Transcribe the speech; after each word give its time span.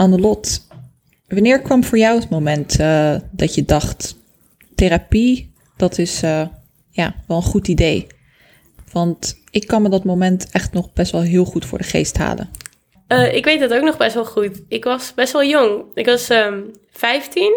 Annelot, 0.00 0.66
wanneer 1.28 1.60
kwam 1.60 1.84
voor 1.84 1.98
jou 1.98 2.20
het 2.20 2.28
moment 2.28 2.80
uh, 2.80 3.16
dat 3.30 3.54
je 3.54 3.64
dacht: 3.64 4.16
therapie, 4.74 5.52
dat 5.76 5.98
is 5.98 6.22
uh, 6.22 6.46
ja, 6.90 7.14
wel 7.26 7.36
een 7.36 7.42
goed 7.42 7.68
idee? 7.68 8.06
Want 8.92 9.42
ik 9.50 9.66
kan 9.66 9.82
me 9.82 9.88
dat 9.88 10.04
moment 10.04 10.50
echt 10.50 10.72
nog 10.72 10.92
best 10.92 11.12
wel 11.12 11.20
heel 11.20 11.44
goed 11.44 11.64
voor 11.64 11.78
de 11.78 11.84
geest 11.84 12.18
halen. 12.18 12.50
Uh, 13.08 13.34
ik 13.34 13.44
weet 13.44 13.60
het 13.60 13.72
ook 13.72 13.82
nog 13.82 13.96
best 13.96 14.14
wel 14.14 14.24
goed. 14.24 14.62
Ik 14.68 14.84
was 14.84 15.14
best 15.14 15.32
wel 15.32 15.44
jong. 15.44 15.84
Ik 15.94 16.06
was 16.06 16.30
um, 16.30 16.70
15. 16.90 17.52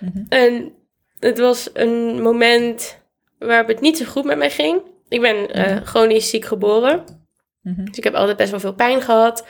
Mm 0.00 0.10
-hmm. 0.12 0.26
En 0.28 0.72
het 1.18 1.38
was 1.38 1.70
een 1.72 2.22
moment 2.22 2.98
waarop 3.38 3.68
het 3.68 3.80
niet 3.80 3.96
zo 3.96 4.04
goed 4.04 4.24
met 4.24 4.38
mij 4.38 4.50
ging. 4.50 4.80
Ik 5.08 5.20
ben 5.20 5.58
uh, 5.58 5.76
chronisch 5.76 6.30
ziek 6.30 6.44
geboren. 6.44 7.04
Mm 7.62 7.74
-hmm. 7.74 7.84
Dus 7.84 7.98
ik 7.98 8.04
heb 8.04 8.14
altijd 8.14 8.36
best 8.36 8.50
wel 8.50 8.60
veel 8.60 8.74
pijn 8.74 9.02
gehad. 9.02 9.46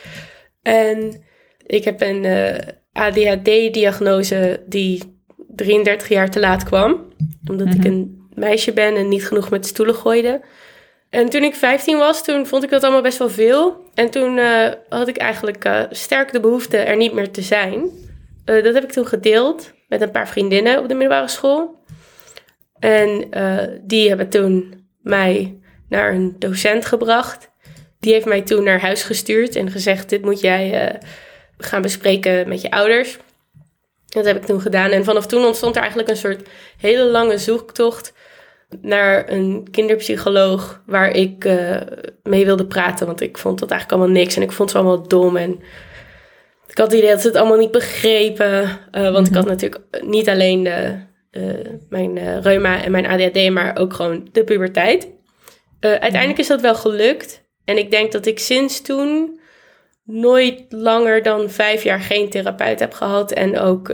En 0.63 1.27
ik 1.69 1.85
heb 1.85 2.01
een 2.01 2.25
uh, 2.25 2.55
ADHD-diagnose 2.93 4.63
die 4.67 5.21
33 5.49 6.09
jaar 6.09 6.31
te 6.31 6.41
laat 6.41 6.65
kwam. 6.65 7.13
Omdat 7.49 7.67
mm 7.67 7.73
-hmm. 7.73 7.81
ik 7.81 7.87
een 7.87 8.29
meisje 8.35 8.73
ben 8.73 8.97
en 8.97 9.09
niet 9.09 9.27
genoeg 9.27 9.51
met 9.51 9.67
stoelen 9.67 9.95
gooide. 9.95 10.41
En 11.11 11.29
toen 11.29 11.43
ik 11.43 11.55
15 11.55 11.99
was, 11.99 12.25
toen 12.25 12.47
vond 12.47 12.65
ik 12.65 12.71
dat 12.71 12.83
allemaal 12.83 13.03
best 13.03 13.19
wel 13.19 13.31
veel. 13.31 13.85
En 13.95 14.11
toen 14.11 14.37
uh, 14.37 14.69
had 14.89 15.09
ik 15.09 15.17
eigenlijk 15.17 15.65
uh, 15.65 15.83
sterk 15.91 16.33
de 16.33 16.41
behoefte 16.41 16.77
er 16.77 16.97
niet 16.97 17.13
meer 17.13 17.31
te 17.31 17.43
zijn. 17.43 17.83
Uh, 18.45 18.65
dat 18.65 18.75
heb 18.75 18.85
ik 18.85 18.93
toen 18.93 19.07
gedeeld 19.07 19.73
met 19.89 20.01
een 20.01 20.11
paar 20.11 20.29
vriendinnen 20.29 20.79
op 20.79 20.89
de 20.89 20.95
middelbare 20.95 21.29
school. 21.29 21.77
En 22.79 23.29
die 23.83 24.09
hebben 24.09 24.29
toen 24.29 24.85
mij 25.01 25.59
naar 25.89 26.15
een 26.15 26.37
docent 26.39 26.85
gebracht. 26.85 27.51
Die 28.01 28.13
heeft 28.13 28.27
mij 28.27 28.43
toen 28.43 28.65
naar 28.65 28.81
huis 28.81 29.03
gestuurd 29.03 29.57
en 29.57 29.71
gezegd: 29.71 30.09
Dit 30.09 30.23
moet 30.23 30.41
jij 30.41 30.99
gaan 31.59 31.83
bespreken 31.83 32.49
met 32.49 32.61
je 32.61 32.71
ouders. 32.71 33.19
Dat 34.07 34.25
heb 34.25 34.37
ik 34.37 34.45
toen 34.45 34.61
gedaan. 34.61 34.91
En 34.91 35.05
vanaf 35.05 35.27
toen 35.27 35.45
ontstond 35.45 35.75
er 35.75 35.81
eigenlijk 35.81 36.11
een 36.11 36.17
soort 36.17 36.49
hele 36.77 37.05
lange 37.05 37.39
zoektocht 37.39 38.13
naar 38.81 39.31
een 39.31 39.69
kinderpsycholoog 39.71 40.83
waar 40.87 41.11
ik 41.11 41.45
uh, 41.45 41.77
mee 42.23 42.45
wilde 42.45 42.67
praten. 42.67 43.07
Want 43.07 43.21
ik 43.21 43.39
vond 43.39 43.59
dat 43.59 43.71
eigenlijk 43.71 44.01
allemaal 44.01 44.21
niks 44.21 44.37
en 44.37 44.43
ik 44.43 44.53
vond 44.53 44.71
ze 44.71 44.77
allemaal 44.77 45.09
dom. 45.09 45.37
En 45.37 45.61
ik 46.67 46.79
had 46.79 46.91
het 46.91 47.01
idee 47.01 47.11
dat 47.11 47.21
ze 47.21 47.27
het 47.27 47.37
allemaal 47.37 47.59
niet 47.59 47.71
begrepen. 47.71 48.79
Uh, 48.93 49.13
want 49.13 49.27
ik 49.27 49.35
had 49.35 49.47
natuurlijk 49.47 49.81
niet 50.01 50.29
alleen 50.29 50.63
de, 50.63 50.97
uh, 51.31 51.73
mijn 51.89 52.41
reuma 52.43 52.85
en 52.85 52.91
mijn 52.91 53.07
ADHD, 53.07 53.51
maar 53.51 53.77
ook 53.79 53.93
gewoon 53.95 54.29
de 54.33 54.45
puberteit. 54.45 55.09
uiteindelijk 55.81 56.39
is 56.39 56.47
dat 56.47 56.61
wel 56.61 56.75
gelukt. 56.75 57.47
En 57.65 57.79
ik 57.79 57.91
denk 57.91 58.13
dat 58.13 58.27
ik 58.27 58.39
sinds 58.39 58.83
toen 58.83 59.38
nooit 60.11 60.65
langer 60.69 61.23
dan 61.23 61.51
vijf 61.51 61.83
jaar 61.83 62.01
geen 62.01 62.31
therapeut 62.31 62.81
heb 62.81 62.93
gehad. 62.93 63.33
En 63.33 63.59
ook 63.59 63.93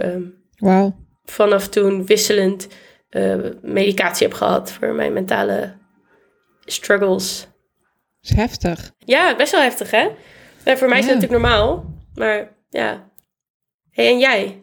wow. 0.57 0.93
vanaf 1.25 1.69
toen 1.69 2.07
wisselend 2.07 2.69
uh, 3.11 3.37
medicatie 3.63 4.27
heb 4.27 4.37
gehad 4.37 4.73
voor 4.73 4.93
mijn 4.93 5.13
mentale 5.13 5.75
struggles. 6.65 7.41
Dat 8.21 8.31
is 8.31 8.37
heftig. 8.37 8.93
Ja, 8.99 9.37
best 9.37 9.53
wel 9.53 9.63
heftig, 9.63 9.91
hè? 9.91 10.09
Voor 10.77 10.89
mij 10.89 10.99
is 10.99 11.07
dat 11.07 11.15
natuurlijk 11.15 11.43
normaal. 11.43 11.85
Maar 12.15 12.57
ja. 12.71 13.11
Hey, 13.91 14.09
en 14.09 14.19
jij? 14.19 14.63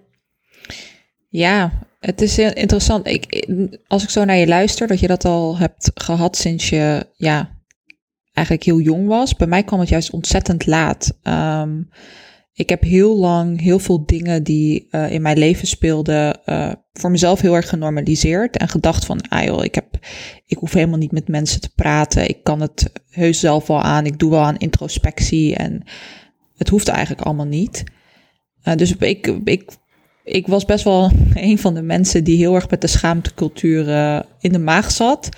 Ja, 1.27 1.71
het 1.99 2.21
is 2.21 2.37
interessant. 2.37 3.07
Ik, 3.07 3.47
als 3.87 4.03
ik 4.03 4.09
zo 4.09 4.25
naar 4.25 4.35
je 4.35 4.47
luister, 4.47 4.87
dat 4.87 4.99
je 4.99 5.07
dat 5.07 5.25
al 5.25 5.57
hebt 5.57 5.91
gehad 5.93 6.37
sinds 6.37 6.69
je 6.69 7.05
ja, 7.13 7.60
eigenlijk 8.41 8.65
heel 8.65 8.79
jong 8.79 9.07
was. 9.07 9.35
Bij 9.35 9.47
mij 9.47 9.63
kwam 9.63 9.79
het 9.79 9.89
juist 9.89 10.09
ontzettend 10.09 10.65
laat. 10.65 11.17
Um, 11.23 11.89
ik 12.53 12.69
heb 12.69 12.83
heel 12.83 13.17
lang 13.17 13.61
heel 13.61 13.79
veel 13.79 14.05
dingen 14.05 14.43
die 14.43 14.87
uh, 14.91 15.11
in 15.11 15.21
mijn 15.21 15.37
leven 15.37 15.67
speelden, 15.67 16.39
uh, 16.45 16.71
voor 16.93 17.11
mezelf 17.11 17.41
heel 17.41 17.55
erg 17.55 17.69
genormaliseerd. 17.69 18.57
En 18.57 18.67
gedacht 18.67 19.05
van, 19.05 19.21
ah 19.29 19.43
joh, 19.43 19.63
ik, 19.63 19.75
heb, 19.75 19.85
ik 20.45 20.57
hoef 20.57 20.73
helemaal 20.73 20.97
niet 20.97 21.11
met 21.11 21.27
mensen 21.27 21.61
te 21.61 21.73
praten. 21.75 22.29
Ik 22.29 22.43
kan 22.43 22.61
het 22.61 22.91
heus 23.09 23.39
zelf 23.39 23.67
wel 23.67 23.81
aan. 23.81 24.05
Ik 24.05 24.19
doe 24.19 24.29
wel 24.29 24.43
aan 24.43 24.57
introspectie. 24.57 25.55
En 25.55 25.83
het 26.57 26.69
hoeft 26.69 26.87
eigenlijk 26.87 27.21
allemaal 27.21 27.45
niet. 27.45 27.83
Uh, 28.63 28.75
dus 28.75 28.95
ik, 28.95 29.27
ik, 29.43 29.71
ik 30.23 30.47
was 30.47 30.65
best 30.65 30.83
wel 30.83 31.11
een 31.33 31.57
van 31.57 31.73
de 31.73 31.81
mensen 31.81 32.23
die 32.23 32.37
heel 32.37 32.55
erg 32.55 32.69
met 32.69 32.81
de 32.81 32.87
schaamtecultuur 32.87 33.87
in 34.39 34.51
de 34.51 34.59
maag 34.59 34.91
zat. 34.91 35.29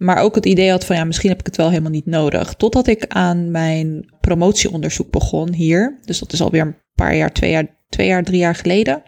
Maar 0.00 0.18
ook 0.18 0.34
het 0.34 0.46
idee 0.46 0.70
had 0.70 0.84
van 0.84 0.96
ja, 0.96 1.04
misschien 1.04 1.30
heb 1.30 1.40
ik 1.40 1.46
het 1.46 1.56
wel 1.56 1.68
helemaal 1.68 1.90
niet 1.90 2.06
nodig. 2.06 2.54
Totdat 2.54 2.86
ik 2.86 3.04
aan 3.08 3.50
mijn 3.50 4.12
promotieonderzoek 4.20 5.10
begon 5.10 5.52
hier. 5.52 5.98
Dus 6.04 6.18
dat 6.18 6.32
is 6.32 6.40
alweer 6.40 6.60
een 6.60 6.76
paar 6.94 7.16
jaar, 7.16 7.32
twee 7.32 7.50
jaar, 7.50 7.66
twee 7.88 8.06
jaar, 8.06 8.24
drie 8.24 8.38
jaar 8.38 8.54
geleden. 8.54 9.02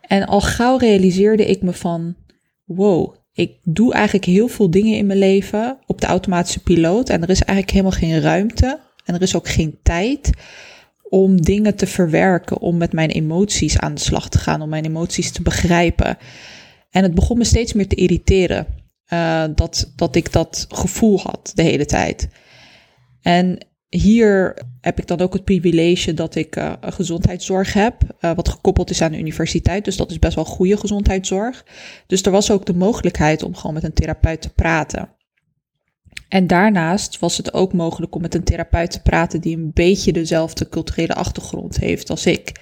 En 0.00 0.26
al 0.26 0.40
gauw 0.40 0.76
realiseerde 0.76 1.46
ik 1.46 1.62
me 1.62 1.72
van 1.72 2.16
wow, 2.64 3.14
ik 3.32 3.58
doe 3.62 3.92
eigenlijk 3.92 4.24
heel 4.24 4.48
veel 4.48 4.70
dingen 4.70 4.96
in 4.96 5.06
mijn 5.06 5.18
leven 5.18 5.78
op 5.86 6.00
de 6.00 6.06
automatische 6.06 6.62
piloot. 6.62 7.08
En 7.08 7.22
er 7.22 7.30
is 7.30 7.42
eigenlijk 7.42 7.70
helemaal 7.70 7.98
geen 7.98 8.20
ruimte. 8.20 8.80
En 9.04 9.14
er 9.14 9.22
is 9.22 9.36
ook 9.36 9.48
geen 9.48 9.78
tijd 9.82 10.30
om 11.08 11.40
dingen 11.40 11.76
te 11.76 11.86
verwerken, 11.86 12.60
om 12.60 12.76
met 12.76 12.92
mijn 12.92 13.10
emoties 13.10 13.78
aan 13.78 13.94
de 13.94 14.00
slag 14.00 14.28
te 14.28 14.38
gaan, 14.38 14.62
om 14.62 14.68
mijn 14.68 14.84
emoties 14.84 15.30
te 15.30 15.42
begrijpen. 15.42 16.18
En 16.90 17.02
het 17.02 17.14
begon 17.14 17.38
me 17.38 17.44
steeds 17.44 17.72
meer 17.72 17.88
te 17.88 17.96
irriteren. 17.96 18.66
Uh, 19.12 19.44
dat, 19.54 19.92
dat 19.96 20.16
ik 20.16 20.32
dat 20.32 20.66
gevoel 20.68 21.20
had 21.20 21.52
de 21.54 21.62
hele 21.62 21.84
tijd. 21.86 22.28
En 23.20 23.66
hier 23.88 24.58
heb 24.80 24.98
ik 24.98 25.06
dan 25.06 25.20
ook 25.20 25.32
het 25.32 25.44
privilege 25.44 26.14
dat 26.14 26.34
ik 26.34 26.56
uh, 26.56 26.72
gezondheidszorg 26.80 27.72
heb, 27.72 28.02
uh, 28.20 28.34
wat 28.34 28.48
gekoppeld 28.48 28.90
is 28.90 29.02
aan 29.02 29.12
de 29.12 29.18
universiteit. 29.18 29.84
Dus 29.84 29.96
dat 29.96 30.10
is 30.10 30.18
best 30.18 30.34
wel 30.34 30.44
goede 30.44 30.76
gezondheidszorg. 30.76 31.66
Dus 32.06 32.22
er 32.22 32.30
was 32.30 32.50
ook 32.50 32.66
de 32.66 32.74
mogelijkheid 32.74 33.42
om 33.42 33.54
gewoon 33.54 33.74
met 33.74 33.84
een 33.84 33.92
therapeut 33.92 34.40
te 34.40 34.52
praten. 34.52 35.14
En 36.28 36.46
daarnaast 36.46 37.18
was 37.18 37.36
het 37.36 37.52
ook 37.54 37.72
mogelijk 37.72 38.14
om 38.14 38.20
met 38.20 38.34
een 38.34 38.44
therapeut 38.44 38.90
te 38.90 39.02
praten 39.02 39.40
die 39.40 39.56
een 39.56 39.70
beetje 39.72 40.12
dezelfde 40.12 40.68
culturele 40.68 41.14
achtergrond 41.14 41.76
heeft 41.76 42.10
als 42.10 42.26
ik. 42.26 42.60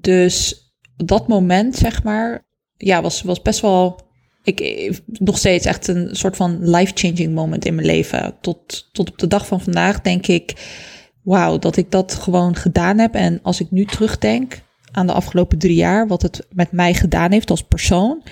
Dus 0.00 0.66
dat 0.96 1.28
moment, 1.28 1.76
zeg 1.76 2.02
maar, 2.02 2.46
ja, 2.76 3.02
was, 3.02 3.22
was 3.22 3.42
best 3.42 3.60
wel 3.60 4.07
ik, 4.42 4.90
nog 5.06 5.38
steeds 5.38 5.66
echt 5.66 5.88
een 5.88 6.16
soort 6.16 6.36
van 6.36 6.70
life-changing 6.70 7.34
moment 7.34 7.64
in 7.64 7.74
mijn 7.74 7.86
leven. 7.86 8.36
Tot, 8.40 8.88
tot 8.92 9.10
op 9.10 9.18
de 9.18 9.26
dag 9.26 9.46
van 9.46 9.60
vandaag 9.60 10.00
denk 10.00 10.26
ik, 10.26 10.52
wauw, 11.22 11.58
dat 11.58 11.76
ik 11.76 11.90
dat 11.90 12.14
gewoon 12.14 12.54
gedaan 12.54 12.98
heb. 12.98 13.14
En 13.14 13.40
als 13.42 13.60
ik 13.60 13.70
nu 13.70 13.84
terugdenk 13.84 14.60
aan 14.92 15.06
de 15.06 15.12
afgelopen 15.12 15.58
drie 15.58 15.74
jaar, 15.74 16.06
wat 16.06 16.22
het 16.22 16.46
met 16.50 16.72
mij 16.72 16.94
gedaan 16.94 17.32
heeft 17.32 17.50
als 17.50 17.62
persoon, 17.62 18.22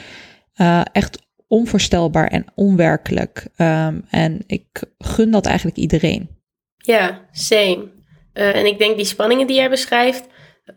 uh, 0.56 0.80
echt 0.92 1.24
onvoorstelbaar 1.48 2.28
en 2.28 2.44
onwerkelijk. 2.54 3.46
Um, 3.56 4.04
en 4.10 4.42
ik 4.46 4.82
gun 4.98 5.30
dat 5.30 5.46
eigenlijk 5.46 5.76
iedereen. 5.76 6.28
Ja, 6.76 7.20
same. 7.32 7.90
Uh, 8.34 8.56
en 8.56 8.66
ik 8.66 8.78
denk 8.78 8.96
die 8.96 9.04
spanningen 9.04 9.46
die 9.46 9.56
jij 9.56 9.70
beschrijft, 9.70 10.26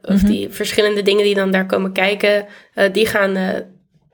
of 0.01 0.09
mm 0.09 0.17
-hmm. 0.17 0.29
die 0.29 0.49
verschillende 0.49 1.01
dingen 1.01 1.23
die 1.23 1.35
dan 1.35 1.51
daar 1.51 1.65
komen 1.65 1.91
kijken, 1.91 2.45
uh, 2.75 2.93
die 2.93 3.05
gaan 3.05 3.37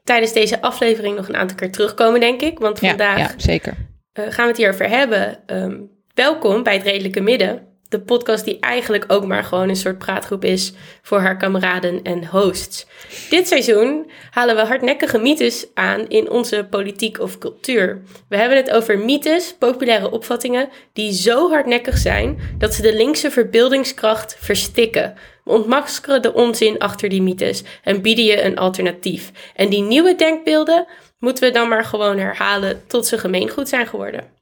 tijdens 0.06 0.34
deze 0.34 0.62
aflevering 0.62 1.16
nog 1.16 1.28
een 1.28 1.36
aantal 1.36 1.58
keer 1.58 1.72
terugkomen, 1.72 2.20
denk 2.20 2.42
ik. 2.42 2.60
Want 2.60 2.80
vandaag 2.80 3.18
ja, 3.18 3.34
zeker. 3.38 3.74
Uh, 3.74 4.26
gaan 4.30 4.44
we 4.44 4.52
het 4.52 4.58
hierover 4.58 4.90
hebben. 4.90 5.40
Um, 5.46 5.90
welkom 6.14 6.64
bij 6.64 6.74
het 6.74 6.84
Redelijke 6.84 7.22
Midden. 7.22 7.68
De 7.96 8.02
podcast 8.02 8.46
die 8.46 8.60
eigenlijk 8.60 9.06
ook 9.08 9.26
maar 9.26 9.44
gewoon 9.44 9.70
een 9.70 9.76
soort 9.76 9.98
praatgroep 9.98 10.44
is 10.44 10.74
voor 11.02 11.20
haar 11.20 11.38
kameraden 11.38 12.02
en 12.04 12.26
hosts. 12.26 12.86
Dit 13.30 13.48
seizoen 13.48 14.12
halen 14.30 14.56
we 14.56 14.62
hardnekkige 14.62 15.18
mythes 15.18 15.68
aan 15.74 16.08
in 16.08 16.30
onze 16.30 16.68
politiek 16.70 17.20
of 17.20 17.38
cultuur. 17.38 18.02
We 18.30 18.38
hebben 18.38 18.58
het 18.58 18.72
over 18.72 19.00
mythes, 19.00 19.56
populaire 19.60 20.12
opvattingen, 20.12 20.70
die 20.94 21.14
zo 21.14 21.50
hardnekkig 21.50 21.98
zijn 21.98 22.40
dat 22.58 22.74
ze 22.74 22.82
de 22.82 22.96
linkse 22.96 23.32
verbeeldingskracht 23.32 24.38
verstikken. 24.40 25.14
We 25.44 25.52
ontmaskeren 25.52 26.22
de 26.22 26.34
onzin 26.34 26.80
achter 26.80 27.10
die 27.10 27.22
mythes 27.22 27.64
en 27.84 28.02
bieden 28.02 28.26
je 28.26 28.44
een 28.44 28.58
alternatief. 28.58 29.32
En 29.56 29.70
die 29.70 29.82
nieuwe 29.82 30.16
denkbeelden 30.16 30.88
moeten 31.20 31.44
we 31.44 31.52
dan 31.52 31.70
maar 31.70 31.86
gewoon 31.86 32.18
herhalen 32.18 32.82
tot 32.88 33.08
ze 33.08 33.18
gemeengoed 33.18 33.70
zijn 33.70 33.88
geworden. 33.88 34.36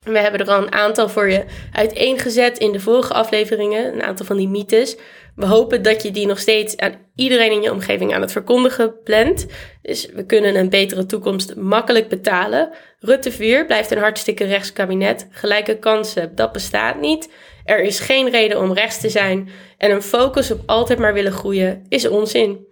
We 0.00 0.18
hebben 0.18 0.40
er 0.40 0.52
al 0.52 0.62
een 0.62 0.72
aantal 0.72 1.08
voor 1.08 1.30
je 1.30 1.44
uiteengezet 1.72 2.58
in 2.58 2.72
de 2.72 2.80
vorige 2.80 3.12
afleveringen, 3.12 3.92
een 3.92 4.02
aantal 4.02 4.26
van 4.26 4.36
die 4.36 4.48
mythes. 4.48 4.96
We 5.34 5.46
hopen 5.46 5.82
dat 5.82 6.02
je 6.02 6.10
die 6.10 6.26
nog 6.26 6.38
steeds 6.38 6.76
aan 6.76 6.94
iedereen 7.14 7.52
in 7.52 7.62
je 7.62 7.72
omgeving 7.72 8.14
aan 8.14 8.20
het 8.20 8.32
verkondigen 8.32 9.02
plant. 9.02 9.46
Dus 9.82 10.06
we 10.06 10.26
kunnen 10.26 10.56
een 10.56 10.68
betere 10.68 11.06
toekomst 11.06 11.54
makkelijk 11.54 12.08
betalen. 12.08 12.70
Rutte 12.98 13.32
4 13.32 13.66
blijft 13.66 13.90
een 13.90 13.98
hartstikke 13.98 14.44
rechtskabinet. 14.44 15.28
Gelijke 15.30 15.78
kansen, 15.78 16.34
dat 16.34 16.52
bestaat 16.52 17.00
niet. 17.00 17.30
Er 17.64 17.82
is 17.82 18.00
geen 18.00 18.30
reden 18.30 18.60
om 18.60 18.72
rechts 18.72 19.00
te 19.00 19.08
zijn. 19.08 19.48
En 19.78 19.90
een 19.90 20.02
focus 20.02 20.50
op 20.50 20.60
altijd 20.66 20.98
maar 20.98 21.14
willen 21.14 21.32
groeien 21.32 21.84
is 21.88 22.08
onzin. 22.08 22.66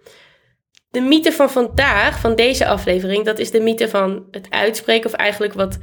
De 0.91 1.01
mythe 1.01 1.31
van 1.31 1.49
vandaag, 1.49 2.19
van 2.19 2.35
deze 2.35 2.67
aflevering, 2.67 3.25
dat 3.25 3.39
is 3.39 3.51
de 3.51 3.59
mythe 3.59 3.89
van 3.89 4.27
het 4.31 4.47
uitspreken, 4.49 5.09
of 5.09 5.15
eigenlijk 5.15 5.53
wat 5.53 5.77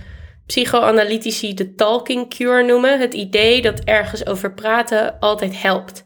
psychoanalytici 0.46 1.54
de 1.54 1.75
talking 1.75 2.28
cure 2.28 2.62
noemen. 2.62 3.00
Het 3.00 3.14
idee 3.14 3.62
dat 3.62 3.81
ergens 3.81 4.26
over 4.26 4.54
praten 4.54 5.19
altijd 5.20 5.62
helpt. 5.62 6.04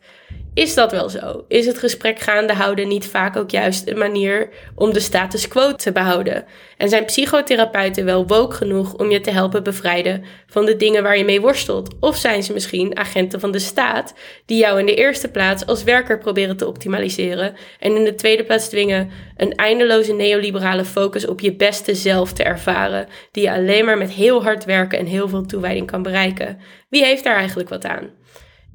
Is 0.55 0.75
dat 0.75 0.93
wel 0.93 1.09
zo? 1.09 1.45
Is 1.49 1.67
het 1.67 1.79
gesprek 1.79 2.19
gaande 2.19 2.53
houden 2.53 2.89
niet 2.89 3.07
vaak 3.07 3.37
ook 3.37 3.51
juist 3.51 3.89
een 3.89 3.99
manier 3.99 4.49
om 4.75 4.93
de 4.93 5.01
status 5.01 5.49
quo 5.49 5.75
te 5.75 5.93
behouden? 5.93 6.45
En 6.77 6.89
zijn 6.89 7.05
psychotherapeuten 7.05 8.05
wel 8.05 8.27
woke 8.27 8.57
genoeg 8.57 8.95
om 8.95 9.11
je 9.11 9.21
te 9.21 9.31
helpen 9.31 9.63
bevrijden 9.63 10.25
van 10.47 10.65
de 10.65 10.77
dingen 10.77 11.03
waar 11.03 11.19
je 11.19 11.25
mee 11.25 11.41
worstelt? 11.41 11.95
Of 12.01 12.17
zijn 12.17 12.43
ze 12.43 12.53
misschien 12.53 12.97
agenten 12.97 13.41
van 13.41 13.51
de 13.51 13.59
staat 13.59 14.15
die 14.47 14.59
jou 14.59 14.79
in 14.79 14.87
de 14.87 14.95
eerste 14.95 15.29
plaats 15.29 15.67
als 15.67 15.85
werker 15.85 16.19
proberen 16.19 16.57
te 16.57 16.67
optimaliseren 16.67 17.55
en 17.79 17.97
in 17.97 18.05
de 18.05 18.15
tweede 18.15 18.45
plaats 18.45 18.69
dwingen 18.69 19.11
een 19.37 19.55
eindeloze 19.55 20.13
neoliberale 20.13 20.85
focus 20.85 21.27
op 21.27 21.41
je 21.41 21.55
beste 21.55 21.95
zelf 21.95 22.33
te 22.33 22.43
ervaren, 22.43 23.07
die 23.33 23.43
je 23.43 23.53
alleen 23.53 23.85
maar 23.85 23.99
met 23.99 24.11
heel 24.11 24.43
hard 24.43 24.65
werken 24.65 24.99
en 24.99 25.07
heel 25.07 25.29
veel 25.29 25.47
toewijding 25.47 25.87
kan 25.87 26.03
bereiken? 26.03 26.59
Wie 26.89 27.05
heeft 27.05 27.25
daar 27.25 27.37
eigenlijk 27.37 27.69
wat 27.69 27.85
aan? 27.85 28.20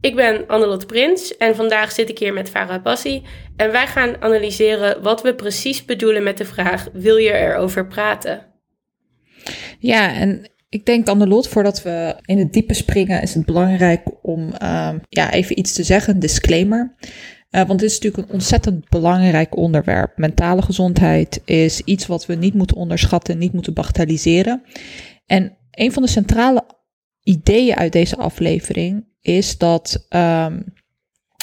Ik 0.06 0.16
ben 0.16 0.48
Annelotte 0.48 0.86
Prins 0.86 1.38
en 1.38 1.56
vandaag 1.56 1.92
zit 1.92 2.10
ik 2.10 2.20
hier 2.20 2.34
met 2.34 2.50
Farah 2.50 2.84
Bassi 2.84 3.24
en 3.56 3.72
wij 3.72 3.88
gaan 3.88 4.22
analyseren 4.22 5.02
wat 5.02 5.22
we 5.22 5.36
precies 5.36 5.86
bedoelen 5.86 6.24
met 6.24 6.38
de 6.38 6.46
vraag: 6.46 6.88
wil 6.94 7.16
je 7.16 7.32
erover 7.32 7.88
praten? 7.88 8.46
Ja, 9.80 10.14
en 10.14 10.50
ik 10.70 10.86
denk 10.86 11.08
Annelot, 11.08 11.48
voordat 11.48 11.82
we 11.82 12.16
in 12.26 12.38
het 12.38 12.54
diepe 12.54 12.74
springen, 12.74 13.22
is 13.22 13.34
het 13.34 13.46
belangrijk 13.46 14.02
om 14.22 14.54
uh, 14.62 14.94
ja, 15.10 15.32
even 15.32 15.60
iets 15.60 15.74
te 15.74 15.84
zeggen, 15.84 16.14
een 16.14 16.20
disclaimer. 16.20 16.96
Uh, 17.52 17.68
want 17.68 17.80
dit 17.80 17.90
is 17.90 18.00
natuurlijk 18.00 18.28
een 18.28 18.34
ontzettend 18.34 18.90
belangrijk 18.90 19.58
onderwerp. 19.58 20.18
Mentale 20.18 20.62
gezondheid 20.62 21.42
is 21.46 21.82
iets 21.82 22.08
wat 22.08 22.26
we 22.26 22.36
niet 22.36 22.54
moeten 22.54 22.78
onderschatten, 22.78 23.38
niet 23.38 23.54
moeten 23.54 23.74
bagatelliseren. 23.74 24.64
En 25.26 25.58
een 25.72 25.92
van 25.92 26.04
de 26.04 26.10
centrale 26.10 26.64
ideeën 27.26 27.76
uit 27.76 27.92
deze 27.92 28.18
aflevering 28.18 29.06
is 29.22 29.58
dat 29.58 30.06
um, 30.10 30.64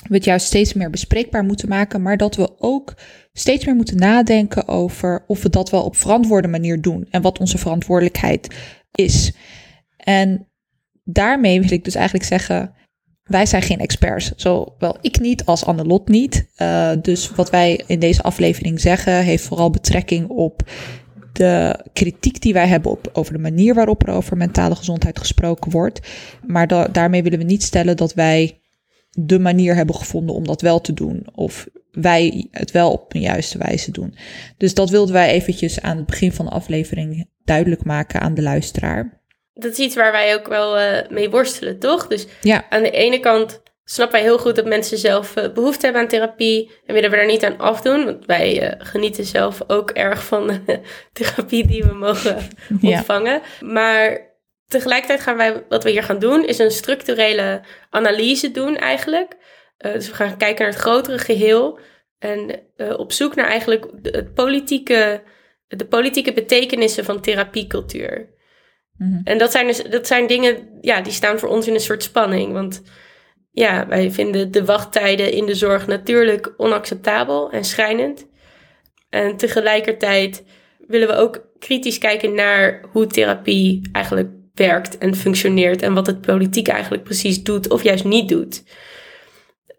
we 0.08 0.14
het 0.14 0.25
juist 0.25 0.46
steeds 0.46 0.73
meer 0.73 0.90
bespreekbaar 0.90 1.44
moeten 1.44 1.69
maken, 1.69 2.02
maar 2.02 2.17
dat 2.17 2.37
we 2.37 2.50
ook 2.58 2.94
steeds 3.32 3.64
meer 3.64 3.75
moeten 3.75 3.96
nadenken 3.96 4.69
over 4.69 5.25
of 5.26 5.43
we 5.43 5.50
dat 5.50 5.70
wel 5.70 5.84
op 5.84 5.96
verantwoorde 5.96 6.49
manier 6.49 6.81
doen 6.81 7.06
en 7.11 7.23
wat 7.23 7.38
onze 7.38 7.58
verantwoordelijkheid 7.58 8.55
is. 8.93 9.32
En 9.96 10.49
daarmee 11.05 11.61
wil 11.61 11.73
ik 11.73 11.84
dus 11.84 11.94
eigenlijk 11.94 12.26
zeggen, 12.26 12.75
wij 13.23 13.46
zijn 13.46 13.62
geen 13.62 13.79
experts. 13.79 14.32
Zowel 14.37 14.96
ik 15.00 15.20
niet 15.20 15.44
als 15.44 15.64
Annelot 15.64 16.08
niet. 16.08 16.50
Uh, 16.56 16.93
dus 17.02 17.31
wat 17.31 17.50
wij 17.50 17.82
in 17.87 17.99
deze 17.99 18.23
aflevering 18.23 18.81
zeggen, 18.81 19.23
heeft 19.23 19.44
vooral 19.44 19.70
betrekking 19.70 20.29
op 20.29 20.70
de 21.32 21.84
kritiek 21.93 22.40
die 22.40 22.52
wij 22.52 22.67
hebben 22.67 22.90
op, 22.90 23.11
over 23.12 23.32
de 23.32 23.38
manier 23.38 23.75
waarop 23.75 24.06
er 24.06 24.14
over 24.14 24.37
mentale 24.37 24.76
gezondheid 24.76 25.19
gesproken 25.19 25.70
wordt. 25.70 26.00
Maar 26.46 26.93
daarmee 26.93 27.23
willen 27.23 27.38
we 27.38 27.44
niet 27.44 27.62
stellen 27.62 27.96
dat 27.96 28.14
wij 28.14 28.61
de 29.11 29.38
manier 29.38 29.75
hebben 29.75 29.94
gevonden 29.94 30.34
om 30.34 30.46
dat 30.46 30.61
wel 30.61 30.81
te 30.81 30.93
doen. 30.93 31.26
Of 31.34 31.67
wij 31.90 32.49
het 32.50 32.70
wel 32.70 32.93
op 32.93 33.14
een 33.14 33.20
juiste 33.20 33.58
wijze 33.58 33.90
doen. 33.90 34.14
Dus 34.56 34.75
dat 34.75 34.90
wilden 34.90 35.14
wij 35.14 35.31
eventjes 35.31 35.81
aan 35.81 35.96
het 35.96 36.06
begin 36.06 36.32
van 36.32 36.44
de 36.44 36.50
aflevering 36.50 37.29
duidelijk 37.44 37.84
maken 37.84 38.20
aan 38.20 38.34
de 38.34 38.43
luisteraar. 38.43 39.20
Dat 39.55 39.73
is 39.73 39.79
iets 39.79 39.94
waar 39.94 40.12
wij 40.12 40.34
ook 40.34 40.49
wel 40.49 40.81
uh, 40.81 41.08
mee 41.11 41.31
worstelen, 41.31 41.79
toch? 41.79 42.06
Dus 42.06 42.26
ja. 42.40 42.64
aan 42.70 42.82
de 42.82 42.90
ene 42.90 43.20
kant 43.20 43.62
snappen 43.84 44.17
wij 44.19 44.29
heel 44.29 44.38
goed 44.38 44.56
dat 44.56 44.64
mensen 44.64 44.99
zelf 44.99 45.37
uh, 45.37 45.52
behoefte 45.52 45.84
hebben 45.84 46.02
aan 46.02 46.08
therapie 46.08 46.70
en 46.87 46.94
willen 46.94 47.11
we 47.11 47.17
daar 47.17 47.26
niet 47.26 47.44
aan 47.44 47.58
afdoen. 47.58 48.05
Want 48.05 48.26
wij 48.26 48.62
uh, 48.62 48.73
genieten 48.79 49.25
zelf 49.25 49.61
ook 49.67 49.90
erg 49.90 50.25
van 50.25 50.46
de 50.67 50.81
therapie 51.12 51.67
die 51.67 51.84
we 51.84 51.94
mogen 51.94 52.37
ontvangen. 52.82 53.43
Ja. 53.61 53.67
Maar 53.67 54.31
tegelijkertijd 54.67 55.20
gaan 55.20 55.37
wij, 55.37 55.64
wat 55.69 55.84
we 55.84 55.90
hier 55.90 56.02
gaan 56.02 56.19
doen, 56.19 56.46
is 56.46 56.58
een 56.58 56.70
structurele 56.70 57.61
analyse 57.90 58.50
doen 58.50 58.76
eigenlijk. 58.76 59.37
Uh, 59.79 59.93
dus 59.93 60.08
we 60.08 60.14
gaan 60.14 60.37
kijken 60.37 60.64
naar 60.64 60.73
het 60.73 60.82
grotere 60.82 61.19
geheel 61.19 61.79
en 62.19 62.61
op 62.96 63.12
zoek 63.12 63.34
naar 63.34 63.46
eigenlijk 63.46 63.87
de, 64.02 64.11
het 64.11 64.34
politieke, 64.34 65.23
de 65.67 65.87
politieke 65.87 66.32
betekenissen 66.32 67.05
van 67.05 67.20
therapiecultuur. 67.20 68.29
Mm 68.96 69.12
-hmm. 69.12 69.20
En 69.25 69.38
dat 69.38 69.52
zijn 69.52 69.67
dus 69.67 69.82
dat 69.82 70.06
zijn 70.06 70.26
dingen, 70.26 70.79
ja, 70.81 71.00
die 71.00 71.12
staan 71.12 71.38
voor 71.38 71.49
ons 71.49 71.67
in 71.67 71.75
een 71.75 71.81
soort 71.81 72.02
spanning. 72.02 72.52
Want 72.52 72.82
ja, 73.52 73.87
wij 73.87 74.10
vinden 74.10 74.50
de 74.50 74.64
wachttijden 74.64 75.32
in 75.32 75.46
de 75.46 75.54
zorg 75.54 75.87
natuurlijk 75.87 76.54
onacceptabel 76.56 77.50
en 77.50 77.64
schrijnend. 77.64 78.26
En 79.10 79.37
tegelijkertijd 79.37 80.44
willen 80.87 81.08
we 81.08 81.14
ook 81.14 81.46
kritisch 81.58 81.99
kijken 81.99 82.34
naar 82.34 82.84
hoe 82.93 83.06
therapie 83.06 83.88
eigenlijk 83.93 84.31
werkt 84.54 84.99
en 84.99 85.14
functioneert 85.14 85.82
en 85.82 85.94
wat 85.94 86.06
het 86.06 86.20
politiek 86.20 86.69
eigenlijk 86.69 87.02
precies 87.02 87.43
doet 87.43 87.70
of 87.70 87.82
juist 87.82 88.04
niet 88.04 88.28
doet. 88.28 88.64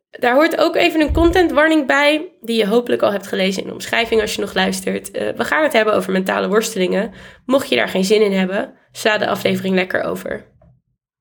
Daar 0.09 0.33
hoort 0.33 0.57
ook 0.57 0.75
even 0.75 1.01
een 1.01 1.13
content 1.13 1.51
warning 1.51 1.87
bij, 1.87 2.31
die 2.41 2.57
je 2.57 2.67
hopelijk 2.67 3.01
al 3.01 3.11
hebt 3.11 3.27
gelezen 3.27 3.61
in 3.61 3.67
de 3.67 3.73
omschrijving 3.73 4.21
als 4.21 4.35
je 4.35 4.41
nog 4.41 4.53
luistert. 4.53 5.17
Uh, 5.17 5.29
we 5.29 5.43
gaan 5.43 5.63
het 5.63 5.73
hebben 5.73 5.93
over 5.93 6.11
mentale 6.11 6.47
worstelingen. 6.47 7.11
Mocht 7.45 7.69
je 7.69 7.75
daar 7.75 7.89
geen 7.89 8.03
zin 8.03 8.21
in 8.21 8.31
hebben, 8.31 8.73
sla 8.91 9.17
de 9.17 9.27
aflevering 9.27 9.75
lekker 9.75 10.01
over. 10.03 10.51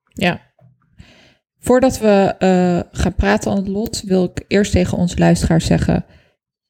Ja, 0.09 0.52
Voordat 1.65 1.99
we 1.99 2.35
uh, 2.39 3.01
gaan 3.01 3.15
praten 3.15 3.51
aan 3.51 3.57
het 3.57 3.69
lot, 3.69 4.03
wil 4.07 4.25
ik 4.25 4.45
eerst 4.49 4.73
tegen 4.73 4.99
onze 4.99 5.19
luisteraars 5.19 5.67
zeggen: 5.67 6.05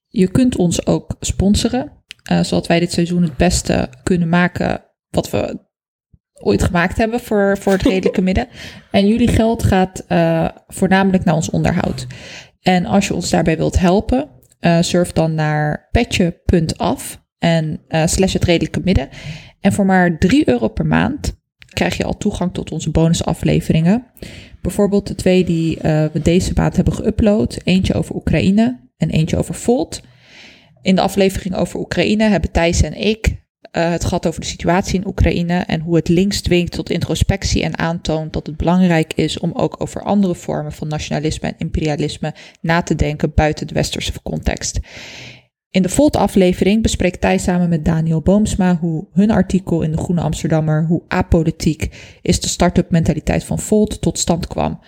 je 0.08 0.30
kunt 0.30 0.56
ons 0.56 0.86
ook 0.86 1.16
sponsoren, 1.20 1.92
uh, 2.32 2.42
zodat 2.42 2.66
wij 2.66 2.80
dit 2.80 2.92
seizoen 2.92 3.22
het 3.22 3.36
beste 3.36 3.88
kunnen 4.02 4.28
maken 4.28 4.84
wat 5.10 5.30
we 5.30 5.58
ooit 6.42 6.62
gemaakt 6.62 6.98
hebben 6.98 7.20
voor, 7.20 7.58
voor 7.58 7.72
het 7.72 7.82
redelijke 7.82 8.22
midden. 8.32 8.48
En 8.90 9.06
jullie 9.06 9.28
geld 9.28 9.62
gaat 9.62 10.04
uh, 10.08 10.48
voornamelijk 10.66 11.24
naar 11.24 11.34
ons 11.34 11.50
onderhoud. 11.50 12.06
En 12.60 12.86
als 12.86 13.06
je 13.06 13.14
ons 13.14 13.30
daarbij 13.30 13.56
wilt 13.56 13.78
helpen, 13.78 14.28
surf 14.80 15.12
dan 15.12 15.34
naar 15.34 15.88
petje.af 15.90 17.24
en 17.38 17.80
slash 18.04 18.32
het 18.32 18.44
redelijke 18.44 18.80
midden. 18.84 19.08
En 19.60 19.72
voor 19.72 19.86
maar 19.86 20.18
3 20.18 20.48
euro 20.48 20.68
per 20.68 20.86
maand 20.86 21.41
krijg 21.72 21.96
je 21.96 22.04
al 22.04 22.16
toegang 22.16 22.54
tot 22.54 22.72
onze 22.72 22.90
bonusafleveringen. 22.90 24.06
Bijvoorbeeld 24.62 25.06
de 25.06 25.14
twee 25.14 25.44
die 25.44 25.76
uh, 25.76 25.82
we 26.12 26.20
deze 26.22 26.52
maand 26.54 26.76
hebben 26.76 26.94
geüpload. 26.94 27.56
Eentje 27.64 27.94
over 27.94 28.14
Oekraïne 28.14 28.80
en 28.96 29.10
eentje 29.10 29.36
over 29.36 29.54
Volt. 29.54 30.00
In 30.82 30.94
de 30.94 31.00
aflevering 31.00 31.56
over 31.56 31.80
Oekraïne 31.80 32.24
hebben 32.24 32.50
Thijs 32.50 32.82
en 32.82 32.94
ik 32.94 33.26
uh, 33.72 33.90
het 33.90 34.04
gehad 34.04 34.26
over 34.26 34.40
de 34.40 34.46
situatie 34.46 35.00
in 35.00 35.06
Oekraïne 35.06 35.58
en 35.58 35.80
hoe 35.80 35.96
het 35.96 36.08
links 36.08 36.40
dwingt 36.40 36.72
tot 36.72 36.90
introspectie 36.90 37.62
en 37.62 37.78
aantoont 37.78 38.32
dat 38.32 38.46
het 38.46 38.56
belangrijk 38.56 39.12
is 39.14 39.38
om 39.38 39.52
ook 39.52 39.74
over 39.78 40.02
andere 40.02 40.34
vormen 40.34 40.72
van 40.72 40.88
nationalisme 40.88 41.48
en 41.48 41.54
imperialisme 41.58 42.34
na 42.60 42.82
te 42.82 42.94
denken 42.94 43.34
buiten 43.34 43.66
de 43.66 43.74
westerse 43.74 44.22
context. 44.22 44.80
In 45.72 45.82
de 45.82 45.88
Volt-aflevering 45.88 46.82
bespreekt 46.82 47.20
Thijs 47.20 47.42
samen 47.42 47.68
met 47.68 47.84
Daniel 47.84 48.20
Boomsma 48.20 48.78
hoe 48.80 49.06
hun 49.12 49.30
artikel 49.30 49.82
in 49.82 49.90
de 49.90 49.96
Groene 49.96 50.20
Amsterdammer, 50.20 50.86
hoe 50.86 51.02
apolitiek 51.08 51.88
is 52.22 52.40
de 52.40 52.48
start-up 52.48 52.90
mentaliteit 52.90 53.44
van 53.44 53.58
Volt 53.58 54.00
tot 54.00 54.18
stand 54.18 54.46
kwam. 54.46 54.80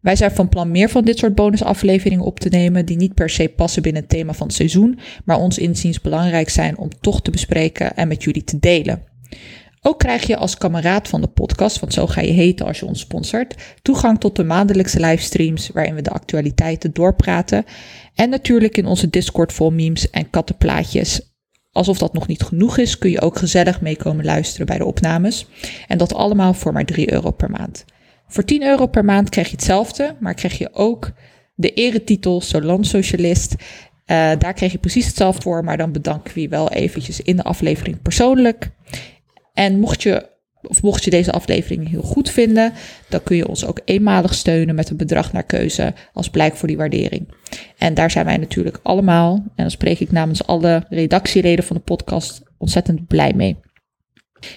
Wij 0.00 0.16
zijn 0.16 0.30
van 0.30 0.48
plan 0.48 0.70
meer 0.70 0.88
van 0.88 1.04
dit 1.04 1.18
soort 1.18 1.34
bonusafleveringen 1.34 2.24
op 2.24 2.40
te 2.40 2.48
nemen, 2.48 2.86
die 2.86 2.96
niet 2.96 3.14
per 3.14 3.30
se 3.30 3.48
passen 3.48 3.82
binnen 3.82 4.02
het 4.02 4.10
thema 4.10 4.32
van 4.32 4.46
het 4.46 4.56
seizoen, 4.56 4.98
maar 5.24 5.38
ons 5.38 5.58
inziens 5.58 6.00
belangrijk 6.00 6.48
zijn 6.48 6.78
om 6.78 6.88
toch 7.00 7.22
te 7.22 7.30
bespreken 7.30 7.96
en 7.96 8.08
met 8.08 8.22
jullie 8.22 8.44
te 8.44 8.58
delen. 8.58 9.02
Ook 9.84 9.98
krijg 9.98 10.26
je 10.26 10.36
als 10.36 10.58
kameraad 10.58 11.08
van 11.08 11.20
de 11.20 11.26
podcast, 11.26 11.80
want 11.80 11.92
zo 11.92 12.06
ga 12.06 12.20
je 12.20 12.32
heten 12.32 12.66
als 12.66 12.78
je 12.78 12.86
ons 12.86 13.00
sponsort, 13.00 13.54
toegang 13.82 14.20
tot 14.20 14.36
de 14.36 14.44
maandelijkse 14.44 15.00
livestreams 15.00 15.68
waarin 15.68 15.94
we 15.94 16.02
de 16.02 16.10
actualiteiten 16.10 16.92
doorpraten. 16.92 17.64
En 18.14 18.30
natuurlijk 18.30 18.76
in 18.76 18.86
onze 18.86 19.10
Discord 19.10 19.52
vol 19.52 19.70
memes 19.70 20.10
en 20.10 20.30
kattenplaatjes. 20.30 21.34
Alsof 21.72 21.98
dat 21.98 22.12
nog 22.12 22.26
niet 22.26 22.42
genoeg 22.42 22.78
is, 22.78 22.98
kun 22.98 23.10
je 23.10 23.20
ook 23.20 23.38
gezellig 23.38 23.80
meekomen 23.80 24.24
luisteren 24.24 24.66
bij 24.66 24.78
de 24.78 24.84
opnames. 24.84 25.46
En 25.88 25.98
dat 25.98 26.14
allemaal 26.14 26.54
voor 26.54 26.72
maar 26.72 26.84
3 26.84 27.12
euro 27.12 27.30
per 27.30 27.50
maand. 27.50 27.84
Voor 28.28 28.44
10 28.44 28.62
euro 28.62 28.86
per 28.86 29.04
maand 29.04 29.28
krijg 29.28 29.46
je 29.46 29.56
hetzelfde, 29.56 30.16
maar 30.20 30.34
krijg 30.34 30.58
je 30.58 30.68
ook 30.72 31.10
de 31.54 31.72
eretitel 31.72 32.40
Solon 32.40 32.84
Socialist. 32.84 33.54
Uh, 33.54 33.58
daar 34.38 34.54
krijg 34.54 34.72
je 34.72 34.78
precies 34.78 35.06
hetzelfde 35.06 35.42
voor, 35.42 35.64
maar 35.64 35.76
dan 35.76 35.92
bedanken 35.92 36.34
we 36.34 36.40
je 36.40 36.48
wel 36.48 36.70
eventjes 36.70 37.20
in 37.20 37.36
de 37.36 37.42
aflevering 37.42 38.02
persoonlijk. 38.02 38.70
En 39.52 39.78
mocht 39.78 40.02
je, 40.02 40.26
of 40.62 40.82
mocht 40.82 41.04
je 41.04 41.10
deze 41.10 41.32
aflevering 41.32 41.88
heel 41.88 42.02
goed 42.02 42.30
vinden, 42.30 42.72
dan 43.08 43.22
kun 43.22 43.36
je 43.36 43.48
ons 43.48 43.66
ook 43.66 43.80
eenmalig 43.84 44.34
steunen 44.34 44.74
met 44.74 44.90
een 44.90 44.96
bedrag 44.96 45.32
naar 45.32 45.44
keuze 45.44 45.94
als 46.12 46.30
blijk 46.30 46.56
voor 46.56 46.68
die 46.68 46.76
waardering. 46.76 47.28
En 47.78 47.94
daar 47.94 48.10
zijn 48.10 48.24
wij 48.24 48.36
natuurlijk 48.36 48.80
allemaal, 48.82 49.34
en 49.34 49.52
dan 49.54 49.70
spreek 49.70 50.00
ik 50.00 50.12
namens 50.12 50.46
alle 50.46 50.84
redactieleden 50.88 51.64
van 51.64 51.76
de 51.76 51.82
podcast, 51.82 52.42
ontzettend 52.58 53.06
blij 53.06 53.32
mee. 53.32 53.56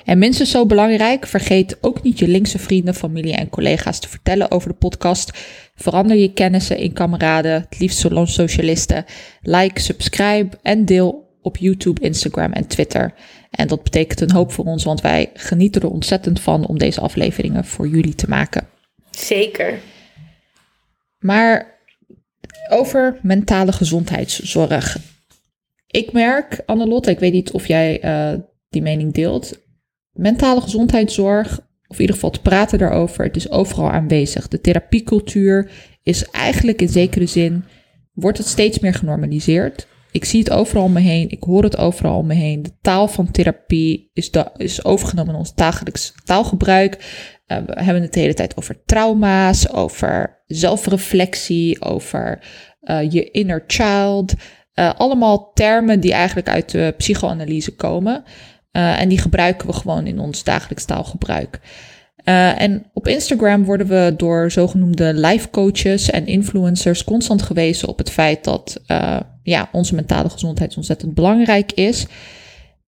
En 0.05 0.17
minstens 0.17 0.51
zo 0.51 0.65
belangrijk, 0.65 1.27
vergeet 1.27 1.77
ook 1.81 2.03
niet 2.03 2.19
je 2.19 2.27
linkse 2.27 2.59
vrienden, 2.59 2.93
familie 2.93 3.35
en 3.35 3.49
collega's 3.49 3.99
te 3.99 4.09
vertellen 4.09 4.51
over 4.51 4.69
de 4.69 4.75
podcast. 4.75 5.31
Verander 5.75 6.17
je 6.17 6.33
kennissen 6.33 6.77
in 6.77 6.93
kameraden, 6.93 7.51
het 7.51 7.79
liefst 7.79 7.97
Salon 7.97 8.27
Socialisten. 8.27 9.05
Like, 9.41 9.81
subscribe 9.81 10.57
en 10.61 10.85
deel 10.85 11.24
op 11.45 11.57
YouTube, 11.57 12.01
Instagram 12.01 12.51
en 12.51 12.67
Twitter. 12.67 13.13
En 13.49 13.67
dat 13.67 13.83
betekent 13.83 14.21
een 14.21 14.31
hoop 14.31 14.51
voor 14.51 14.65
ons, 14.65 14.83
want 14.83 15.01
wij 15.01 15.29
genieten 15.33 15.81
er 15.81 15.89
ontzettend 15.89 16.39
van 16.39 16.67
om 16.67 16.77
deze 16.77 17.01
afleveringen 17.01 17.65
voor 17.65 17.87
jullie 17.87 18.15
te 18.15 18.29
maken. 18.29 18.67
Zeker. 19.11 19.79
Maar 21.19 21.79
over 22.69 23.19
mentale 23.21 23.71
gezondheidszorg. 23.71 24.97
Ik 25.87 26.11
merk, 26.11 26.61
Annelotte, 26.65 27.11
ik 27.11 27.19
weet 27.19 27.33
niet 27.33 27.51
of 27.51 27.67
jij 27.67 28.03
uh, 28.03 28.39
die 28.69 28.81
mening 28.81 29.13
deelt. 29.13 29.59
Mentale 30.11 30.61
gezondheidszorg, 30.61 31.59
of 31.87 31.95
in 31.95 32.01
ieder 32.01 32.15
geval 32.15 32.29
te 32.29 32.41
praten 32.41 32.79
daarover, 32.79 33.25
het 33.25 33.35
is 33.35 33.51
overal 33.51 33.91
aanwezig. 33.91 34.47
De 34.47 34.61
therapiecultuur 34.61 35.71
is 36.03 36.29
eigenlijk 36.29 36.81
in 36.81 36.89
zekere 36.89 37.25
zin, 37.25 37.63
wordt 38.13 38.37
het 38.37 38.47
steeds 38.47 38.79
meer 38.79 38.93
genormaliseerd. 38.93 39.87
Ik 40.15 40.25
zie 40.25 40.39
het 40.39 40.49
overal 40.49 40.83
om 40.83 40.91
me 40.91 40.99
heen, 40.99 41.29
ik 41.29 41.43
hoor 41.43 41.63
het 41.63 41.77
overal 41.77 42.17
om 42.17 42.25
me 42.25 42.33
heen. 42.33 42.63
De 42.63 42.77
taal 42.81 43.07
van 43.07 43.31
therapie 43.31 44.09
is, 44.13 44.29
is 44.55 44.85
overgenomen 44.85 45.33
in 45.33 45.39
ons 45.39 45.55
dagelijks 45.55 46.13
taalgebruik. 46.23 46.95
Uh, 47.47 47.57
we 47.57 47.83
hebben 47.83 48.01
het 48.01 48.13
de 48.13 48.19
hele 48.19 48.33
tijd 48.33 48.57
over 48.57 48.83
trauma's, 48.85 49.69
over 49.69 50.43
zelfreflectie, 50.47 51.81
over 51.81 52.39
uh, 52.81 53.11
je 53.11 53.31
inner 53.31 53.63
child. 53.67 54.33
Uh, 54.75 54.93
allemaal 54.97 55.51
termen 55.53 55.99
die 55.99 56.13
eigenlijk 56.13 56.49
uit 56.49 56.71
de 56.71 56.93
psychoanalyse 56.97 57.75
komen. 57.75 58.23
en 58.71 59.09
die 59.09 59.19
gebruiken 59.19 59.67
we 59.67 59.73
gewoon 59.73 60.07
in 60.07 60.19
ons 60.19 60.43
dagelijks 60.43 60.85
taalgebruik. 60.85 61.59
En 62.25 62.85
op 62.93 63.07
Instagram 63.07 63.63
worden 63.63 63.87
we 63.87 64.13
door 64.17 64.51
zogenoemde 64.51 65.13
life 65.13 65.49
coaches 65.49 66.09
en 66.09 66.27
influencers 66.27 67.03
constant 67.03 67.41
gewezen 67.41 67.87
op 67.87 67.97
het 67.97 68.11
feit 68.11 68.43
dat 68.43 68.81
ja, 69.43 69.69
onze 69.71 69.95
mentale 69.95 70.29
gezondheid 70.29 70.77
ontzettend 70.77 71.13
belangrijk 71.13 71.71
is. 71.71 72.07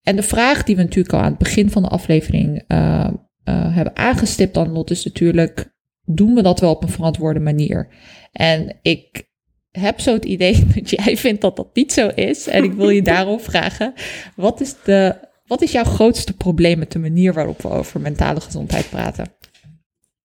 En 0.07 0.15
de 0.15 0.23
vraag 0.23 0.63
die 0.63 0.75
we 0.75 0.81
natuurlijk 0.81 1.13
al 1.13 1.19
aan 1.19 1.29
het 1.29 1.37
begin 1.37 1.69
van 1.69 1.81
de 1.81 1.89
aflevering 1.89 2.63
uh, 2.67 3.07
uh, 3.49 3.75
hebben 3.75 3.95
aangestipt 3.95 4.53
dan 4.53 4.71
Lot 4.71 4.91
is 4.91 5.05
natuurlijk, 5.05 5.73
doen 6.03 6.33
we 6.33 6.41
dat 6.41 6.59
wel 6.59 6.71
op 6.71 6.83
een 6.83 6.89
verantwoorde 6.89 7.39
manier? 7.39 7.87
En 8.31 8.79
ik 8.81 9.23
heb 9.71 9.99
zo 9.99 10.13
het 10.13 10.25
idee 10.25 10.65
dat 10.75 10.89
jij 10.89 11.17
vindt 11.17 11.41
dat 11.41 11.55
dat 11.55 11.75
niet 11.75 11.93
zo 11.93 12.07
is. 12.07 12.47
En 12.47 12.63
ik 12.63 12.73
wil 12.73 12.89
je 12.89 13.01
daarom 13.13 13.39
vragen, 13.39 13.93
wat 14.35 14.61
is, 14.61 14.75
de, 14.83 15.15
wat 15.47 15.61
is 15.61 15.71
jouw 15.71 15.83
grootste 15.83 16.33
probleem 16.33 16.79
met 16.79 16.91
de 16.91 16.99
manier 16.99 17.33
waarop 17.33 17.61
we 17.61 17.69
over 17.69 17.99
mentale 17.99 18.41
gezondheid 18.41 18.89
praten? 18.89 19.33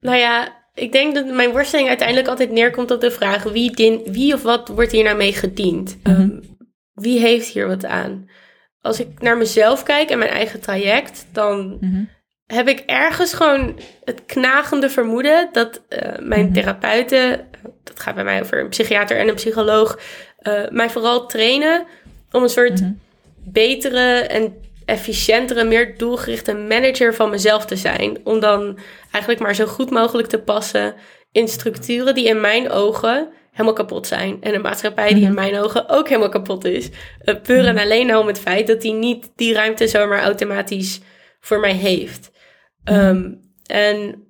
Nou 0.01 0.17
ja, 0.19 0.63
ik 0.75 0.93
denk 0.93 1.15
dat 1.15 1.27
mijn 1.27 1.51
worsteling 1.51 1.89
uiteindelijk 1.89 2.29
altijd 2.29 2.51
neerkomt 2.51 2.91
op 2.91 3.01
de 3.01 3.11
vraag: 3.11 3.43
wie, 3.43 3.71
din, 3.77 4.01
wie 4.05 4.35
of 4.35 4.43
wat 4.43 4.69
wordt 4.69 4.93
hier 4.93 5.05
nou 5.05 5.17
mee 5.17 5.33
gediend? 5.33 5.97
Mm 6.03 6.51
wie 6.95 7.21
heeft 7.21 7.49
hier 7.49 7.67
wat 7.67 7.85
aan? 7.85 8.31
Als 8.81 9.01
ik 9.01 9.21
naar 9.21 9.37
mezelf 9.37 9.83
kijk 9.83 10.11
en 10.11 10.19
mijn 10.19 10.31
eigen 10.31 10.61
traject, 10.61 11.27
dan 11.33 11.77
mhm. 11.81 12.05
heb 12.47 12.69
ik 12.69 12.79
ergens 12.79 13.35
gewoon 13.35 13.79
het 14.05 14.25
knagende 14.27 14.91
vermoeden 14.91 15.49
dat 15.53 15.83
uh, 15.89 15.99
mijn 16.19 16.47
mm 16.47 16.53
therapeuten, 16.53 17.49
dat 17.85 18.01
gaat 18.01 18.15
bij 18.15 18.25
mij 18.25 18.41
over 18.41 18.61
een 18.61 18.69
psychiater 18.69 19.19
en 19.19 19.29
een 19.29 19.35
psycholoog, 19.35 19.99
uh, 20.43 20.69
mij 20.69 20.91
vooral 20.91 21.27
trainen 21.27 21.87
om 22.31 22.43
een 22.43 22.49
soort 22.49 22.81
mhm. 22.81 22.93
betere 23.45 24.21
en 24.21 24.55
efficiëntere, 24.85 25.65
meer 25.65 25.99
doelgerichte 25.99 26.55
manager 26.55 27.15
van 27.15 27.31
mezelf 27.31 27.65
te 27.65 27.77
zijn. 27.77 28.19
Om 28.25 28.41
dan 28.41 28.79
eigenlijk 29.11 29.43
maar 29.43 29.55
zo 29.55 29.67
goed 29.67 29.91
mogelijk 29.91 30.29
te 30.29 30.39
passen 30.39 30.95
in 31.33 31.49
structuren 31.49 32.15
die 32.15 32.27
in 32.27 32.41
mijn 32.41 32.71
ogen 32.71 33.29
helemaal 33.51 33.73
kapot 33.73 34.07
zijn. 34.07 34.43
En 34.43 34.55
een 34.55 34.61
maatschappij 34.61 35.09
die 35.09 35.23
in 35.23 35.33
mhm. 35.33 35.35
mijn 35.35 35.59
ogen 35.59 35.89
ook 35.89 36.09
helemaal 36.09 36.29
kapot 36.29 36.65
is. 36.65 36.89
Uh, 37.25 37.41
puur 37.43 37.67
en 37.67 37.75
mhm. 37.75 37.85
alleen 37.85 38.17
om 38.17 38.27
het 38.27 38.39
feit 38.39 38.67
dat 38.67 38.81
die 38.81 38.93
niet 38.93 39.33
die 39.37 39.55
ruimte 39.55 39.89
zomaar 39.89 40.23
automatisch 40.23 41.01
voor 41.41 41.61
mij 41.61 41.75
heeft. 41.75 42.31
Mhm. 42.85 42.95
Ehm, 42.95 43.33
en 43.67 44.27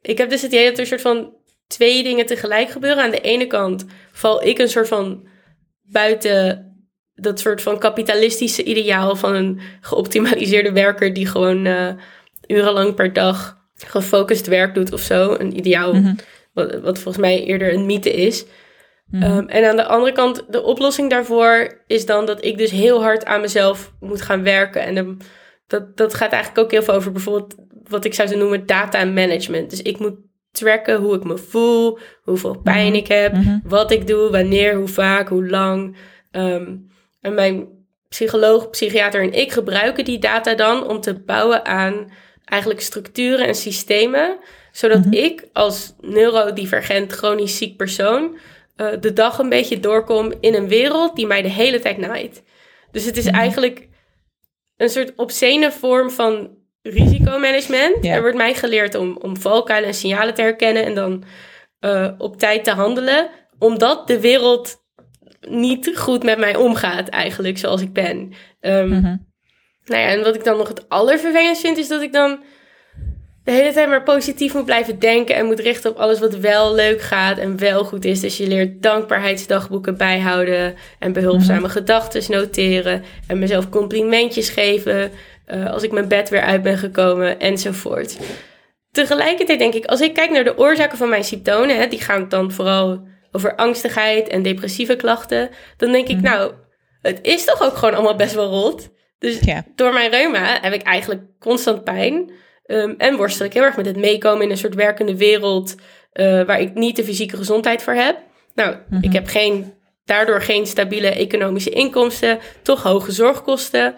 ik 0.00 0.18
heb 0.18 0.30
dus 0.30 0.42
het 0.42 0.52
idee 0.52 0.64
dat 0.64 0.74
er 0.74 0.80
een 0.80 0.86
soort 0.86 1.00
van 1.00 1.36
twee 1.66 2.02
dingen 2.02 2.26
tegelijk 2.26 2.70
gebeuren. 2.70 3.02
Aan 3.02 3.10
de 3.10 3.20
ene 3.20 3.46
kant 3.46 3.84
val 4.12 4.44
ik 4.44 4.58
een 4.58 4.68
soort 4.68 4.88
van 4.88 5.26
buiten 5.82 6.73
dat 7.14 7.40
soort 7.40 7.62
van 7.62 7.78
kapitalistische 7.78 8.64
ideaal 8.64 9.16
van 9.16 9.34
een 9.34 9.60
geoptimaliseerde 9.80 10.72
werker 10.72 11.14
die 11.14 11.26
gewoon 11.26 11.66
uh, 11.66 11.88
urenlang 12.46 12.94
per 12.94 13.12
dag 13.12 13.62
gefocust 13.74 14.46
werk 14.46 14.74
doet 14.74 14.92
of 14.92 15.00
zo. 15.00 15.34
Een 15.38 15.56
ideaal 15.56 15.94
mhm. 15.94 16.14
wat, 16.52 16.80
wat, 16.80 16.98
volgens 16.98 17.24
mij 17.24 17.44
eerder 17.44 17.72
een 17.72 17.86
mythe 17.86 18.12
is. 18.12 18.44
Mhm. 19.06 19.22
Ehm, 19.22 19.46
en 19.46 19.68
aan 19.68 19.76
de 19.76 19.86
andere 19.86 20.12
kant, 20.12 20.44
de 20.48 20.62
oplossing 20.62 21.10
daarvoor 21.10 21.82
is 21.86 22.06
dan 22.06 22.26
dat 22.26 22.44
ik 22.44 22.58
dus 22.58 22.70
heel 22.70 23.02
hard 23.02 23.24
aan 23.24 23.40
mezelf 23.40 23.92
moet 24.00 24.22
gaan 24.22 24.42
werken. 24.42 24.82
En 24.82 25.18
dat, 25.66 25.96
dat 25.96 26.14
gaat 26.14 26.32
eigenlijk 26.32 26.64
ook 26.64 26.70
heel 26.70 26.82
veel 26.82 26.94
over 26.94 27.12
bijvoorbeeld 27.12 27.54
wat 27.88 28.04
ik 28.04 28.14
zou 28.14 28.28
zo 28.28 28.36
noemen 28.36 28.66
data 28.66 29.04
management. 29.04 29.70
Dus 29.70 29.82
ik 29.82 29.98
moet 29.98 30.16
tracken 30.50 31.00
hoe 31.00 31.14
ik 31.14 31.24
me 31.24 31.38
voel, 31.38 31.98
hoeveel 32.22 32.58
pijn 32.58 32.86
mhm. 32.86 32.96
ik 32.96 33.06
heb, 33.06 33.36
wat 33.64 33.90
ik 33.90 34.06
doe, 34.06 34.30
wanneer, 34.30 34.74
hoe 34.74 34.88
vaak, 34.88 35.28
hoe 35.28 35.48
lang. 35.48 35.96
Um, 36.32 36.92
en 37.24 37.34
mijn 37.34 37.68
psycholoog, 38.08 38.70
psychiater 38.70 39.22
en 39.22 39.32
ik 39.32 39.52
gebruiken 39.52 40.04
die 40.04 40.18
data 40.18 40.54
dan 40.54 40.88
om 40.88 41.00
te 41.00 41.14
bouwen 41.14 41.64
aan 41.64 42.12
eigenlijk 42.44 42.80
structuren 42.80 43.46
en 43.46 43.54
systemen, 43.54 44.38
zodat 44.72 45.04
mhm. 45.04 45.12
ik 45.12 45.48
als 45.52 45.94
neurodivergent 46.00 47.12
chronisch 47.12 47.56
ziek 47.56 47.76
persoon 47.76 48.38
uh, 48.76 48.88
de 49.00 49.12
dag 49.12 49.38
een 49.38 49.48
beetje 49.48 49.80
doorkom 49.80 50.32
in 50.40 50.54
een 50.54 50.68
wereld 50.68 51.16
die 51.16 51.26
mij 51.26 51.42
de 51.42 51.48
hele 51.48 51.80
tijd 51.80 51.98
naait. 51.98 52.42
Dus 52.90 53.04
het 53.04 53.16
is 53.16 53.26
mhm. 53.26 53.34
eigenlijk 53.34 53.88
een 54.76 54.88
soort 54.88 55.12
obscene 55.16 55.72
vorm 55.72 56.10
van 56.10 56.56
risicomanagement. 56.82 58.04
Er 58.04 58.20
wordt 58.20 58.36
mij 58.36 58.54
geleerd 58.54 58.94
om, 58.94 59.18
om 59.22 59.36
valkuilen 59.36 59.88
en 59.88 59.94
signalen 59.94 60.34
te 60.34 60.42
herkennen 60.42 60.84
en 60.84 60.94
dan 60.94 61.24
uh, 61.80 62.10
op 62.18 62.38
tijd 62.38 62.64
te 62.64 62.70
handelen, 62.70 63.30
omdat 63.58 64.06
de 64.06 64.20
wereld 64.20 64.83
niet 65.48 65.92
goed 65.94 66.22
met 66.22 66.38
mij 66.38 66.56
omgaat, 66.56 67.08
eigenlijk, 67.08 67.58
zoals 67.58 67.80
ik 67.80 67.92
ben. 67.92 68.32
Um, 68.60 69.22
Nou 69.84 70.00
ja, 70.00 70.08
en 70.08 70.22
wat 70.22 70.34
ik 70.34 70.44
dan 70.44 70.56
nog 70.56 70.68
het 70.68 70.88
allervervelendst 70.88 71.60
vind, 71.60 71.78
is 71.78 71.88
dat 71.88 72.02
ik 72.02 72.12
dan 72.12 72.38
de 73.44 73.50
hele 73.50 73.72
tijd 73.72 73.88
maar 73.88 74.02
positief 74.02 74.54
moet 74.54 74.64
blijven 74.64 74.98
denken 74.98 75.34
en 75.34 75.46
moet 75.46 75.60
richten 75.60 75.90
op 75.90 75.96
alles 75.96 76.18
wat 76.18 76.36
wel 76.36 76.74
leuk 76.74 77.00
gaat 77.00 77.38
en 77.38 77.58
wel 77.58 77.84
goed 77.84 78.04
is. 78.04 78.20
Dus 78.20 78.36
je 78.36 78.46
leert 78.46 78.82
dankbaarheidsdagboeken 78.82 79.96
bijhouden 79.96 80.74
en 80.98 81.12
behulpzame 81.12 81.60
mhm. 81.60 81.70
gedachten 81.70 82.32
noteren 82.32 83.02
en 83.26 83.38
mezelf 83.38 83.68
complimentjes 83.68 84.48
geven 84.48 85.10
uh, 85.46 85.70
als 85.70 85.82
ik 85.82 85.92
mijn 85.92 86.08
bed 86.08 86.28
weer 86.28 86.40
uit 86.40 86.62
ben 86.62 86.78
gekomen 86.78 87.40
enzovoort. 87.40 88.18
Tegelijkertijd 88.90 89.58
denk 89.58 89.74
ik, 89.74 89.84
als 89.84 90.00
ik 90.00 90.14
kijk 90.14 90.30
naar 90.30 90.44
de 90.44 90.58
oorzaken 90.58 90.98
van 90.98 91.08
mijn 91.08 91.24
symptomen, 91.24 91.76
hè, 91.76 91.86
die 91.86 92.00
gaan 92.00 92.28
dan 92.28 92.52
vooral 92.52 93.06
over 93.34 93.54
angstigheid 93.54 94.28
en 94.28 94.42
depressieve 94.42 94.96
klachten, 94.96 95.50
dan 95.76 95.92
denk 95.92 96.08
ik, 96.08 96.16
mhm. 96.16 96.24
nou, 96.24 96.52
het 97.02 97.18
is 97.22 97.44
toch 97.44 97.62
ook 97.62 97.76
gewoon 97.76 97.94
allemaal 97.94 98.16
best 98.16 98.34
wel 98.34 98.48
rot. 98.48 98.92
Dus 99.18 99.38
door 99.74 99.92
mijn 99.92 100.10
reuma 100.10 100.58
heb 100.60 100.72
ik 100.72 100.82
eigenlijk 100.82 101.22
constant 101.38 101.84
pijn. 101.84 102.30
Um, 102.66 102.94
en 102.98 103.16
worstel 103.16 103.46
ik 103.46 103.52
heel 103.52 103.62
erg 103.62 103.76
met 103.76 103.86
het 103.86 103.96
meekomen 103.96 104.42
in 104.42 104.50
een 104.50 104.56
soort 104.56 104.74
werkende 104.74 105.16
wereld 105.16 105.74
uh, 106.12 106.42
waar 106.42 106.60
ik 106.60 106.74
niet 106.74 106.96
de 106.96 107.04
fysieke 107.04 107.36
gezondheid 107.36 107.82
voor 107.82 107.92
heb. 107.92 108.18
Nou, 108.54 108.70
ik 108.72 109.04
mhm. 109.04 109.14
heb 109.14 109.26
geen, 109.26 109.74
daardoor 110.04 110.42
geen 110.42 110.66
stabiele 110.66 111.08
economische 111.08 111.70
inkomsten, 111.70 112.38
toch 112.62 112.82
hoge 112.82 113.12
zorgkosten. 113.12 113.94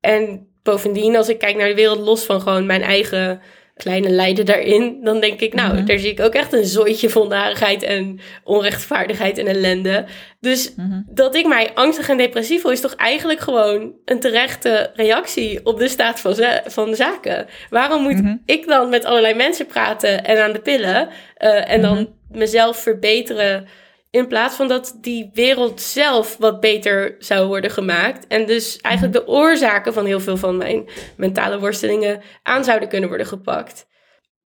En 0.00 0.48
bovendien, 0.62 1.16
als 1.16 1.28
ik 1.28 1.38
kijk 1.38 1.56
naar 1.56 1.68
de 1.68 1.74
wereld 1.74 2.00
los 2.00 2.24
van 2.24 2.40
gewoon 2.40 2.66
mijn 2.66 2.82
eigen 2.82 3.40
kleine 3.82 4.10
lijden 4.10 4.46
daarin, 4.46 4.98
dan 5.02 5.20
denk 5.20 5.40
ik, 5.40 5.54
nou, 5.54 5.74
mhm. 5.74 5.84
daar 5.86 5.98
zie 5.98 6.10
ik 6.10 6.20
ook 6.20 6.34
echt 6.34 6.52
een 6.52 6.64
zooitje 6.64 7.10
van 7.10 7.28
narigheid 7.28 7.82
en 7.82 8.20
onrechtvaardigheid 8.44 9.38
en 9.38 9.46
ellende. 9.46 10.04
Dus 10.40 10.74
mhm. 10.74 11.00
dat 11.06 11.34
ik 11.34 11.46
mij 11.46 11.70
angstig 11.74 12.08
en 12.08 12.16
depressief 12.16 12.60
voel, 12.60 12.70
is 12.70 12.80
toch 12.80 12.94
eigenlijk 12.94 13.40
gewoon 13.40 13.92
een 14.04 14.20
terechte 14.20 14.90
reactie 14.94 15.66
op 15.66 15.78
de 15.78 15.88
staat 15.88 16.20
van, 16.20 16.34
van 16.64 16.94
zaken. 16.94 17.46
Waarom 17.70 18.02
moet 18.02 18.22
mhm. 18.22 18.36
ik 18.46 18.66
dan 18.66 18.88
met 18.88 19.04
allerlei 19.04 19.34
mensen 19.34 19.66
praten 19.66 20.24
en 20.24 20.42
aan 20.42 20.52
de 20.52 20.60
pillen 20.60 21.08
uh, 21.38 21.70
en 21.70 21.82
dan 21.82 22.08
mezelf 22.30 22.76
verbeteren? 22.76 23.66
In 24.12 24.26
plaats 24.26 24.56
van 24.56 24.68
dat 24.68 24.98
die 25.00 25.30
wereld 25.32 25.80
zelf 25.80 26.36
wat 26.36 26.60
beter 26.60 27.16
zou 27.18 27.46
worden 27.46 27.70
gemaakt. 27.70 28.26
En 28.26 28.46
dus 28.46 28.76
eigenlijk 28.76 29.14
de 29.14 29.26
oorzaken 29.26 29.92
van 29.92 30.06
heel 30.06 30.20
veel 30.20 30.36
van 30.36 30.56
mijn 30.56 30.88
mentale 31.16 31.58
worstelingen 31.58 32.22
aan 32.42 32.64
zouden 32.64 32.88
kunnen 32.88 33.08
worden 33.08 33.26
gepakt. 33.26 33.86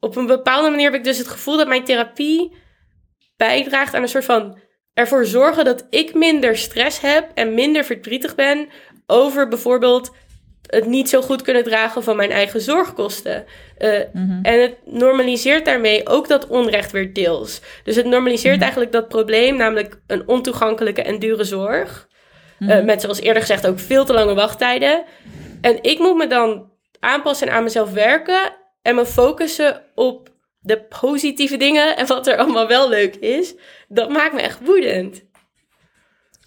Op 0.01 0.17
een 0.17 0.27
bepaalde 0.27 0.71
manier 0.71 0.85
heb 0.85 0.95
ik 0.95 1.05
dus 1.05 1.19
het 1.19 1.29
gevoel 1.29 1.57
dat 1.57 1.69
mijn 1.69 1.85
therapie 1.85 2.57
bijdraagt 3.37 3.95
aan 3.95 4.03
een 4.03 4.09
soort 4.09 4.25
van 4.25 4.59
ervoor 4.93 5.25
zorgen 5.25 5.65
dat 5.65 5.87
ik 5.91 6.15
minder 6.15 6.57
stress 6.57 7.01
heb 7.01 7.31
en 7.35 7.55
minder 7.55 7.85
verdrietig 7.85 8.35
ben 8.35 8.69
over 9.07 9.49
bijvoorbeeld 9.49 10.11
het 10.67 10.87
niet 10.87 11.09
zo 11.09 11.23
goed 11.23 11.43
kunnen 11.43 11.65
dragen 11.65 12.03
van 12.03 12.17
mijn 12.17 12.31
eigen 12.31 12.61
zorgkosten. 12.61 13.45
Uh, 13.79 13.99
En 14.43 14.61
het 14.61 14.75
normaliseert 14.85 15.65
daarmee 15.65 16.09
ook 16.09 16.29
dat 16.29 16.47
onrecht 16.47 16.93
weer 16.93 17.13
deels. 17.13 17.61
Dus 17.85 17.97
het 17.97 18.07
normaliseert 18.07 18.55
mhm. 18.55 18.63
eigenlijk 18.63 18.93
dat 18.93 19.09
probleem, 19.09 19.57
namelijk 19.57 20.01
een 20.07 20.29
ontoegankelijke 20.29 21.03
en 21.03 21.19
dure 21.19 21.45
zorg. 21.45 22.09
Uh, 22.59 22.85
met 22.85 23.01
zoals 23.01 23.21
eerder 23.21 23.43
gezegd 23.43 23.67
ook 23.67 23.79
veel 23.79 24.05
te 24.05 24.13
lange 24.13 24.35
wachttijden. 24.35 25.05
En 25.61 25.83
ik 25.83 25.99
moet 25.99 26.17
me 26.17 26.27
dan 26.27 26.71
aanpassen 27.01 27.49
en 27.49 27.55
aan 27.55 27.63
mezelf 27.63 27.93
werken 27.93 28.53
en 28.83 28.95
me 28.95 29.07
focussen 29.07 29.83
op 29.95 30.29
de 30.61 30.83
positieve 31.01 31.57
dingen 31.57 31.97
en 31.97 32.07
wat 32.07 32.27
er 32.27 32.37
allemaal 32.37 32.69
wel 32.69 32.89
leuk 32.89 33.17
is. 33.17 33.55
Dat 33.89 34.11
maakt 34.11 34.35
me 34.35 34.41
echt 34.41 34.61
woedend. 34.65 35.25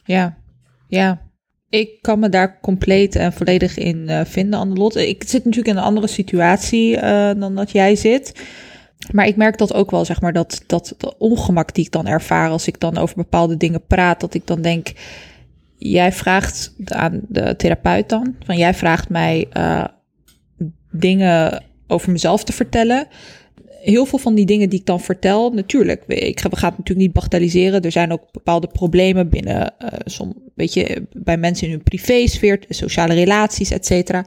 ja, 0.03 0.37
ja. 0.87 1.28
Ik 1.69 2.01
kan 2.01 2.19
me 2.19 2.29
daar 2.29 2.59
compleet 2.61 3.15
en 3.15 3.33
volledig 3.33 3.77
in 3.77 3.97
uh, 4.09 4.21
vinden, 4.25 4.59
Annelot. 4.59 4.95
Ik 4.95 5.23
zit 5.27 5.45
natuurlijk 5.45 5.73
in 5.73 5.77
een 5.77 5.87
andere 5.87 6.07
situatie 6.07 6.95
uh, 6.95 7.31
dan 7.37 7.55
dat 7.55 7.71
jij 7.71 7.95
zit. 7.95 8.41
Maar 9.11 9.27
ik 9.27 9.35
merk 9.35 9.57
dat 9.57 9.73
ook 9.73 9.91
wel, 9.91 10.05
zeg 10.05 10.21
maar, 10.21 10.33
dat, 10.33 10.63
dat, 10.67 10.95
ongemak 11.17 11.73
die 11.73 11.85
ik 11.85 11.91
dan 11.91 12.07
ervaar 12.07 12.49
als 12.49 12.67
ik 12.67 12.79
dan 12.79 12.97
over 12.97 13.15
bepaalde 13.15 13.57
dingen 13.57 13.85
praat, 13.85 14.19
dat 14.19 14.33
ik 14.33 14.47
dan 14.47 14.61
denk, 14.61 14.91
jij 15.77 16.11
vraagt 16.11 16.73
aan 16.85 17.21
de 17.27 17.55
therapeut 17.55 18.09
dan, 18.09 18.35
van 18.45 18.57
jij 18.57 18.73
vraagt 18.73 19.09
mij 19.09 19.47
dingen 20.91 21.63
over 21.87 22.11
mezelf 22.11 22.43
te 22.43 22.53
vertellen. 22.53 23.07
Heel 23.81 24.05
veel 24.05 24.19
van 24.19 24.35
die 24.35 24.45
dingen 24.45 24.69
die 24.69 24.79
ik 24.79 24.85
dan 24.85 24.99
vertel, 24.99 25.51
natuurlijk, 25.51 26.03
ik 26.07 26.39
ga, 26.39 26.49
we 26.49 26.55
gaan 26.55 26.69
het 26.69 26.77
natuurlijk 26.77 27.07
niet 27.07 27.15
bagatelliseren. 27.15 27.81
Er 27.81 27.91
zijn 27.91 28.11
ook 28.11 28.31
bepaalde 28.31 28.67
problemen 28.67 29.29
binnen, 29.29 29.73
uh, 29.79 29.89
som, 30.05 30.51
weet 30.55 30.73
je, 30.73 31.07
bij 31.11 31.37
mensen 31.37 31.67
in 31.67 31.73
hun 31.73 31.83
privésfeer, 31.83 32.63
sociale 32.69 33.13
relaties, 33.13 33.71
et 33.71 33.85
cetera. 33.85 34.25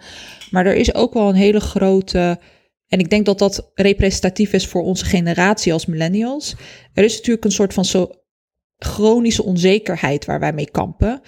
Maar 0.50 0.66
er 0.66 0.76
is 0.76 0.94
ook 0.94 1.14
wel 1.14 1.28
een 1.28 1.34
hele 1.34 1.60
grote 1.60 2.38
en 2.88 2.98
ik 2.98 3.10
denk 3.10 3.26
dat 3.26 3.38
dat 3.38 3.70
representatief 3.74 4.52
is 4.52 4.66
voor 4.66 4.82
onze 4.82 5.04
generatie 5.04 5.72
als 5.72 5.86
millennials. 5.86 6.56
Er 6.94 7.04
is 7.04 7.16
natuurlijk 7.16 7.44
een 7.44 7.52
soort 7.52 7.74
van 7.74 7.84
zo 7.84 8.10
chronische 8.78 9.44
onzekerheid 9.44 10.24
waar 10.24 10.40
wij 10.40 10.52
mee 10.52 10.70
kampen, 10.70 11.20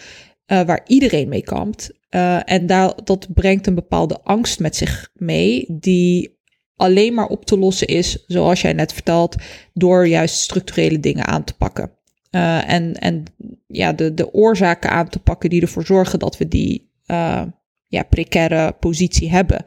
uh, 0.46 0.62
waar 0.62 0.82
iedereen 0.86 1.28
mee 1.28 1.42
kampt. 1.42 1.90
Uh, 2.10 2.50
en 2.50 2.66
dat 3.04 3.28
brengt 3.34 3.66
een 3.66 3.74
bepaalde 3.74 4.20
angst 4.20 4.60
met 4.60 4.76
zich 4.76 5.10
mee, 5.14 5.66
die 5.68 6.33
alleen 6.76 7.14
maar 7.14 7.26
op 7.26 7.44
te 7.44 7.58
lossen 7.58 7.86
is, 7.86 8.24
zoals 8.26 8.60
jij 8.60 8.72
net 8.72 8.92
vertelt, 8.92 9.36
door 9.72 10.06
juist 10.06 10.36
structurele 10.36 11.00
dingen 11.00 11.26
aan 11.26 11.44
te 11.44 11.56
pakken. 11.56 11.90
Uh, 12.30 12.70
en 12.70 12.94
en 12.94 13.24
ja, 13.66 13.92
de, 13.92 14.14
de 14.14 14.32
oorzaken 14.32 14.90
aan 14.90 15.08
te 15.08 15.18
pakken 15.18 15.50
die 15.50 15.62
ervoor 15.62 15.86
zorgen 15.86 16.18
dat 16.18 16.36
we 16.36 16.48
die 16.48 16.92
ja, 17.94 18.02
precaire 18.02 18.72
positie 18.80 19.30
hebben. 19.30 19.64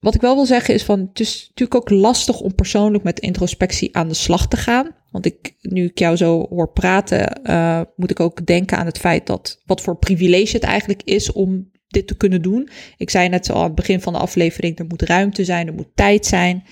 Wat 0.00 0.14
ik 0.14 0.20
wel 0.20 0.34
wil 0.34 0.46
zeggen 0.46 0.74
is 0.74 0.84
van, 0.84 1.00
het 1.00 1.20
is 1.20 1.46
natuurlijk 1.48 1.74
ook 1.74 1.98
lastig 2.00 2.40
om 2.40 2.54
persoonlijk 2.54 3.04
met 3.04 3.20
introspectie 3.20 3.96
aan 3.96 4.08
de 4.08 4.14
slag 4.14 4.48
te 4.48 4.56
gaan. 4.56 4.90
Want 5.10 5.26
ik, 5.26 5.56
nu 5.60 5.84
ik 5.84 5.98
jou 5.98 6.16
zo 6.16 6.46
hoor 6.50 6.72
praten, 6.72 7.40
uh, 7.44 7.80
moet 7.96 8.10
ik 8.10 8.20
ook 8.20 8.46
denken 8.46 8.78
aan 8.78 8.86
het 8.86 8.98
feit 8.98 9.26
dat 9.26 9.62
wat 9.66 9.80
voor 9.80 9.96
privilege 9.96 10.52
het 10.52 10.62
eigenlijk 10.62 11.02
is 11.02 11.32
om 11.32 11.70
dit 11.92 12.06
te 12.06 12.16
kunnen 12.16 12.42
doen. 12.42 12.68
Ik 12.96 13.10
zei 13.10 13.28
net 13.28 13.50
al 13.50 13.56
aan 13.56 13.64
het 13.64 13.74
begin 13.74 14.00
van 14.00 14.12
de 14.12 14.18
aflevering, 14.18 14.78
er 14.78 14.86
moet 14.86 15.02
ruimte 15.02 15.44
zijn, 15.44 15.66
er 15.66 15.74
moet 15.74 15.90
tijd 15.94 16.26
zijn. 16.26 16.64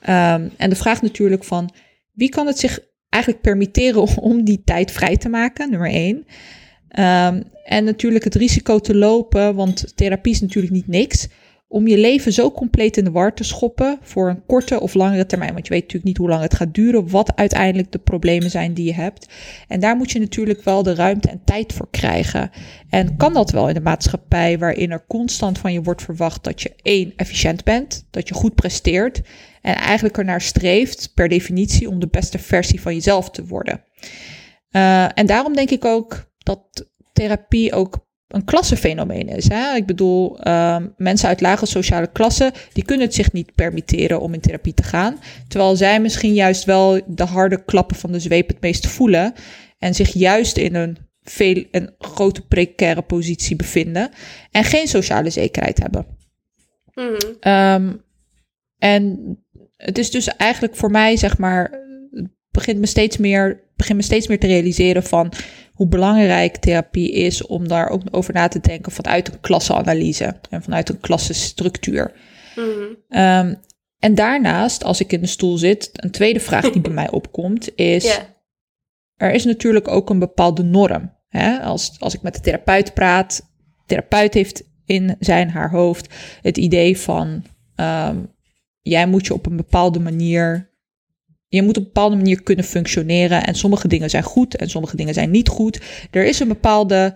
Um, 0.00 0.50
en 0.56 0.70
de 0.70 0.76
vraag 0.76 1.02
natuurlijk 1.02 1.44
van, 1.44 1.70
wie 2.12 2.28
kan 2.28 2.46
het 2.46 2.58
zich 2.58 2.78
eigenlijk 3.08 3.42
permitteren 3.42 4.16
om 4.30 4.44
die 4.44 4.62
tijd 4.64 4.90
vrij 4.90 5.16
te 5.16 5.28
maken, 5.28 5.70
nummer 5.70 5.90
één. 5.90 6.16
Um, 6.98 7.42
en 7.64 7.84
natuurlijk 7.84 8.24
het 8.24 8.34
risico 8.34 8.78
te 8.78 8.94
lopen, 8.94 9.54
want 9.54 9.96
therapie 9.96 10.32
is 10.32 10.40
natuurlijk 10.40 10.74
niet 10.74 10.88
niks 10.88 11.28
om 11.68 11.86
je 11.86 11.98
leven 11.98 12.32
zo 12.32 12.50
compleet 12.50 12.96
in 12.96 13.04
de 13.04 13.10
war 13.10 13.34
te 13.34 13.44
schoppen 13.44 13.98
voor 14.02 14.28
een 14.28 14.46
korte 14.46 14.80
of 14.80 14.94
langere 14.94 15.26
termijn. 15.26 15.52
Want 15.52 15.66
je 15.66 15.72
weet 15.72 15.82
natuurlijk 15.82 16.08
niet 16.08 16.16
hoe 16.16 16.28
lang 16.28 16.42
het 16.42 16.54
gaat 16.54 16.74
duren, 16.74 17.10
wat 17.10 17.36
uiteindelijk 17.36 17.92
de 17.92 17.98
problemen 17.98 18.50
zijn 18.50 18.74
die 18.74 18.84
je 18.84 18.94
hebt. 18.94 19.28
En 19.68 19.80
daar 19.80 19.96
moet 19.96 20.10
je 20.10 20.18
natuurlijk 20.18 20.62
wel 20.62 20.82
de 20.82 20.94
ruimte 20.94 21.28
en 21.28 21.40
tijd 21.44 21.72
voor 21.72 21.88
krijgen. 21.90 22.50
En 22.90 23.16
kan 23.16 23.32
dat 23.32 23.50
wel 23.50 23.68
in 23.68 23.74
de 23.74 23.80
maatschappij 23.80 24.58
waarin 24.58 24.90
er 24.90 25.04
constant 25.06 25.58
van 25.58 25.72
je 25.72 25.82
wordt 25.82 26.02
verwacht 26.02 26.44
dat 26.44 26.62
je 26.62 26.74
één, 26.82 27.12
efficiënt 27.16 27.64
bent, 27.64 28.06
dat 28.10 28.28
je 28.28 28.34
goed 28.34 28.54
presteert 28.54 29.20
en 29.62 29.74
eigenlijk 29.74 30.18
ernaar 30.18 30.40
streeft 30.40 31.12
per 31.14 31.28
definitie 31.28 31.88
om 31.88 32.00
de 32.00 32.08
beste 32.08 32.38
versie 32.38 32.80
van 32.80 32.94
jezelf 32.94 33.30
te 33.30 33.46
worden. 33.46 33.84
Uh, 34.72 35.18
en 35.18 35.26
daarom 35.26 35.54
denk 35.54 35.70
ik 35.70 35.84
ook 35.84 36.30
dat 36.38 36.88
therapie 37.12 37.72
ook 37.72 38.06
een 38.28 38.44
klassenfenomeen 38.44 39.28
is. 39.28 39.48
Hè? 39.48 39.74
Ik 39.74 39.86
bedoel, 39.86 40.46
uh, 40.46 40.76
mensen 40.96 41.28
uit 41.28 41.40
lage 41.40 41.66
sociale 41.66 42.12
klassen, 42.12 42.52
die 42.72 42.84
kunnen 42.84 43.06
het 43.06 43.14
zich 43.14 43.32
niet 43.32 43.54
permitteren 43.54 44.20
om 44.20 44.34
in 44.34 44.40
therapie 44.40 44.74
te 44.74 44.82
gaan. 44.82 45.18
Terwijl 45.48 45.76
zij 45.76 46.00
misschien 46.00 46.34
juist 46.34 46.64
wel 46.64 47.00
de 47.06 47.24
harde 47.24 47.64
klappen 47.64 47.96
van 47.96 48.12
de 48.12 48.20
zweep 48.20 48.48
het 48.48 48.60
meest 48.60 48.86
voelen. 48.86 49.32
En 49.78 49.94
zich 49.94 50.12
juist 50.12 50.56
in 50.56 50.74
een 50.74 50.98
veel 51.22 51.64
een 51.70 51.94
grote 51.98 52.46
precaire 52.46 53.02
positie 53.02 53.56
bevinden. 53.56 54.10
En 54.50 54.64
geen 54.64 54.88
sociale 54.88 55.30
zekerheid 55.30 55.78
hebben. 55.78 56.06
Mm. 56.94 57.52
Um, 57.52 58.02
en 58.78 59.36
het 59.76 59.98
is 59.98 60.10
dus 60.10 60.28
eigenlijk 60.28 60.76
voor 60.76 60.90
mij, 60.90 61.16
zeg 61.16 61.38
maar, 61.38 61.80
begint 62.50 62.78
me 62.78 62.86
steeds 62.86 63.16
meer, 63.16 63.62
begint 63.76 63.98
me 63.98 64.04
steeds 64.04 64.26
meer 64.26 64.38
te 64.38 64.46
realiseren 64.46 65.02
van 65.02 65.32
hoe 65.78 65.88
belangrijk 65.88 66.56
therapie 66.56 67.12
is 67.12 67.46
om 67.46 67.68
daar 67.68 67.88
ook 67.88 68.02
over 68.10 68.34
na 68.34 68.48
te 68.48 68.60
denken 68.60 68.92
vanuit 68.92 69.28
een 69.28 69.40
klasseanalyse 69.40 70.36
en 70.50 70.62
vanuit 70.62 70.88
een 70.88 71.00
klassenstructuur. 71.00 72.12
Mm 72.56 72.96
um, 73.08 73.60
en 73.98 74.14
daarnaast, 74.14 74.84
als 74.84 75.00
ik 75.00 75.12
in 75.12 75.20
de 75.20 75.26
stoel 75.26 75.56
zit, 75.56 75.90
een 75.92 76.10
tweede 76.10 76.40
vraag 76.40 76.70
die 76.70 76.80
bij 76.80 76.92
mij 77.02 77.10
opkomt 77.10 77.76
is: 77.76 78.04
yeah. 78.04 78.22
er 79.16 79.32
is 79.32 79.44
natuurlijk 79.44 79.88
ook 79.88 80.10
een 80.10 80.18
bepaalde 80.18 80.62
norm. 80.62 81.12
Hè? 81.28 81.58
Als, 81.58 81.96
als 81.98 82.14
ik 82.14 82.22
met 82.22 82.34
de 82.34 82.40
therapeut 82.40 82.94
praat, 82.94 83.36
de 83.36 83.82
therapeut 83.86 84.34
heeft 84.34 84.64
in 84.84 85.16
zijn 85.18 85.50
haar 85.50 85.70
hoofd 85.70 86.14
het 86.42 86.56
idee 86.56 86.98
van: 86.98 87.44
um, 87.76 88.34
jij 88.80 89.06
moet 89.06 89.26
je 89.26 89.34
op 89.34 89.46
een 89.46 89.56
bepaalde 89.56 90.00
manier 90.00 90.67
je 91.48 91.62
moet 91.62 91.76
op 91.76 91.82
een 91.82 91.92
bepaalde 91.92 92.16
manier 92.16 92.42
kunnen 92.42 92.64
functioneren. 92.64 93.44
En 93.44 93.54
sommige 93.54 93.88
dingen 93.88 94.10
zijn 94.10 94.22
goed 94.22 94.56
en 94.56 94.70
sommige 94.70 94.96
dingen 94.96 95.14
zijn 95.14 95.30
niet 95.30 95.48
goed. 95.48 95.80
Er 96.10 96.26
is 96.26 96.40
een 96.40 96.48
bepaalde 96.48 97.14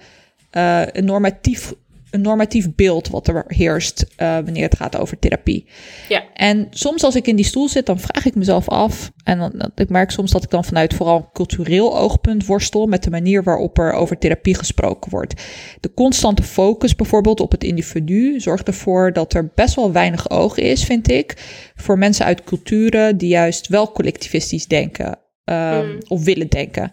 een 0.92 1.04
normatief 1.04 1.74
een 2.12 2.20
normatief 2.20 2.74
beeld 2.74 3.08
wat 3.08 3.28
er 3.28 3.44
heerst 3.46 4.06
uh, 4.16 4.34
wanneer 4.34 4.62
het 4.62 4.76
gaat 4.76 4.98
over 4.98 5.18
therapie. 5.18 5.66
Ja. 6.08 6.24
En 6.34 6.66
soms 6.70 7.04
als 7.04 7.14
ik 7.14 7.26
in 7.26 7.36
die 7.36 7.44
stoel 7.44 7.68
zit, 7.68 7.86
dan 7.86 8.00
vraag 8.00 8.26
ik 8.26 8.34
mezelf 8.34 8.68
af. 8.68 9.12
En 9.24 9.38
dan, 9.38 9.70
ik 9.74 9.88
merk 9.88 10.10
soms 10.10 10.30
dat 10.30 10.42
ik 10.42 10.50
dan 10.50 10.64
vanuit 10.64 10.94
vooral 10.94 11.30
cultureel 11.32 11.98
oogpunt 11.98 12.46
worstel 12.46 12.86
met 12.86 13.02
de 13.02 13.10
manier 13.10 13.42
waarop 13.42 13.78
er 13.78 13.92
over 13.92 14.18
therapie 14.18 14.54
gesproken 14.54 15.10
wordt. 15.10 15.42
De 15.80 15.94
constante 15.94 16.42
focus 16.42 16.96
bijvoorbeeld 16.96 17.40
op 17.40 17.50
het 17.50 17.64
individu 17.64 18.40
zorgt 18.40 18.66
ervoor 18.66 19.12
dat 19.12 19.34
er 19.34 19.50
best 19.54 19.74
wel 19.74 19.92
weinig 19.92 20.30
oog 20.30 20.56
is, 20.56 20.84
vind 20.84 21.10
ik, 21.10 21.34
voor 21.74 21.98
mensen 21.98 22.24
uit 22.24 22.44
culturen 22.44 23.16
die 23.16 23.28
juist 23.28 23.68
wel 23.68 23.92
collectivistisch 23.92 24.66
denken 24.66 25.18
um, 25.44 25.98
of 26.08 26.24
willen 26.24 26.48
denken. 26.48 26.92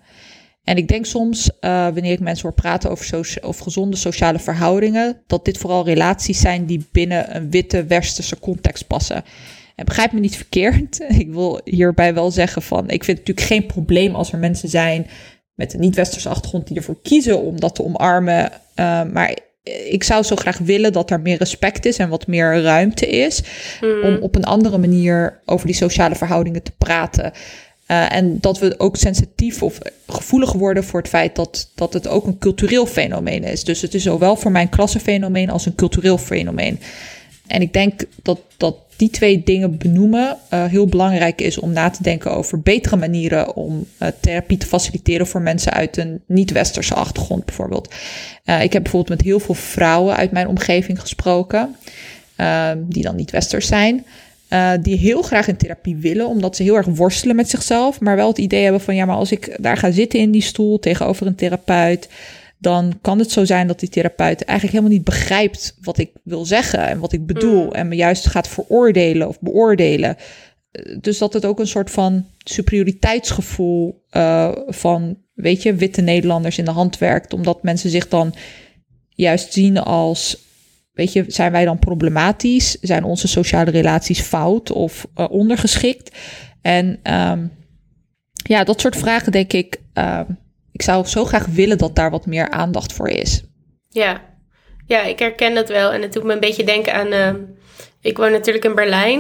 En 0.70 0.78
ik 0.78 0.88
denk 0.88 1.06
soms, 1.06 1.50
uh, 1.62 1.84
wanneer 1.84 2.12
ik 2.12 2.20
mensen 2.20 2.44
hoor 2.44 2.54
praten 2.54 2.90
over, 2.90 3.06
socia 3.06 3.52
gezonde 3.52 3.96
sociale 3.96 4.40
verhoudingen, 4.40 5.22
dat 5.28 5.46
dit 5.46 5.58
vooral 5.58 5.86
relaties 5.86 6.40
zijn 6.40 6.66
die 6.66 6.88
binnen 6.92 7.36
een 7.36 7.50
witte 7.50 7.86
westerse 7.86 8.40
context 8.40 8.88
passen. 8.88 9.24
En 9.76 9.86
begrijp 9.86 10.12
me 10.12 10.20
niet 10.20 10.36
verkeerd. 10.36 11.00
Ik 11.24 11.30
wil 11.32 11.62
hierbij 11.64 12.14
wel 12.14 12.32
zeggen 12.32 12.62
van, 12.62 12.90
ik 12.90 13.04
vind 13.04 13.18
het 13.18 13.28
natuurlijk 13.28 13.48
geen 13.48 13.66
probleem 13.66 14.16
als 14.16 14.32
er 14.32 14.38
mensen 14.38 14.70
zijn 14.70 15.08
met 15.56 15.74
een 15.74 15.80
niet-westerse 15.80 16.30
achtergrond 16.30 16.68
die 16.68 16.78
ervoor 16.78 17.02
kiezen 17.02 17.42
om 17.42 17.60
dat 17.60 17.76
te 17.76 17.84
omarmen. 17.84 18.52
Uh, 18.76 19.04
maar 19.04 19.38
ik 19.90 20.04
zou 20.04 20.24
zo 20.24 20.36
graag 20.36 20.58
willen 20.58 20.94
dat 20.94 21.12
er 21.12 21.22
meer 21.22 21.38
respect 21.38 21.86
is 21.86 21.98
en 21.98 22.10
wat 22.10 22.28
meer 22.28 22.62
ruimte 22.62 23.08
is 23.08 23.44
mm. 23.82 24.02
om 24.04 24.18
op 24.22 24.36
een 24.36 24.44
andere 24.46 24.78
manier 24.78 25.42
over 25.46 25.66
die 25.66 25.76
sociale 25.76 26.16
verhoudingen 26.16 26.64
te 26.64 26.72
praten. 26.78 27.32
Uh, 27.92 28.16
en 28.16 28.40
dat 28.40 28.60
we 28.60 28.76
ook 28.78 28.98
sensitief 28.98 29.64
of 29.64 29.78
gevoelig 30.08 30.52
worden 30.52 30.84
voor 30.84 31.00
het 31.00 31.10
feit 31.10 31.36
dat, 31.36 31.70
dat 31.76 31.94
het 31.94 32.08
ook 32.08 32.26
een 32.26 32.38
cultureel 32.38 32.86
fenomeen 32.86 33.44
is. 33.44 33.64
Dus 33.64 33.82
het 33.82 33.94
is 33.94 34.04
zowel 34.04 34.36
voor 34.36 34.52
mijn 34.52 34.70
klassenfenomeen 34.70 35.50
als 35.50 35.66
een 35.66 35.76
cultureel 35.76 36.18
fenomeen. 36.18 36.80
En 37.48 37.62
ik 37.62 37.74
denk 37.74 38.02
dat, 38.24 38.40
dat 38.58 38.76
die 38.96 39.10
twee 39.10 39.44
dingen 39.44 39.78
benoemen 39.78 40.38
uh, 40.54 40.66
heel 40.66 40.86
belangrijk 40.88 41.42
is 41.42 41.60
om 41.60 41.72
na 41.72 41.90
te 41.90 42.04
denken 42.04 42.32
over 42.32 42.62
betere 42.62 42.96
manieren 42.96 43.56
om 43.56 43.86
uh, 44.00 44.08
therapie 44.20 44.58
te 44.58 44.66
faciliteren 44.66 45.28
voor 45.28 45.42
mensen 45.42 45.74
uit 45.74 45.98
een 45.98 46.22
niet-westerse 46.26 46.94
achtergrond 46.94 47.46
bijvoorbeeld. 47.46 47.94
ik 48.62 48.74
heb 48.74 48.84
bijvoorbeeld 48.84 49.18
met 49.18 49.22
heel 49.22 49.40
veel 49.40 49.56
vrouwen 49.56 50.16
uit 50.16 50.32
mijn 50.32 50.48
omgeving 50.48 51.02
gesproken, 51.02 51.76
die 52.78 53.04
dan 53.04 53.16
niet 53.16 53.32
westers 53.32 53.68
zijn. 53.68 54.06
Uh, 54.50 54.72
die 54.82 54.98
heel 54.98 55.22
graag 55.22 55.48
in 55.48 55.58
therapie 55.58 55.96
willen, 55.96 56.28
omdat 56.28 56.56
ze 56.56 56.64
heel 56.64 56.76
erg 56.76 56.86
worstelen 56.86 57.36
met 57.36 57.50
zichzelf, 57.50 58.00
maar 58.00 58.16
wel 58.16 58.28
het 58.28 58.38
idee 58.38 58.64
hebben 58.64 58.82
van 58.82 58.96
ja, 58.96 59.06
maar 59.06 59.16
als 59.16 59.32
ik 59.32 59.58
daar 59.62 59.78
ga 59.78 59.92
zitten 59.92 60.20
in 60.20 60.32
die 60.32 60.42
stoel 60.42 60.80
tegenover 60.80 61.28
een 61.28 61.36
therapeut, 61.36 62.10
dan 62.58 62.98
kan 63.02 63.20
het 63.20 63.32
zo 63.32 63.46
zijn 63.46 63.68
dat 63.68 63.80
die 63.80 63.90
therapeut 63.90 64.44
eigenlijk 64.44 64.72
helemaal 64.72 64.98
niet 64.98 65.04
begrijpt 65.04 65.78
wat 65.82 65.98
ik 65.98 66.12
wil 66.24 66.46
zeggen 66.46 66.88
en 66.88 67.00
wat 67.00 67.12
ik 67.14 67.26
bedoel, 67.26 67.66
mm. 67.66 67.72
en 67.72 67.88
me 67.88 67.96
juist 67.96 68.28
gaat 68.28 68.48
veroordelen 68.48 69.28
of 69.28 69.40
beoordelen. 69.40 70.18
Eh, 70.72 70.98
dus 71.02 71.18
dat 71.18 71.34
het 71.34 71.46
ook 71.46 71.60
een 71.60 71.68
soort 71.68 71.92
van 71.92 72.26
superioriteitsgevoel 72.44 74.04
uh, 74.12 74.52
van, 74.68 75.18
weet 75.34 75.64
je, 75.64 75.76
witte 75.76 76.02
Nederlanders 76.02 76.58
in 76.58 76.66
de 76.66 76.72
hand 76.72 76.98
werkt, 76.98 77.34
omdat 77.34 77.64
mensen 77.64 77.90
zich 77.90 78.08
dan 78.08 78.34
juist 79.10 79.54
zien 79.54 79.78
als 79.78 80.48
Weet 80.92 81.14
je, 81.14 81.26
zijn 81.28 81.52
wij 81.52 81.66
dan 81.66 81.80
problematisch? 81.80 82.78
Zijn 82.82 83.04
onze 83.04 83.28
sociale 83.28 83.72
relaties 83.72 84.22
fout 84.22 84.72
of 84.72 85.08
uh, 85.16 85.32
ondergeschikt? 85.32 86.18
En 86.62 87.00
um, 87.14 87.52
ja, 88.34 88.64
dat 88.64 88.82
soort 88.82 88.96
vragen 88.96 89.32
denk 89.32 89.54
ik, 89.54 89.80
uh, 89.94 90.22
ik 90.72 90.82
zou 90.82 91.06
zo 91.06 91.26
graag 91.26 91.46
willen 91.46 91.78
dat 91.78 91.96
daar 91.96 92.12
wat 92.12 92.26
meer 92.26 92.50
aandacht 92.50 92.94
voor 92.94 93.08
is. 93.08 93.44
Ja, 93.90 94.22
ja 94.86 95.04
ik 95.04 95.20
herken 95.20 95.56
dat 95.56 95.70
wel. 95.70 95.92
En 95.92 96.02
het 96.02 96.14
doet 96.14 96.24
me 96.24 96.34
een 96.34 96.40
beetje 96.40 96.64
denken 96.64 96.94
aan. 96.94 97.14
Uh, 97.14 97.34
ik 98.02 98.18
woon 98.18 98.32
natuurlijk 98.32 98.66
in 98.66 98.76
Berlijn. 98.76 99.20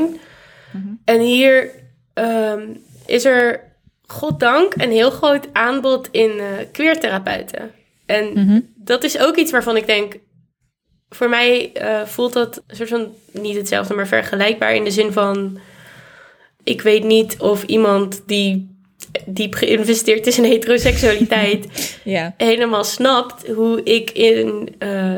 Mm 0.72 1.00
En 1.06 1.20
hier 1.20 1.70
um, 2.14 2.82
is 3.06 3.26
er, 3.26 3.64
goddank, 4.06 4.74
een 4.78 4.92
heel 4.92 5.12
groot 5.12 5.48
aanbod 5.54 6.08
in 6.12 6.32
uh, 6.38 6.46
queertherapeuten. 6.72 7.72
En 8.06 8.32
mm 8.34 8.68
dat 8.76 9.04
is 9.04 9.20
ook 9.20 9.36
iets 9.36 9.52
waarvan 9.52 9.78
ik 9.78 9.86
denk. 9.86 10.18
Voor 11.10 11.30
mij 11.30 11.72
uh, 11.82 12.06
voelt 12.06 12.34
dat 12.34 12.64
een 12.68 12.76
soort 12.76 12.90
van 12.90 13.14
niet 13.32 13.56
hetzelfde, 13.56 13.94
maar 13.94 14.08
vergelijkbaar 14.08 14.76
in 14.76 14.84
de 14.84 14.92
zin 14.92 15.12
van. 15.12 15.60
Ik 16.64 16.82
weet 16.82 17.04
niet 17.04 17.40
of 17.40 17.64
iemand 17.64 18.24
die 18.26 18.78
diep 19.26 19.54
geïnvesteerd 19.54 20.28
is 20.28 20.38
in 20.38 20.44
heteroseksualiteit, 20.44 21.68
ja. 22.04 22.34
helemaal 22.38 22.84
snapt 22.84 23.48
hoe 23.48 23.84
ik 23.84 24.12
in 24.12 24.76
uh, 24.80 25.18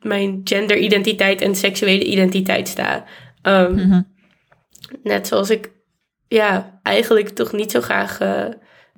mijn 0.00 0.40
genderidentiteit 0.44 1.40
en 1.40 1.54
seksuele 1.54 2.04
identiteit 2.04 2.68
sta. 2.68 3.04
Um, 3.42 3.72
mm-hmm. 3.72 4.06
Net 5.02 5.26
zoals 5.26 5.50
ik 5.50 5.70
ja, 6.28 6.80
eigenlijk 6.82 7.28
toch 7.28 7.52
niet 7.52 7.70
zo 7.70 7.80
graag 7.80 8.20
uh, 8.20 8.44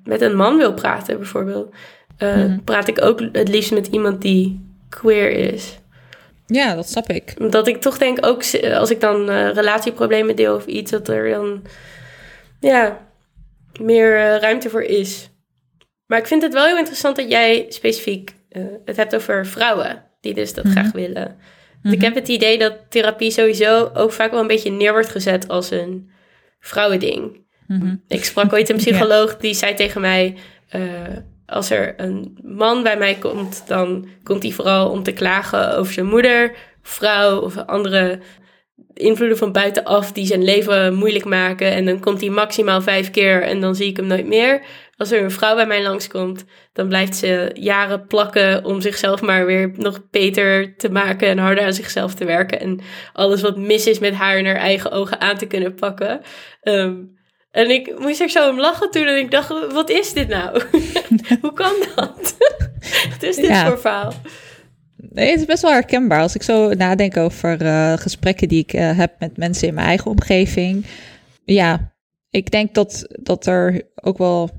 met 0.03 0.21
een 0.21 0.35
man 0.35 0.57
wil 0.57 0.73
praten, 0.73 1.17
bijvoorbeeld. 1.17 1.73
Uh, 2.19 2.35
mm-hmm. 2.35 2.63
Praat 2.63 2.87
ik 2.87 3.01
ook 3.01 3.21
het 3.31 3.47
liefst 3.47 3.71
met 3.71 3.87
iemand 3.87 4.21
die 4.21 4.65
queer 4.89 5.31
is. 5.31 5.79
Ja, 6.51 6.75
dat 6.75 6.89
snap 6.89 7.09
ik. 7.09 7.33
Omdat 7.39 7.67
ik 7.67 7.81
toch 7.81 7.97
denk, 7.97 8.25
ook 8.25 8.43
als 8.73 8.91
ik 8.91 8.99
dan 8.99 9.29
relatieproblemen 9.29 10.35
deel 10.35 10.55
of 10.55 10.65
iets, 10.65 10.91
dat 10.91 11.07
er 11.07 11.29
dan 11.29 11.63
ja, 12.59 13.07
meer 13.81 14.15
uh, 14.15 14.37
ruimte 14.37 14.69
voor 14.69 14.83
is. 14.83 15.29
Maar 16.05 16.19
ik 16.19 16.27
vind 16.27 16.41
het 16.41 16.53
wel 16.53 16.65
heel 16.65 16.77
interessant 16.77 17.15
dat 17.15 17.29
jij 17.29 17.65
specifiek 17.69 18.35
uh, 18.51 18.63
het 18.85 18.95
hebt 18.95 19.15
over 19.15 19.45
vrouwen 19.45 20.03
die 20.21 20.33
dus 20.33 20.53
dat 20.53 20.67
graag 20.67 20.85
mhm. 20.85 20.95
willen. 20.95 21.37
Ik 21.83 21.95
mhm. 21.95 22.03
heb 22.03 22.15
het 22.15 22.27
idee 22.27 22.57
dat 22.57 22.77
therapie 22.89 23.31
sowieso 23.31 23.91
ook 23.93 24.11
vaak 24.11 24.31
wel 24.31 24.39
een 24.39 24.47
beetje 24.47 24.71
neer 24.71 24.91
wordt 24.91 25.09
gezet 25.09 25.47
als 25.47 25.71
een 25.71 26.11
vrouwending. 26.59 27.47
Mm 27.67 28.03
Ik 28.07 28.25
sprak 28.25 28.53
ooit 28.53 28.69
een 28.69 28.77
psycholoog 28.85 29.37
die 29.37 29.53
zei 29.53 29.73
tegen 29.73 30.01
mij: 30.01 30.35
als 31.49 31.69
er 31.69 31.93
een 31.97 32.37
man 32.43 32.83
bij 32.83 32.97
mij 32.97 33.15
komt, 33.15 33.63
dan 33.67 34.07
komt 34.23 34.43
hij 34.43 34.51
vooral 34.51 34.89
om 34.89 35.03
te 35.03 35.13
klagen 35.13 35.77
over 35.77 35.93
zijn 35.93 36.05
moeder, 36.05 36.55
vrouw 36.81 37.39
of 37.39 37.57
andere 37.57 38.19
invloeden 38.93 39.37
van 39.37 39.51
buitenaf 39.51 40.11
die 40.11 40.25
zijn 40.25 40.43
leven 40.43 40.93
moeilijk 40.93 41.25
maken. 41.25 41.71
En 41.71 41.85
dan 41.85 41.99
komt 41.99 42.21
hij 42.21 42.29
maximaal 42.29 42.81
vijf 42.81 43.11
keer 43.11 43.41
en 43.43 43.59
dan 43.59 43.75
zie 43.75 43.87
ik 43.87 43.97
hem 43.97 44.07
nooit 44.07 44.27
meer. 44.27 44.61
Als 44.97 45.11
er 45.11 45.23
een 45.23 45.31
vrouw 45.31 45.55
bij 45.55 45.67
mij 45.67 45.83
langskomt, 45.83 46.45
dan 46.73 46.87
blijft 46.87 47.15
ze 47.15 47.49
jaren 47.53 48.07
plakken 48.07 48.65
om 48.65 48.81
zichzelf 48.81 49.21
maar 49.21 49.45
weer 49.45 49.71
nog 49.75 50.09
beter 50.09 50.75
te 50.77 50.89
maken 50.89 51.27
en 51.27 51.37
harder 51.37 51.63
aan 51.63 51.73
zichzelf 51.73 52.13
te 52.13 52.25
werken. 52.25 52.59
En 52.59 52.79
alles 53.13 53.41
wat 53.41 53.57
mis 53.57 53.87
is 53.87 53.99
met 53.99 54.13
haar 54.13 54.37
in 54.37 54.45
haar 54.45 54.55
eigen 54.55 54.91
ogen 54.91 55.21
aan 55.21 55.37
te 55.37 55.45
kunnen 55.45 55.73
pakken. 55.73 56.21
Ehm, 56.61 56.95
en 57.51 57.69
ik 57.69 57.99
moest 57.99 58.21
er 58.21 58.29
zo 58.29 58.49
om 58.49 58.59
lachen 58.59 58.91
toen 58.91 59.05
en 59.05 59.17
ik 59.17 59.31
dacht, 59.31 59.71
wat 59.71 59.89
is 59.89 60.13
dit 60.13 60.27
nou? 60.27 60.63
Hoe 61.41 61.53
kan 61.53 61.73
dat? 61.95 62.37
wat 63.11 63.23
is 63.23 63.35
dit 63.35 63.57
voor 63.57 63.79
verhaal? 63.79 64.13
Nee, 65.09 65.29
het 65.29 65.39
is 65.39 65.45
best 65.45 65.61
wel 65.61 65.71
herkenbaar. 65.71 66.21
Als 66.21 66.35
ik 66.35 66.43
zo 66.43 66.73
nadenk 66.73 67.17
over 67.17 67.61
uh, 67.61 67.93
gesprekken 67.93 68.47
die 68.47 68.59
ik 68.59 68.73
uh, 68.73 68.97
heb 68.97 69.19
met 69.19 69.37
mensen 69.37 69.67
in 69.67 69.73
mijn 69.73 69.87
eigen 69.87 70.11
omgeving. 70.11 70.85
Ja, 71.45 71.93
ik 72.29 72.51
denk 72.51 72.73
dat, 72.73 73.07
dat 73.21 73.45
er 73.45 73.81
ook 73.95 74.17
wel. 74.17 74.49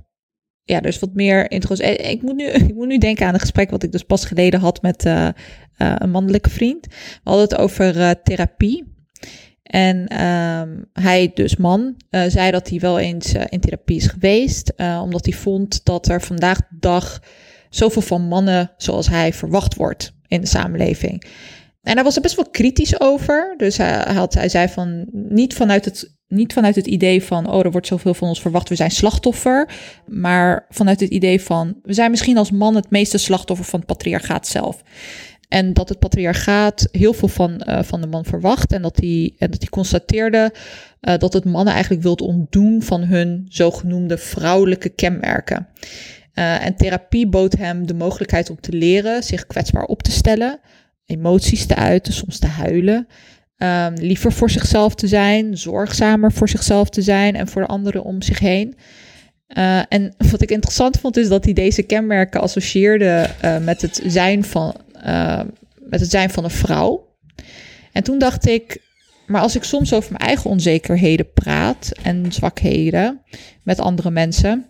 Ja, 0.62 0.80
dus 0.80 0.98
wat 0.98 1.14
meer 1.14 1.50
intros. 1.50 1.78
Eh, 1.78 2.10
ik 2.10 2.22
moet, 2.22 2.36
nu, 2.36 2.44
ik 2.68 2.74
moet 2.74 2.86
nu 2.86 2.98
denken 2.98 3.26
aan 3.26 3.34
een 3.34 3.40
gesprek 3.40 3.70
wat 3.70 3.82
ik 3.82 3.92
dus 3.92 4.02
pas 4.02 4.24
geleden 4.24 4.60
had 4.60 4.82
met 4.82 5.04
uh, 5.04 5.28
een 5.76 6.10
mannelijke 6.10 6.50
vriend. 6.50 6.86
We 6.86 7.20
hadden 7.22 7.44
het 7.44 7.56
over 7.56 8.22
therapie. 8.22 8.98
En 9.70 10.24
um, 10.26 10.84
hij, 10.92 11.30
dus 11.34 11.56
man, 11.56 11.94
uh, 12.10 12.22
zei 12.26 12.50
dat 12.50 12.68
hij 12.68 12.78
wel 12.78 12.98
eens 12.98 13.34
uh, 13.34 13.42
in 13.48 13.60
therapie 13.60 13.96
is 13.96 14.06
geweest. 14.06 14.72
Uh, 14.76 15.00
omdat 15.02 15.24
hij 15.24 15.34
vond 15.34 15.84
dat 15.84 16.08
er 16.08 16.22
vandaag 16.22 16.56
de 16.56 16.76
dag 16.80 17.22
zoveel 17.68 18.02
van 18.02 18.22
mannen 18.22 18.72
zoals 18.76 19.08
hij 19.08 19.32
verwacht 19.32 19.74
wordt 19.74 20.12
in 20.26 20.40
de 20.40 20.46
samenleving. 20.46 21.24
En 21.82 21.94
daar 21.94 22.04
was 22.04 22.16
er 22.16 22.22
best 22.22 22.36
wel 22.36 22.50
kritisch 22.50 23.00
over. 23.00 23.54
Dus 23.56 23.76
hij, 23.76 24.14
had, 24.14 24.34
hij 24.34 24.48
zei 24.48 24.68
van 24.68 25.06
niet 25.12 25.54
vanuit, 25.54 25.84
het, 25.84 26.16
niet 26.28 26.52
vanuit 26.52 26.76
het 26.76 26.86
idee 26.86 27.24
van, 27.24 27.50
oh, 27.50 27.64
er 27.64 27.70
wordt 27.70 27.86
zoveel 27.86 28.14
van 28.14 28.28
ons 28.28 28.40
verwacht, 28.40 28.68
we 28.68 28.74
zijn 28.74 28.90
slachtoffer. 28.90 29.68
Maar 30.06 30.66
vanuit 30.68 31.00
het 31.00 31.10
idee 31.10 31.42
van, 31.42 31.74
we 31.82 31.92
zijn 31.92 32.10
misschien 32.10 32.38
als 32.38 32.50
man 32.50 32.74
het 32.74 32.90
meeste 32.90 33.18
slachtoffer 33.18 33.66
van 33.66 33.78
het 33.78 33.88
patriarchaat 33.88 34.46
zelf. 34.46 34.82
En 35.50 35.72
dat 35.72 35.88
het 35.88 35.98
patriarchaat 35.98 36.88
heel 36.92 37.12
veel 37.12 37.28
van, 37.28 37.62
uh, 37.66 37.82
van 37.82 38.00
de 38.00 38.06
man 38.06 38.24
verwacht. 38.24 38.72
En 38.72 38.82
dat 38.82 38.96
hij, 38.96 39.34
en 39.38 39.50
dat 39.50 39.68
constateerde 39.68 40.52
uh, 41.00 41.16
dat 41.18 41.32
het 41.32 41.44
mannen 41.44 41.72
eigenlijk 41.72 42.02
wilt 42.02 42.20
ontdoen 42.20 42.82
van 42.82 43.02
hun 43.02 43.46
zogenoemde 43.48 44.18
vrouwelijke 44.18 44.88
kenmerken. 44.88 45.68
Uh, 46.34 46.64
en 46.64 46.76
therapie 46.76 47.26
bood 47.26 47.56
hem 47.56 47.86
de 47.86 47.94
mogelijkheid 47.94 48.50
om 48.50 48.60
te 48.60 48.72
leren 48.72 49.22
zich 49.22 49.46
kwetsbaar 49.46 49.84
op 49.84 50.02
te 50.02 50.10
stellen, 50.10 50.60
emoties 51.06 51.66
te 51.66 51.74
uiten, 51.74 52.12
soms 52.12 52.38
te 52.38 52.46
huilen. 52.46 53.06
Um, 53.56 53.94
liever 53.94 54.32
voor 54.32 54.50
zichzelf 54.50 54.94
te 54.94 55.06
zijn, 55.06 55.58
zorgzamer 55.58 56.32
voor 56.32 56.48
zichzelf 56.48 56.90
te 56.90 57.02
zijn 57.02 57.36
en 57.36 57.48
voor 57.48 57.62
de 57.62 57.68
anderen 57.68 58.02
om 58.02 58.22
zich 58.22 58.38
heen. 58.38 58.76
En 59.88 60.14
wat 60.30 60.42
ik 60.42 60.50
interessant 60.50 61.00
vond, 61.00 61.16
is 61.16 61.28
dat 61.28 61.44
hij 61.44 61.52
deze 61.52 61.82
kenmerken 61.82 62.40
associeerde 62.40 63.30
met, 63.62 63.82
het 63.82 64.02
zijn 64.06 64.44
van, 64.44 64.74
met 65.78 66.00
het 66.00 66.10
zijn 66.10 66.30
van 66.30 66.44
een 66.44 66.50
vrouw. 66.50 67.08
En 67.92 68.02
toen 68.02 68.18
dacht 68.18 68.48
ik, 68.48 68.82
maar 69.26 69.40
als 69.40 69.56
ik 69.56 69.64
soms 69.64 69.92
over 69.92 70.12
mijn 70.12 70.24
eigen 70.24 70.50
onzekerheden 70.50 71.32
praat 71.32 71.90
en 72.02 72.32
zwakheden 72.32 73.20
met 73.62 73.80
andere 73.80 74.10
mensen, 74.10 74.66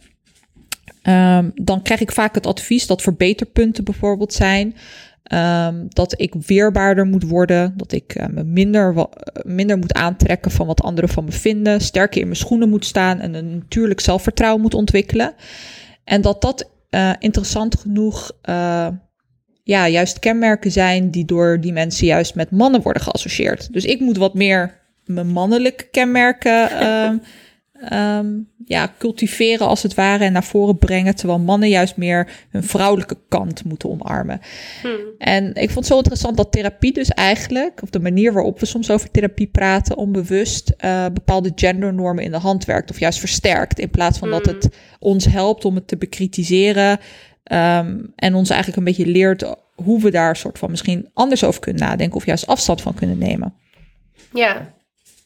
Um, 1.09 1.53
dan 1.55 1.83
krijg 1.83 2.01
ik 2.01 2.13
vaak 2.13 2.35
het 2.35 2.47
advies 2.47 2.87
dat 2.87 3.03
verbeterpunten 3.03 3.85
bijvoorbeeld 3.85 4.33
zijn. 4.33 4.77
Um, 5.33 5.87
dat 5.89 6.21
ik 6.21 6.35
weerbaarder 6.35 7.07
moet 7.07 7.23
worden, 7.23 7.75
dat 7.77 7.93
ik 7.93 8.21
uh, 8.21 8.27
me 8.27 8.45
minder, 8.45 9.07
minder 9.43 9.79
moet 9.79 9.93
aantrekken 9.93 10.51
van 10.51 10.67
wat 10.67 10.83
anderen 10.83 11.11
van 11.11 11.25
me 11.25 11.33
vinden, 11.33 11.81
sterker 11.81 12.21
in 12.21 12.27
mijn 12.27 12.39
schoenen 12.39 12.69
moet 12.69 12.85
staan 12.85 13.21
en 13.21 13.35
een 13.35 13.55
natuurlijk 13.59 14.01
zelfvertrouwen 14.01 14.63
moet 14.63 14.75
ontwikkelen. 14.75 15.35
En 16.05 16.21
dat 16.21 16.43
dat 16.43 16.71
uh, 16.91 17.13
interessant 17.19 17.79
genoeg 17.79 18.33
ja, 19.71 19.89
juist 19.89 20.19
kenmerken 20.19 20.71
zijn 20.71 21.11
die 21.11 21.25
door 21.25 21.61
die 21.61 21.73
mensen 21.73 22.07
juist 22.07 22.35
met 22.35 22.51
mannen 22.51 22.83
worden 22.83 23.03
geassocieerd. 23.03 23.73
Dus 23.73 23.85
ik 23.85 24.01
moet 24.01 24.17
wat 24.17 24.35
meer 24.35 24.79
mijn 25.05 25.27
mannelijke 25.27 25.89
kenmerken 25.91 26.85
um, 27.93 28.49
ja, 28.75 28.95
cultiveren 28.99 29.67
als 29.67 29.83
het 29.83 29.95
ware 29.95 30.25
en 30.25 30.33
naar 30.33 30.45
voren 30.45 30.79
brengen, 30.79 31.15
terwijl 31.15 31.39
mannen 31.39 31.69
juist 31.69 31.97
meer 31.97 32.29
hun 32.51 32.65
vrouwelijke 32.65 33.17
kant 33.29 33.65
moeten 33.65 33.91
omarmen. 33.91 34.41
Hmm. 34.83 34.99
En 35.19 35.55
ik 35.55 35.71
vond 35.71 35.75
het 35.75 35.87
zo 35.87 35.97
interessant 35.97 36.37
dat 36.37 36.53
therapie 36.53 36.93
dus 36.93 37.09
eigenlijk, 37.09 37.83
of 37.83 37.91
de 37.91 38.01
manier 38.01 38.33
waarop 38.33 38.61
we 38.61 38.67
soms 38.67 38.91
over 38.91 39.11
therapie 39.11 39.47
praten, 39.47 39.97
onbewust 39.97 40.75
uh, 40.85 41.07
bepaalde 41.13 41.53
gendernormen 41.55 42.25
in 42.25 42.31
de 42.31 42.39
hand 42.39 42.65
werkt 42.65 42.91
of 42.91 42.99
juist 42.99 43.19
versterkt, 43.19 43.79
in 43.79 43.91
plaats 43.91 44.19
van 44.19 44.31
dat 44.31 44.47
hmm. 44.47 44.55
het 44.55 44.69
ons 44.99 45.25
helpt 45.25 45.65
om 45.65 45.75
het 45.75 45.89
te 45.89 45.97
bekritiseren 45.97 46.99
um, 47.53 48.13
en 48.17 48.35
ons 48.35 48.51
eigenlijk 48.51 48.79
een 48.79 48.85
beetje 48.85 49.07
leert 49.07 49.55
hoe 49.75 50.01
we 50.01 50.11
daar 50.11 50.37
soort 50.37 50.59
van 50.59 50.71
misschien 50.71 51.11
anders 51.15 51.45
over 51.45 51.61
kunnen 51.61 51.83
nadenken 51.83 52.17
of 52.17 52.27
juist 52.27 52.47
afstand 52.47 52.83
van 52.83 52.95
kunnen 52.95 53.19
nemen. 53.19 53.55
Ja, 54.33 54.75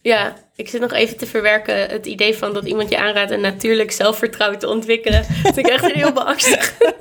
ja, 0.02 0.34
ik 0.56 0.68
zit 0.68 0.80
nog 0.80 0.92
even 0.92 1.16
te 1.16 1.26
verwerken 1.26 1.88
het 1.88 2.06
idee 2.06 2.34
van 2.34 2.52
dat 2.52 2.66
iemand 2.66 2.88
je 2.88 2.98
aanraadt 2.98 3.30
een 3.30 3.40
natuurlijk 3.40 3.90
zelfvertrouwen 3.90 4.58
te 4.58 4.68
ontwikkelen. 4.68 5.24
Dat 5.42 5.54
vind 5.54 5.66
ik 5.66 5.72
echt 5.72 5.84
een 5.84 5.94
heel 5.94 6.12
beangstigend 6.12 6.94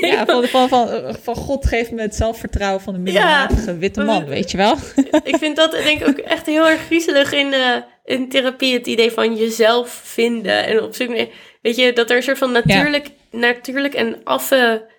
Ja, 0.00 0.24
van, 0.26 0.46
van, 0.46 0.68
van, 0.68 1.16
van 1.22 1.34
God 1.34 1.66
geeft 1.66 1.90
me 1.90 2.00
het 2.00 2.14
zelfvertrouwen 2.14 2.82
van 2.82 2.94
een 2.94 3.02
middelmatige 3.02 3.76
witte 3.76 4.02
man, 4.02 4.24
weet 4.24 4.50
je 4.50 4.56
wel? 4.56 4.76
ik 5.24 5.36
vind 5.36 5.56
dat 5.56 5.70
denk 5.70 6.00
ik 6.00 6.08
ook 6.08 6.18
echt 6.18 6.46
heel 6.46 6.68
erg 6.68 6.80
griezelig 6.80 7.32
in, 7.32 7.52
uh, 7.52 7.76
in 8.04 8.28
therapie, 8.28 8.74
het 8.74 8.86
idee 8.86 9.10
van 9.10 9.36
jezelf 9.36 10.00
vinden. 10.04 10.66
En 10.66 10.82
op 10.82 10.94
zoek 10.94 11.28
weet 11.62 11.76
je, 11.76 11.92
dat 11.92 12.10
er 12.10 12.16
een 12.16 12.22
soort 12.22 12.38
van 12.38 12.52
natuurlijk, 12.52 13.10
natuurlijk 13.32 13.94
en 13.94 14.20
affe 14.24 14.90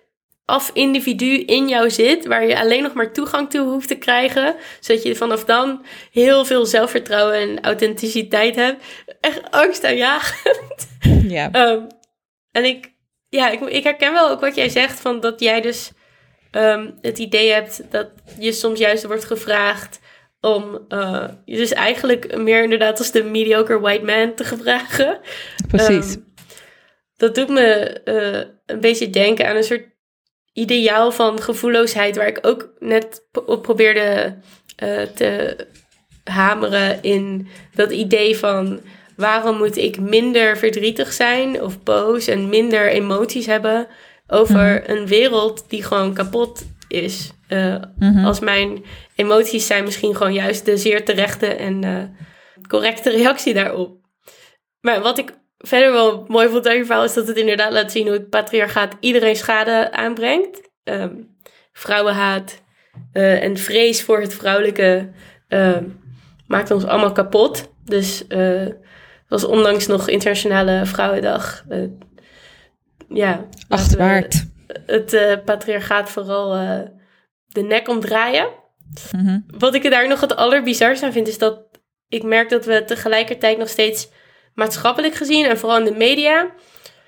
af-individu 0.44 1.38
in 1.38 1.68
jou 1.68 1.90
zit, 1.90 2.26
waar 2.26 2.46
je 2.46 2.58
alleen 2.58 2.82
nog 2.82 2.92
maar 2.92 3.12
toegang 3.12 3.50
toe 3.50 3.68
hoeft 3.68 3.88
te 3.88 3.94
krijgen, 3.94 4.56
zodat 4.80 5.02
je 5.02 5.16
vanaf 5.16 5.44
dan 5.44 5.84
heel 6.10 6.44
veel 6.44 6.66
zelfvertrouwen 6.66 7.34
en 7.34 7.64
authenticiteit 7.64 8.56
hebt. 8.56 8.84
Echt 9.20 9.50
angstaanjagend. 9.50 10.88
Ja. 11.28 11.70
um, 11.70 11.86
en 12.58 12.64
ik, 12.64 12.92
ja, 13.28 13.50
ik, 13.50 13.60
ik, 13.60 13.84
herken 13.84 14.12
wel 14.12 14.30
ook 14.30 14.40
wat 14.40 14.54
jij 14.54 14.68
zegt, 14.68 15.00
van 15.00 15.20
dat 15.20 15.40
jij 15.40 15.60
dus 15.60 15.92
um, 16.52 16.98
het 17.00 17.18
idee 17.18 17.52
hebt 17.52 17.82
dat 17.90 18.08
je 18.38 18.52
soms 18.52 18.78
juist 18.78 19.04
wordt 19.06 19.24
gevraagd 19.24 20.00
om 20.40 20.84
uh, 20.88 21.28
je 21.44 21.56
dus 21.56 21.72
eigenlijk 21.72 22.36
meer 22.36 22.62
inderdaad 22.62 22.98
als 22.98 23.10
de 23.10 23.24
mediocre 23.24 23.80
white 23.80 24.04
man 24.04 24.34
te 24.34 24.44
gevragen. 24.54 25.20
Precies. 25.68 26.14
Um, 26.14 26.23
dat 27.16 27.34
doet 27.34 27.48
me 27.48 27.60
eh, 28.04 28.50
een 28.66 28.80
beetje 28.80 29.10
denken 29.10 29.48
aan 29.48 29.56
een 29.56 29.64
soort 29.64 29.86
ideaal 30.52 31.12
van 31.12 31.40
gevoelloosheid, 31.42 32.16
waar 32.16 32.26
ik 32.26 32.38
ook 32.46 32.72
net 32.78 33.26
op 33.46 33.62
probeerde 33.62 34.36
uh, 34.82 35.02
te 35.02 35.56
hameren 36.24 37.02
in 37.02 37.48
dat 37.74 37.90
idee 37.90 38.36
van 38.38 38.80
waarom 39.16 39.56
moet 39.56 39.76
ik 39.76 39.98
minder 40.00 40.56
verdrietig 40.58 41.12
zijn 41.12 41.62
of 41.62 41.82
boos 41.82 42.26
en 42.26 42.48
minder 42.48 42.88
emoties 42.90 43.46
hebben 43.46 43.86
over 44.26 44.82
Mhm. 44.82 44.90
een 44.90 45.06
wereld 45.06 45.64
die 45.68 45.82
gewoon 45.82 46.14
kapot 46.14 46.64
is. 46.88 47.30
Uh, 47.48 47.76
Mhm. 47.98 48.24
Als 48.24 48.40
mijn 48.40 48.84
emoties 49.16 49.66
zijn 49.66 49.84
misschien 49.84 50.16
gewoon 50.16 50.32
juist 50.32 50.64
de 50.64 50.76
zeer 50.76 51.04
terechte 51.04 51.46
en 51.46 51.82
uh, 51.84 52.02
correcte 52.68 53.10
reactie 53.10 53.54
daarop. 53.54 53.96
Maar 54.80 55.00
wat 55.00 55.18
ik 55.18 55.32
verder 55.66 55.92
wel 55.92 56.24
mooi 56.28 56.48
vond 56.48 56.66
aan 56.66 56.76
je 56.76 56.84
verhaal 56.84 57.04
is 57.04 57.14
dat 57.14 57.26
het 57.26 57.36
inderdaad 57.36 57.72
laat 57.72 57.92
zien 57.92 58.06
hoe 58.06 58.16
het 58.16 58.28
patriarchaat 58.28 58.96
iedereen 59.00 59.36
schade 59.36 59.92
aanbrengt. 59.92 60.70
Um, 60.84 61.36
vrouwenhaat 61.72 62.62
uh, 63.12 63.42
en 63.42 63.56
vrees 63.56 64.02
voor 64.02 64.20
het 64.20 64.34
vrouwelijke 64.34 65.10
uh, 65.48 65.76
maakt 66.46 66.70
ons 66.70 66.84
allemaal 66.84 67.12
kapot. 67.12 67.72
Dus 67.84 68.24
uh, 68.28 68.66
was 69.28 69.44
ondanks 69.44 69.86
nog 69.86 70.08
Internationale 70.08 70.86
Vrouwendag. 70.86 71.64
Uh, 71.68 71.88
ja, 73.08 73.46
Acht 73.68 73.96
waard. 73.96 74.46
Het 74.86 75.40
patriarchaat 75.44 76.10
vooral 76.10 76.50
de 77.46 77.62
nek 77.62 77.88
omdraaien. 77.88 78.48
Mm 79.12 79.26
-hmm. 79.26 79.44
Wat 79.58 79.74
ik 79.74 79.84
er 79.84 79.90
daar 79.90 80.08
nog 80.08 80.20
het 80.20 80.36
allerbizarste 80.36 81.06
aan 81.06 81.12
vind, 81.12 81.28
is 81.28 81.38
dat 81.38 81.62
ik 82.08 82.22
merk 82.22 82.48
dat 82.48 82.64
we 82.64 82.84
tegelijkertijd 82.84 83.58
nog 83.58 83.68
steeds 83.68 84.08
maatschappelijk 84.54 85.14
gezien 85.14 85.44
en 85.44 85.58
vooral 85.58 85.78
in 85.78 85.84
de 85.84 85.96
media 85.96 86.50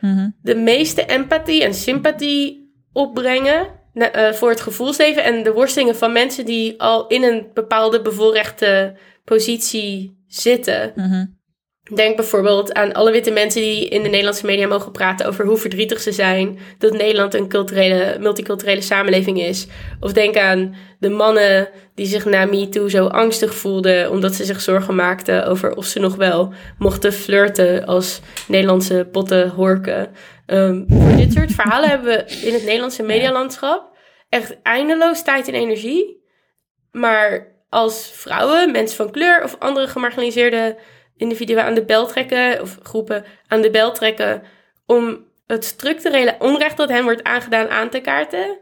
mm 0.01 0.15
-hmm. 0.15 0.37
de 0.43 0.55
meeste 0.55 1.07
empathie 1.07 1.65
en 1.65 1.75
sympathie 1.75 2.75
opbrengen 2.93 3.67
uh, 3.95 4.33
voor 4.33 4.51
het 4.51 4.61
gevoelsleven 4.61 5.25
en 5.25 5.43
de 5.43 5.53
worstelingen 5.53 5.97
van 5.97 6.13
mensen 6.13 6.45
die 6.45 6.81
al 6.81 7.07
in 7.07 7.23
een 7.23 7.47
bepaalde 7.55 8.03
bevoorrechte 8.03 8.97
positie 9.25 10.25
zitten. 10.27 10.93
Mm 10.95 11.11
-hmm. 11.11 11.36
Denk 11.95 12.17
bijvoorbeeld 12.17 12.75
aan 12.75 12.93
alle 12.93 13.13
witte 13.13 13.31
mensen 13.31 13.61
die 13.61 13.89
in 13.89 14.03
de 14.03 14.09
Nederlandse 14.09 14.47
media 14.47 14.67
mogen 14.67 14.93
praten 14.93 15.27
over 15.27 15.45
hoe 15.45 15.57
verdrietig 15.57 16.01
ze 16.01 16.13
zijn 16.13 16.59
dat 16.79 16.93
Nederland 16.93 17.35
een 17.35 17.49
culturele, 17.49 18.17
multiculturele 18.21 18.81
samenleving 18.81 19.41
is. 19.41 19.67
Of 20.01 20.13
denk 20.13 20.37
aan 20.37 20.75
de 20.99 21.09
mannen 21.09 21.69
die 21.95 22.07
zich 22.07 22.25
na 22.25 22.45
MeToo 22.45 22.89
zo 22.89 23.07
angstig 23.07 23.55
voelden 23.55 24.11
omdat 24.11 24.35
ze 24.35 24.45
zich 24.45 24.61
zorgen 24.61 24.95
maakten 24.95 25.47
over 25.47 25.77
of 25.77 25.85
ze 25.85 25.99
nog 25.99 26.17
wel 26.17 26.53
mochten 26.79 27.13
flirten 27.13 27.87
als 27.87 28.21
Nederlandse 28.49 29.09
potten 29.13 29.51
horken. 29.51 30.09
Um, 30.47 30.85
voor 30.89 31.17
dit 31.17 31.33
soort 31.33 31.53
verhalen 31.53 31.89
hebben 31.89 32.09
we 32.09 32.47
in 32.47 32.53
het 32.53 32.65
Nederlandse 32.65 33.03
medialandschap 33.03 33.97
echt 34.29 34.57
eindeloos 34.63 35.23
tijd 35.23 35.49
en 35.49 35.55
energie. 35.55 36.25
Maar 36.91 37.55
als 37.69 38.11
vrouwen, 38.15 38.73
mensen 38.73 38.97
van 38.97 39.11
kleur 39.11 39.45
of 39.45 39.57
andere 39.59 39.89
gemarginaliseerde 39.89 40.77
individuen 41.17 41.65
aan 41.65 41.75
de 41.75 41.85
bel 41.85 42.07
trekken, 42.07 42.61
of 42.61 42.79
groepen 42.83 43.25
aan 43.47 43.61
de 43.61 43.71
bel 43.71 43.93
trekken, 43.93 44.43
om 44.87 45.25
het 45.47 45.65
structurele 45.65 46.37
onrecht 46.39 46.77
dat 46.77 46.89
hen 46.89 47.03
wordt 47.03 47.23
aangedaan 47.23 47.69
aan 47.69 47.91
te 47.91 48.01
kaarten. 48.01 48.59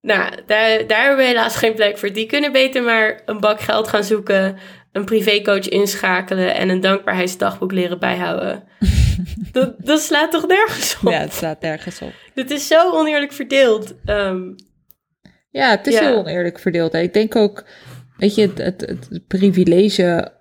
Nou, 0.00 0.30
daar, 0.46 0.86
daar 0.86 1.00
hebben 1.00 1.16
we 1.16 1.24
helaas 1.24 1.56
geen 1.56 1.74
plek 1.74 1.98
voor. 1.98 2.12
Die 2.12 2.26
kunnen 2.26 2.52
beter 2.52 2.82
maar 2.82 3.20
een 3.26 3.40
bak 3.40 3.60
geld 3.60 3.88
gaan 3.88 4.04
zoeken, 4.04 4.56
een 4.92 5.04
privécoach 5.04 5.68
inschakelen 5.68 6.54
en 6.54 6.68
een 6.68 6.80
dankbaarheidsdagboek 6.80 7.72
leren 7.72 7.98
bijhouden. 7.98 8.64
dat, 9.52 9.74
dat 9.78 10.00
slaat 10.00 10.30
toch 10.30 10.46
nergens 10.46 10.96
op? 11.02 11.10
Ja, 11.10 11.18
het 11.18 11.34
slaat 11.34 11.60
nergens 11.60 12.00
op. 12.00 12.12
Het 12.34 12.50
is 12.50 12.66
zo 12.66 12.92
oneerlijk 12.92 13.32
verdeeld. 13.32 13.94
Um, 14.06 14.54
ja, 15.50 15.70
het 15.70 15.86
is 15.86 15.94
ja. 15.94 16.00
heel 16.00 16.16
oneerlijk 16.16 16.58
verdeeld. 16.58 16.94
Ik 16.94 17.12
denk 17.12 17.36
ook, 17.36 17.64
weet 18.16 18.34
je, 18.34 18.42
het, 18.42 18.58
het, 18.58 18.80
het 18.80 19.26
privilege 19.26 20.32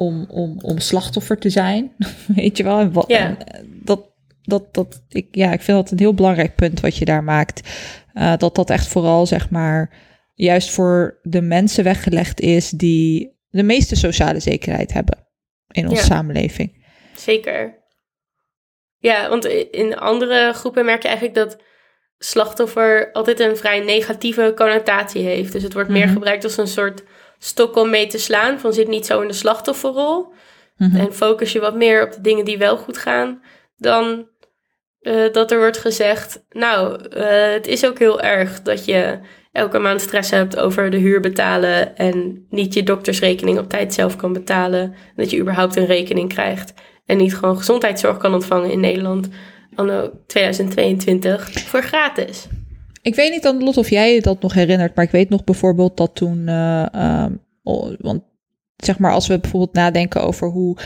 om, 0.00 0.24
om, 0.28 0.58
om 0.62 0.78
slachtoffer 0.78 1.38
te 1.38 1.50
zijn. 1.50 1.92
Weet 2.36 2.56
je 2.56 2.62
wel? 2.62 2.78
En 2.78 2.92
wat, 2.92 3.04
Ja. 3.08 3.18
en 3.18 3.36
dat, 3.84 4.10
dat, 4.42 4.74
dat, 4.74 5.02
ik, 5.08 5.28
ja, 5.30 5.52
ik 5.52 5.60
vind 5.60 5.76
dat 5.76 5.90
een 5.90 5.98
heel 5.98 6.14
belangrijk 6.14 6.54
punt 6.54 6.80
wat 6.80 6.96
je 6.96 7.04
daar 7.04 7.24
maakt. 7.24 7.68
Uh, 8.14 8.36
dat 8.36 8.54
dat 8.54 8.70
echt 8.70 8.86
vooral, 8.88 9.26
zeg 9.26 9.50
maar, 9.50 9.92
juist 10.34 10.70
voor 10.70 11.18
de 11.22 11.40
mensen 11.40 11.84
weggelegd 11.84 12.40
is 12.40 12.70
die 12.70 13.38
de 13.48 13.62
meeste 13.62 13.96
sociale 13.96 14.40
zekerheid 14.40 14.92
hebben 14.92 15.26
in 15.68 15.88
onze 15.88 16.00
Ja. 16.02 16.08
samenleving. 16.08 16.84
Zeker. 17.16 17.78
Ja, 18.98 19.28
want 19.28 19.44
in 19.70 19.96
andere 19.98 20.52
groepen 20.52 20.84
merk 20.84 21.02
je 21.02 21.08
eigenlijk 21.08 21.36
dat 21.38 21.58
slachtoffer 22.18 23.12
altijd 23.12 23.40
een 23.40 23.56
vrij 23.56 23.80
negatieve 23.80 24.52
connotatie 24.56 25.22
heeft. 25.22 25.52
Dus 25.52 25.62
het 25.62 25.72
wordt 25.72 25.88
meer 25.88 26.04
Mhm. 26.04 26.12
gebruikt 26.14 26.44
als 26.44 26.56
een 26.56 26.66
soort 26.66 27.02
stok 27.42 27.76
om 27.76 27.90
mee 27.90 28.06
te 28.06 28.18
slaan. 28.18 28.60
Van 28.60 28.72
zit 28.72 28.88
niet 28.88 29.06
zo 29.06 29.20
in 29.20 29.28
de 29.28 29.34
slachtofferrol. 29.34 30.32
Mhm. 30.76 30.96
En 30.96 31.14
focus 31.14 31.52
je 31.52 31.60
wat 31.60 31.74
meer 31.74 32.04
op 32.04 32.12
de 32.12 32.20
dingen 32.20 32.44
die 32.44 32.58
wel 32.58 32.76
goed 32.76 32.98
gaan. 32.98 33.42
Dan 33.76 34.28
eh, 35.00 35.32
dat 35.32 35.50
er 35.50 35.58
wordt 35.58 35.78
gezegd, 35.78 36.44
nou, 36.50 37.04
eh, 37.08 37.52
het 37.52 37.66
is 37.66 37.86
ook 37.86 37.98
heel 37.98 38.20
erg 38.20 38.62
dat 38.62 38.84
je 38.84 39.18
elke 39.52 39.78
maand 39.78 40.00
stress 40.00 40.30
hebt 40.30 40.56
over 40.56 40.90
de 40.90 40.96
huur 40.96 41.20
betalen 41.20 41.96
en 41.96 42.46
niet 42.50 42.74
je 42.74 42.82
doktersrekening 42.82 43.58
op 43.58 43.68
tijd 43.68 43.94
zelf 43.94 44.16
kan 44.16 44.32
betalen. 44.32 44.94
Dat 45.16 45.30
je 45.30 45.38
überhaupt 45.38 45.76
een 45.76 45.86
rekening 45.86 46.28
krijgt 46.28 46.74
en 47.06 47.16
niet 47.16 47.36
gewoon 47.36 47.56
gezondheidszorg 47.56 48.16
kan 48.16 48.34
ontvangen 48.34 48.70
in 48.70 48.80
Nederland 48.80 49.28
anno 49.74 50.10
2022 50.26 51.50
voor 51.52 51.82
gratis. 51.82 52.46
Ik 53.02 53.14
weet 53.14 53.30
niet, 53.30 53.62
Lot, 53.62 53.76
of 53.76 53.90
jij 53.90 54.14
je 54.14 54.20
dat 54.20 54.42
nog 54.42 54.54
herinnert, 54.54 54.94
maar 54.94 55.04
ik 55.04 55.10
weet 55.10 55.28
nog 55.28 55.44
bijvoorbeeld 55.44 55.96
dat 55.96 56.14
toen, 56.14 56.48
eh, 56.48 56.94
ehm, 56.94 57.32
want 57.98 58.22
zeg 58.76 58.98
maar 58.98 59.12
als 59.12 59.26
we 59.26 59.38
bijvoorbeeld 59.38 59.72
nadenken 59.72 60.22
over 60.22 60.48
hoe 60.48 60.76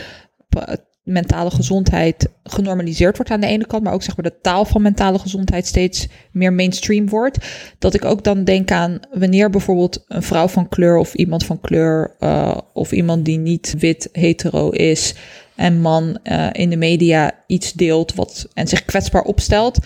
pa- 0.49 0.77
mentale 1.03 1.51
gezondheid 1.51 2.29
genormaliseerd 2.43 3.15
wordt 3.15 3.31
aan 3.31 3.39
de 3.39 3.47
ene 3.47 3.65
kant, 3.65 3.83
maar 3.83 3.93
ook 3.93 4.03
zeg 4.03 4.17
maar 4.17 4.31
de 4.31 4.39
taal 4.41 4.65
van 4.65 4.81
mentale 4.81 5.19
gezondheid 5.19 5.65
steeds 5.65 6.07
meer 6.31 6.53
mainstream 6.53 7.09
wordt, 7.09 7.37
dat 7.79 7.93
ik 7.93 8.05
ook 8.05 8.23
dan 8.23 8.43
denk 8.43 8.71
aan 8.71 8.99
wanneer 9.13 9.49
bijvoorbeeld 9.49 10.03
een 10.07 10.23
vrouw 10.23 10.47
van 10.47 10.69
kleur 10.69 10.97
of 10.97 11.13
iemand 11.13 11.45
van 11.45 11.61
kleur 11.61 12.15
uh, 12.19 12.57
of 12.73 12.91
iemand 12.91 13.25
die 13.25 13.37
niet 13.37 13.75
wit 13.77 14.09
hetero 14.11 14.69
is 14.69 15.15
en 15.55 15.81
man 15.81 16.17
in 16.51 16.69
de 16.69 16.77
media 16.77 17.31
iets 17.47 17.73
deelt 17.73 18.15
wat 18.15 18.47
en 18.53 18.67
zich 18.67 18.85
kwetsbaar 18.85 19.23
opstelt, 19.23 19.77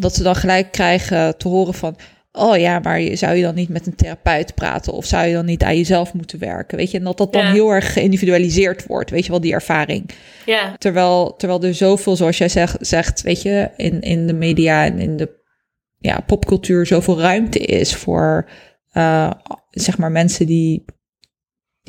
dat 0.00 0.14
ze 0.14 0.22
dan 0.22 0.34
gelijk 0.36 0.72
krijgen 0.72 1.36
te 1.38 1.48
horen 1.48 1.74
van 1.74 1.96
oh 2.32 2.56
ja, 2.56 2.78
maar 2.78 3.00
zou 3.12 3.34
je 3.34 3.42
dan 3.42 3.54
niet 3.54 3.68
met 3.68 3.86
een 3.86 3.94
therapeut 3.94 4.54
praten 4.54 4.92
of 4.92 5.04
zou 5.04 5.26
je 5.26 5.34
dan 5.34 5.44
niet 5.44 5.62
aan 5.62 5.76
jezelf 5.76 6.12
moeten 6.12 6.38
werken? 6.38 6.76
Weet 6.78 6.90
je, 6.90 6.98
en 6.98 7.04
dat 7.04 7.18
dat 7.18 7.32
dan 7.32 7.44
Ja. 7.44 7.52
heel 7.52 7.70
erg 7.70 7.92
geïndividualiseerd 7.92 8.86
wordt, 8.86 9.10
weet 9.10 9.24
je 9.24 9.30
wel, 9.30 9.40
die 9.40 9.52
ervaring. 9.52 10.10
Ja, 10.46 10.74
Terwijl, 10.78 11.36
terwijl 11.36 11.62
er 11.62 11.74
zoveel, 11.74 12.16
zoals 12.16 12.38
jij 12.38 12.48
zegt, 12.48 12.76
zegt 12.80 13.22
weet 13.22 13.42
je, 13.42 13.70
in, 13.76 14.00
in 14.00 14.26
de 14.26 14.32
media 14.32 14.84
en 14.84 14.98
in 14.98 15.16
de 15.16 15.38
ja, 15.98 16.20
popcultuur 16.26 16.86
zoveel 16.86 17.20
ruimte 17.20 17.58
is 17.58 17.94
voor, 17.94 18.48
uh, 18.92 19.30
zeg 19.70 19.98
maar, 19.98 20.10
mensen 20.10 20.46
die, 20.46 20.84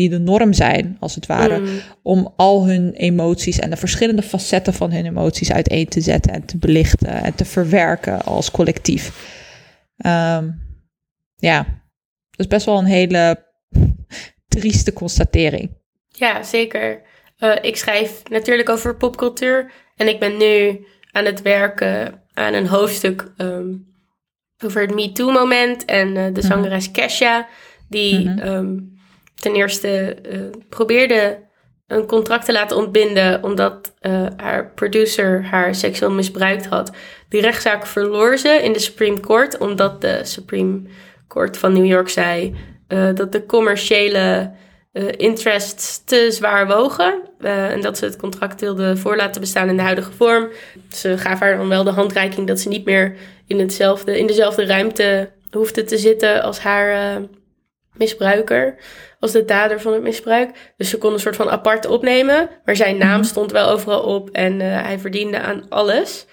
die 0.02 0.10
de 0.10 0.20
norm 0.20 0.54
zijn, 0.54 0.98
als 1.00 1.16
het 1.16 1.26
ware, 1.26 1.58
Mm. 1.58 1.68
om 2.02 2.34
al 2.36 2.68
hun 2.68 2.94
emoties 2.94 3.60
en 3.60 3.70
de 3.70 3.78
verschillende 3.78 4.22
facetten 4.22 4.74
van 4.74 4.92
hun 4.92 5.06
emoties 5.06 5.52
uiteen 5.52 5.88
te 5.88 6.02
zetten 6.02 6.34
en 6.34 6.46
te 6.46 6.58
belichten 6.58 7.24
en 7.24 7.36
te 7.36 7.46
verwerken 7.46 8.24
als 8.24 8.52
collectief. 8.52 9.12
Um, 10.06 10.70
ja, 11.36 11.58
dat 12.30 12.40
is 12.40 12.48
best 12.48 12.66
wel 12.66 12.78
een 12.78 12.86
hele 12.86 13.46
trieste 14.56 14.94
constatering. 14.94 15.70
Ja, 16.08 16.44
zeker. 16.44 17.02
Uh, 17.40 17.56
ik 17.62 17.76
schrijf 17.76 18.22
natuurlijk 18.30 18.70
over 18.70 18.96
popcultuur. 18.96 19.72
En 19.96 20.08
ik 20.08 20.20
ben 20.20 20.38
nu 20.38 20.86
aan 21.12 21.26
het 21.26 21.42
werken 21.42 22.22
aan 22.34 22.54
een 22.54 22.68
hoofdstuk 22.68 23.32
um, 23.38 23.86
over 24.64 24.82
het 24.82 24.96
MeToo-moment. 24.96 25.86
En 25.86 26.16
uh, 26.16 26.34
de 26.34 26.42
zangeres 26.42 26.88
mm 26.88 26.94
-hmm. 26.94 27.04
Kesha, 27.04 27.48
die 27.90 28.20
mm 28.20 28.38
-hmm. 28.38 28.48
um, 28.48 28.91
ten 29.42 29.54
eerste 29.54 30.18
uh, 30.32 30.40
probeerde 30.70 31.38
een 31.88 32.06
contract 32.06 32.46
te 32.46 32.52
laten 32.52 32.78
ontbinden... 32.78 33.44
omdat 33.44 33.94
uh, 34.02 34.26
haar 34.38 34.72
producer 34.76 35.46
haar 35.46 35.76
seksueel 35.76 36.12
misbruikt 36.12 36.66
had. 36.66 36.92
Die 37.30 37.42
rechtszaak 37.42 37.86
verloor 37.86 38.38
ze 38.38 38.50
in 38.50 38.74
de 38.74 38.80
Supreme 38.80 39.20
Court... 39.20 39.58
omdat 39.58 40.02
de 40.02 40.20
Supreme 40.24 40.82
Court 41.28 41.58
van 41.58 41.74
New 41.74 41.86
York 41.86 42.10
zei... 42.10 42.56
uh, 42.88 43.10
dat 43.16 43.32
de 43.32 43.46
commerciële 43.46 44.52
interests 45.18 46.04
te 46.04 46.28
zwaar 46.32 46.68
wogen. 46.68 47.22
En 47.40 47.82
dat 47.82 47.98
ze 47.98 48.06
het 48.06 48.18
contract 48.18 48.62
wilden 48.62 48.98
voor 48.98 49.16
laten 49.16 49.42
bestaan 49.42 49.70
in 49.70 49.76
de 49.76 49.82
huidige 49.82 50.12
vorm. 50.12 50.50
Ze 50.90 51.18
gaf 51.18 51.40
haar 51.40 51.58
dan 51.58 51.68
wel 51.68 51.84
de 51.84 51.90
handreiking 51.90 52.48
dat 52.48 52.60
ze 52.60 52.68
niet 52.68 52.86
meer 52.86 53.16
in, 53.48 53.60
hetzelfde, 53.60 54.20
in 54.20 54.28
dezelfde 54.28 54.66
ruimte 54.66 55.30
hoefde 55.52 55.84
te 55.84 55.98
zitten 55.98 56.42
als 56.44 56.60
haar 56.60 57.22
misbruiker. 57.98 58.76
Als 59.20 59.32
de 59.32 59.46
dader 59.46 59.82
van 59.82 59.94
het 59.94 60.02
misbruik. 60.02 60.50
Dus 60.78 60.90
ze 60.90 60.98
kon 60.98 61.14
een 61.14 61.20
soort 61.20 61.36
van 61.36 61.50
apart 61.50 61.86
opnemen. 61.86 62.50
Maar 62.66 62.76
zijn 62.76 62.98
naam 62.98 63.24
stond 63.24 63.52
wel 63.52 63.70
overal 63.70 64.02
op 64.02 64.30
en 64.30 64.60
uh, 64.60 64.82
hij 64.82 65.00
verdiende 65.00 65.40
aan 65.40 65.66
alles. 65.70 66.26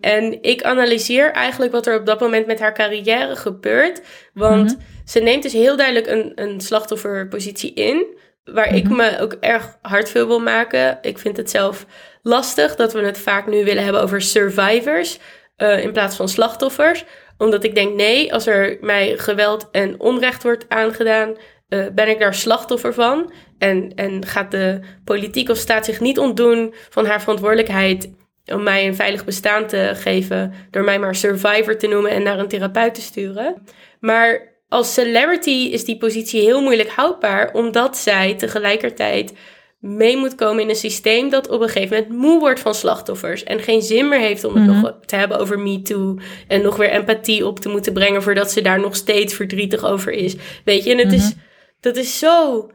En 0.00 0.42
ik 0.42 0.62
analyseer 0.62 1.30
eigenlijk 1.32 1.72
wat 1.72 1.86
er 1.86 1.98
op 1.98 2.06
dat 2.06 2.20
moment 2.20 2.46
met 2.46 2.60
haar 2.60 2.74
carrière 2.74 3.36
gebeurt. 3.36 4.00
Want 4.34 4.72
Mhm. 4.76 4.80
ze 5.04 5.20
neemt 5.20 5.42
dus 5.42 5.52
heel 5.52 5.76
duidelijk 5.76 6.06
een, 6.06 6.32
een 6.34 6.60
slachtofferpositie 6.60 7.72
in. 7.74 8.06
Waar 8.44 8.74
ik 8.74 8.84
Mhm. 8.84 8.96
me 8.96 9.18
ook 9.20 9.32
erg 9.40 9.76
hard 9.82 10.08
veel 10.10 10.26
wil 10.26 10.40
maken. 10.40 10.98
Ik 11.02 11.18
vind 11.18 11.36
het 11.36 11.50
zelf 11.50 11.86
lastig 12.22 12.76
dat 12.76 12.92
we 12.92 13.00
het 13.04 13.18
vaak 13.18 13.46
nu 13.46 13.64
willen 13.64 13.84
hebben 13.84 14.02
over 14.02 14.22
survivors. 14.22 15.18
eh, 15.56 15.82
in 15.84 15.92
plaats 15.92 16.16
van 16.16 16.28
slachtoffers. 16.28 17.04
Omdat 17.38 17.64
ik 17.64 17.74
denk, 17.74 17.94
nee, 17.94 18.32
als 18.32 18.46
er 18.46 18.78
mij 18.80 19.18
geweld 19.18 19.68
en 19.70 20.00
onrecht 20.00 20.42
wordt 20.42 20.68
aangedaan. 20.68 21.36
eh, 21.68 21.86
ben 21.94 22.08
ik 22.08 22.18
daar 22.18 22.34
slachtoffer 22.34 22.94
van. 22.94 23.32
En, 23.58 23.92
en 23.94 24.26
gaat 24.26 24.50
de 24.50 24.80
politiek 25.04 25.48
of 25.48 25.56
staat 25.56 25.84
zich 25.84 26.00
niet 26.00 26.18
ontdoen 26.18 26.74
van 26.88 27.06
haar 27.06 27.20
verantwoordelijkheid 27.20 28.10
om 28.52 28.62
mij 28.62 28.86
een 28.86 28.94
veilig 28.94 29.24
bestaan 29.24 29.66
te 29.66 29.90
geven 29.94 30.52
door 30.70 30.84
mij 30.84 30.98
maar 30.98 31.14
survivor 31.14 31.76
te 31.76 31.86
noemen 31.86 32.10
en 32.10 32.22
naar 32.22 32.38
een 32.38 32.48
therapeut 32.48 32.94
te 32.94 33.00
sturen. 33.00 33.62
Maar 34.00 34.54
als 34.68 34.94
celebrity 34.94 35.68
is 35.72 35.84
die 35.84 35.96
positie 35.96 36.40
heel 36.40 36.62
moeilijk 36.62 36.88
houdbaar, 36.88 37.52
omdat 37.52 37.96
zij 37.96 38.34
tegelijkertijd 38.34 39.32
mee 39.78 40.16
moet 40.16 40.34
komen 40.34 40.62
in 40.62 40.68
een 40.68 40.74
systeem 40.76 41.30
dat 41.30 41.48
op 41.48 41.60
een 41.60 41.68
gegeven 41.68 41.96
moment 41.96 42.18
moe 42.22 42.38
wordt 42.40 42.60
van 42.60 42.74
slachtoffers 42.74 43.44
en 43.44 43.60
geen 43.60 43.82
zin 43.82 44.08
meer 44.08 44.18
heeft 44.18 44.44
om 44.44 44.54
het 44.54 44.66
Mhm. 44.66 44.80
nog 44.80 44.92
te 45.04 45.16
hebben 45.16 45.38
over 45.38 45.58
Me 45.58 45.82
Too 45.82 46.16
en 46.48 46.62
nog 46.62 46.76
weer 46.76 46.90
empathie 46.90 47.46
op 47.46 47.58
te 47.60 47.68
moeten 47.68 47.92
brengen 47.92 48.22
voordat 48.22 48.50
ze 48.52 48.60
daar 48.62 48.80
nog 48.80 48.96
steeds 48.96 49.34
verdrietig 49.34 49.84
over 49.84 50.12
is. 50.12 50.36
Weet 50.64 50.84
je, 50.84 50.90
en 50.92 50.98
het 50.98 51.12
is, 51.12 51.32
dat 51.80 51.96
is 51.96 52.18
zo 52.18 52.70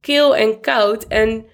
kil 0.00 0.36
en 0.36 0.60
koud. 0.60 1.06
En 1.06 1.44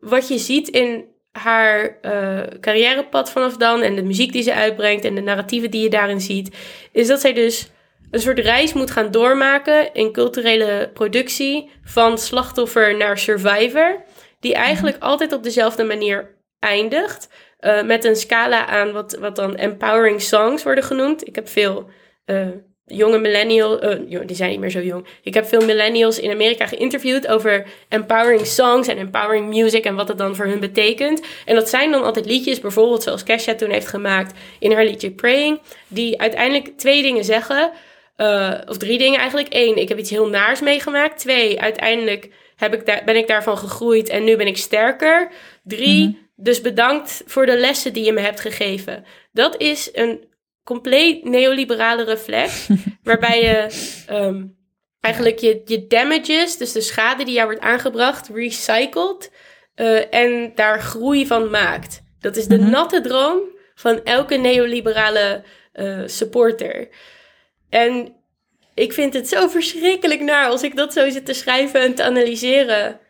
wat 0.00 0.28
je 0.28 0.38
ziet 0.38 0.68
in 0.68 1.04
haar 1.32 1.98
eh, 2.02 2.38
carrièrepad 2.60 3.30
vanaf 3.30 3.56
dan 3.56 3.82
en 3.82 3.94
de 3.94 4.02
muziek 4.02 4.32
die 4.32 4.42
ze 4.42 4.54
uitbrengt 4.54 5.04
en 5.04 5.14
de 5.14 5.20
narratieven 5.20 5.70
die 5.70 5.82
je 5.82 5.88
daarin 5.90 6.20
ziet, 6.20 6.56
is 6.92 7.06
dat 7.06 7.20
zij 7.20 7.32
dus 7.32 7.70
een 8.10 8.20
soort 8.20 8.38
reis 8.38 8.72
moet 8.72 8.90
gaan 8.90 9.10
doormaken 9.10 9.94
in 9.94 10.12
culturele 10.12 10.90
productie 10.94 11.70
van 11.84 12.18
slachtoffer 12.18 12.96
naar 12.96 13.18
survivor, 13.18 14.02
die 14.40 14.54
eigenlijk 14.54 14.96
altijd 15.00 15.32
op 15.32 15.42
dezelfde 15.42 15.84
manier 15.84 16.36
eindigt. 16.58 17.28
eh, 17.58 17.82
met 17.82 18.04
een 18.04 18.16
scala 18.16 18.66
aan 18.66 18.92
wat, 18.92 19.16
wat 19.20 19.36
dan 19.36 19.56
empowering 19.56 20.22
songs 20.22 20.62
worden 20.62 20.84
genoemd. 20.84 21.26
Ik 21.26 21.34
heb 21.34 21.48
veel 21.48 21.88
eh, 22.24 22.46
jonge 22.86 23.18
millennials, 23.18 23.80
die 24.26 24.36
zijn 24.36 24.50
niet 24.50 24.60
meer 24.60 24.70
zo 24.70 24.80
jong. 24.80 25.06
Ik 25.22 25.34
heb 25.34 25.46
veel 25.46 25.64
millennials 25.64 26.18
in 26.18 26.30
Amerika 26.30 26.66
geïnterviewd 26.66 27.26
over 27.28 27.66
empowering 27.88 28.46
songs 28.46 28.88
en 28.88 28.98
empowering 28.98 29.48
music 29.48 29.84
en 29.84 29.94
wat 29.94 30.08
het 30.08 30.18
dan 30.18 30.36
voor 30.36 30.46
hun 30.46 30.60
betekent. 30.60 31.22
En 31.44 31.54
dat 31.54 31.68
zijn 31.68 31.90
dan 31.90 32.04
altijd 32.04 32.26
liedjes, 32.26 32.60
bijvoorbeeld 32.60 33.02
zoals 33.02 33.22
Kesha 33.22 33.54
toen 33.54 33.70
heeft 33.70 33.86
gemaakt 33.88 34.38
in 34.58 34.72
haar 34.72 34.84
liedje 34.84 35.10
Praying, 35.10 35.60
die 35.88 36.20
uiteindelijk 36.20 36.78
twee 36.78 37.02
dingen 37.02 37.24
zeggen. 37.24 37.70
eh, 38.16 38.54
of 38.66 38.76
drie 38.76 38.98
dingen 38.98 39.18
eigenlijk. 39.18 39.54
Eén, 39.54 39.76
ik 39.76 39.88
heb 39.88 39.98
iets 39.98 40.10
heel 40.10 40.28
naars 40.28 40.60
meegemaakt. 40.60 41.18
Twee, 41.18 41.60
uiteindelijk 41.60 42.28
heb 42.58 42.74
ik 42.74 42.86
daar, 42.86 43.02
ben 43.04 43.16
ik 43.16 43.26
daarvan 43.26 43.58
gegroeid 43.58 44.08
en 44.08 44.24
nu 44.24 44.36
ben 44.36 44.46
ik 44.46 44.56
sterker. 44.56 45.30
Drie, 45.62 46.30
dus 46.36 46.60
bedankt 46.60 47.22
voor 47.26 47.46
de 47.46 47.56
lessen 47.56 47.92
die 47.92 48.04
je 48.04 48.12
me 48.12 48.20
hebt 48.20 48.40
gegeven. 48.40 49.04
Dat 49.32 49.60
is 49.60 49.88
een 49.92 50.24
compleet 50.64 51.24
neoliberale 51.24 52.04
reflex, 52.04 52.68
waarbij 53.02 53.42
je 53.42 53.66
ehm, 54.06 54.44
eigenlijk 55.00 55.38
je, 55.38 55.62
je 55.64 55.86
damages, 55.86 56.56
dus 56.56 56.72
de 56.72 56.80
schade 56.80 57.24
die 57.24 57.34
jou 57.34 57.46
wordt 57.46 57.62
aangebracht, 57.64 58.28
recycelt 58.34 59.30
eh, 59.74 60.14
en 60.14 60.52
daar 60.54 60.80
groei 60.80 61.26
van 61.26 61.50
maakt. 61.50 62.02
Dat 62.20 62.36
is 62.36 62.46
de 62.46 62.58
Mhm. 62.58 62.70
natte 62.70 63.00
droom 63.00 63.40
van 63.74 64.04
elke 64.04 64.36
neoliberale 64.36 65.42
eh, 65.72 66.02
supporter. 66.06 66.88
En 67.68 68.16
ik 68.78 68.92
vind 68.92 69.14
het 69.14 69.28
zo 69.28 69.48
verschrikkelijk 69.48 70.20
naar 70.20 70.46
als 70.46 70.62
ik 70.62 70.76
dat 70.76 70.92
zo 70.92 71.10
zit 71.10 71.26
te 71.26 71.32
schrijven 71.32 71.80
en 71.80 71.94
te 71.94 72.02
analyseren. 72.02 73.00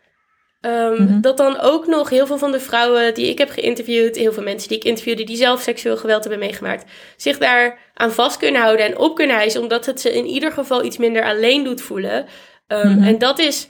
Ehm, 0.61 0.93
Mhm. 1.03 1.21
Dat 1.21 1.37
dan 1.37 1.59
ook 1.59 1.87
nog 1.87 2.09
heel 2.09 2.27
veel 2.27 2.37
van 2.37 2.51
de 2.51 2.59
vrouwen 2.59 3.13
die 3.13 3.29
ik 3.29 3.37
heb 3.37 3.49
geïnterviewd, 3.49 4.15
heel 4.15 4.33
veel 4.33 4.43
mensen 4.43 4.69
die 4.69 4.77
ik 4.77 4.83
interviewde 4.83 5.23
die 5.23 5.37
zelf 5.37 5.61
seksueel 5.61 5.97
geweld 5.97 6.21
hebben 6.21 6.39
meegemaakt, 6.39 6.91
zich 7.17 7.37
daar 7.37 7.77
aan 7.93 8.11
vast 8.11 8.37
kunnen 8.37 8.61
houden 8.61 8.85
en 8.85 8.97
op 8.97 9.15
kunnen 9.15 9.35
hijsen, 9.35 9.61
omdat 9.61 9.85
het 9.85 10.01
ze 10.01 10.13
in 10.13 10.25
ieder 10.25 10.51
geval 10.51 10.83
iets 10.83 10.97
minder 10.97 11.23
alleen 11.23 11.63
doet 11.63 11.81
voelen. 11.81 12.25
Ehm, 12.67 12.87
Mhm. 12.89 13.03
En 13.07 13.17
dat 13.17 13.39
is 13.39 13.67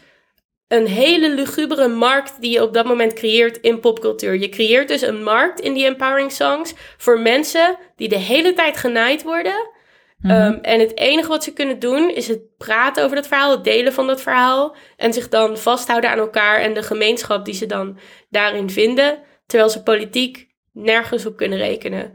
een 0.68 0.88
hele 0.88 1.30
lugubere 1.30 1.88
markt 1.88 2.42
die 2.42 2.52
je 2.52 2.64
op 2.64 2.74
dat 2.74 2.86
moment 2.86 3.14
creëert 3.14 3.58
in 3.58 3.80
popcultuur. 3.80 4.36
Je 4.40 4.50
creëert 4.50 4.88
dus 4.88 5.02
een 5.02 5.24
markt 5.24 5.60
in 5.60 5.74
die 5.74 5.86
empowering 5.86 6.32
songs 6.32 6.74
voor 6.98 7.20
mensen 7.20 7.78
die 7.96 8.10
de 8.10 8.18
hele 8.18 8.54
tijd 8.54 8.78
genaaid 8.78 9.24
worden. 9.24 9.70
Mhm. 10.20 10.34
Ehm, 10.34 10.54
en 10.62 10.80
het 10.80 10.98
enige 10.98 11.28
wat 11.28 11.44
ze 11.44 11.54
kunnen 11.54 11.80
doen 11.80 12.16
is 12.16 12.28
het 12.28 12.58
praten 12.58 13.04
over 13.04 13.16
dat 13.16 13.28
verhaal, 13.28 13.52
het 13.52 13.64
delen 13.64 13.94
van 13.94 14.08
dat 14.08 14.22
verhaal. 14.22 14.76
En 14.98 15.14
zich 15.14 15.30
dan 15.30 15.58
vasthouden 15.58 16.10
aan 16.10 16.18
elkaar 16.18 16.60
en 16.60 16.74
de 16.74 16.84
gemeenschap 16.84 17.46
die 17.46 17.54
ze 17.54 17.66
dan 17.66 17.98
daarin 18.30 18.70
vinden. 18.70 19.18
Terwijl 19.46 19.70
ze 19.70 19.84
politiek 19.84 20.48
nergens 20.72 21.26
op 21.26 21.38
kunnen 21.38 21.58
rekenen. 21.58 22.14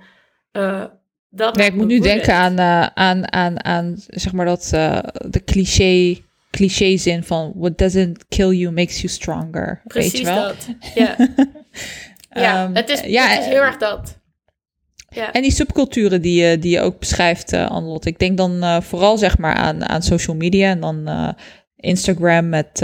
Eh, 0.52 0.84
dat 1.30 1.56
Nee, 1.56 1.66
ik 1.66 1.74
moet 1.74 1.86
nu 1.86 2.00
denken 2.00 2.34
aan, 2.34 2.58
eh, 2.58 2.86
aan, 2.86 3.32
aan, 3.32 3.64
aan 3.64 3.94
zeg 3.96 4.32
maar 4.32 4.46
dat, 4.46 4.70
eh, 4.72 4.98
de 5.28 5.44
cliché, 5.44 6.22
cliché 6.50 6.96
zin 6.96 7.24
van 7.24 7.52
what 7.56 7.78
doesn't 7.78 8.28
kill 8.28 8.50
you 8.50 8.72
makes 8.72 8.96
you 8.96 9.08
stronger. 9.08 9.82
Precies 9.84 10.12
weet 10.12 10.20
je 10.20 10.26
wel? 10.26 10.42
dat. 10.42 10.68
Ja, 10.94 11.16
ja 12.42 12.64
Ehm, 12.64 12.74
het, 12.74 12.88
is, 12.88 13.00
ja, 13.00 13.26
het 13.26 13.40
is 13.40 13.46
heel 13.46 13.62
erg 13.62 13.76
dat. 13.76 14.22
En 15.32 15.42
die 15.42 15.52
subculturen 15.52 16.22
die 16.22 16.42
je, 16.42 16.58
die 16.58 16.70
je 16.70 16.80
ook 16.80 16.98
beschrijft, 16.98 17.52
eh 17.52 17.70
Anlot. 17.70 18.06
Ik 18.06 18.18
denk 18.18 18.36
dan 18.36 18.62
eh, 18.62 18.80
vooral 18.80 19.18
zeg 19.18 19.38
maar 19.38 19.54
aan, 19.54 19.88
aan 19.88 20.02
social 20.02 20.36
media 20.36 20.70
en 20.70 20.80
dan 20.80 21.08
eh, 21.08 21.28
Instagram 21.76 22.48
met... 22.48 22.82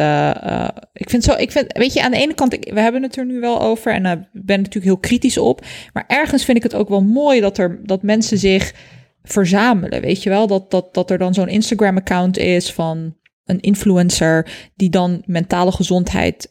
ik 0.92 1.10
vind 1.10 1.24
zo, 1.24 1.34
ik 1.36 1.50
vind, 1.50 1.78
weet 1.78 1.92
je, 1.92 2.02
aan 2.02 2.10
de 2.10 2.16
ene 2.16 2.34
kant, 2.34 2.56
we 2.60 2.80
hebben 2.80 3.02
het 3.02 3.16
er 3.16 3.26
nu 3.26 3.40
wel 3.40 3.60
over 3.60 3.92
en 3.92 4.06
ik 4.06 4.28
ben 4.32 4.56
natuurlijk 4.56 4.84
heel 4.84 4.98
kritisch 4.98 5.38
op. 5.38 5.64
Maar 5.92 6.04
ergens 6.06 6.44
vind 6.44 6.56
ik 6.56 6.62
het 6.62 6.74
ook 6.74 6.88
wel 6.88 7.02
mooi 7.02 7.40
dat, 7.40 7.58
er, 7.58 7.80
dat 7.82 8.02
mensen 8.02 8.38
zich 8.38 8.74
verzamelen, 9.22 10.00
weet 10.00 10.22
je 10.22 10.30
wel? 10.30 10.46
Dat, 10.46 10.70
dat, 10.70 10.94
dat 10.94 11.10
er 11.10 11.18
dan 11.18 11.34
zo'n 11.34 11.48
Instagram-account 11.48 12.38
is 12.38 12.72
van 12.72 13.16
een 13.44 13.60
influencer 13.60 14.46
die 14.74 14.90
dan 14.90 15.22
mentale 15.26 15.72
gezondheid 15.72 16.50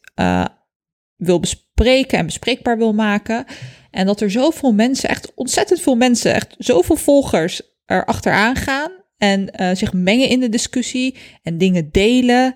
wil 1.16 1.40
bespreken 1.40 2.18
en 2.18 2.26
bespreekbaar 2.26 2.78
wil 2.78 2.94
maken. 2.94 3.46
En 3.92 4.06
dat 4.06 4.22
er 4.22 4.32
zoveel 4.32 4.72
mensen, 4.74 5.10
echt 5.10 5.32
ontzettend 5.36 5.82
veel 5.82 5.96
mensen, 5.96 6.34
echt 6.34 6.56
zoveel 6.58 6.96
volgers 6.96 7.62
er 7.86 8.06
achteraan 8.06 8.56
gaan 8.56 8.92
en 9.18 9.52
eh, 9.52 9.76
zich 9.76 9.94
mengen 9.94 10.30
in 10.30 10.40
de 10.40 10.50
discussie 10.50 11.16
en 11.44 11.58
dingen 11.58 11.90
delen. 11.92 12.54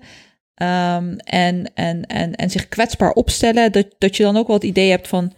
ehm, 0.54 1.14
en, 1.16 1.74
en, 1.74 2.06
en, 2.06 2.34
en 2.34 2.50
zich 2.50 2.68
kwetsbaar 2.68 3.12
opstellen. 3.12 3.72
Dat, 3.72 3.86
dat 3.98 4.16
je 4.16 4.22
dan 4.22 4.36
ook 4.36 4.46
wel 4.46 4.56
het 4.56 4.64
idee 4.64 4.90
hebt 4.90 5.08
van 5.08 5.32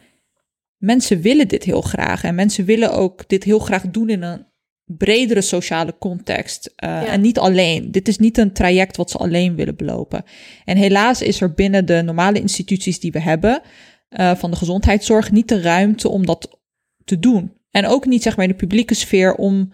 mensen 0.76 1.20
willen 1.20 1.48
dit 1.48 1.64
heel 1.64 1.80
graag. 1.80 2.24
En 2.24 2.34
mensen 2.34 2.64
willen 2.64 2.92
ook 2.92 3.28
dit 3.28 3.44
heel 3.44 3.58
graag 3.58 3.82
doen 3.90 4.08
in 4.10 4.22
een 4.22 4.46
bredere 4.84 5.40
sociale 5.40 5.94
context. 5.98 6.72
eh, 6.76 6.88
Ja. 6.88 7.06
En 7.06 7.20
niet 7.20 7.38
alleen. 7.38 7.90
Dit 7.90 8.08
is 8.08 8.18
niet 8.18 8.38
een 8.38 8.52
traject 8.52 8.96
wat 8.96 9.10
ze 9.10 9.18
alleen 9.18 9.56
willen 9.56 9.76
belopen. 9.76 10.24
En 10.64 10.76
helaas 10.76 11.22
is 11.22 11.40
er 11.40 11.54
binnen 11.54 11.86
de 11.86 12.02
normale 12.02 12.40
instituties 12.40 13.00
die 13.00 13.12
we 13.12 13.20
hebben 13.20 13.60
eh, 14.08 14.34
van 14.36 14.50
de 14.50 14.56
gezondheidszorg 14.56 15.30
niet 15.30 15.48
de 15.48 15.60
ruimte 15.60 16.08
om 16.08 16.26
dat 16.26 16.60
te 17.04 17.18
doen. 17.18 17.54
En 17.70 17.86
ook 17.86 18.06
niet 18.06 18.22
zeg 18.22 18.36
maar 18.36 18.44
in 18.44 18.50
de 18.50 18.56
publieke 18.56 18.94
sfeer 18.94 19.34
om, 19.34 19.72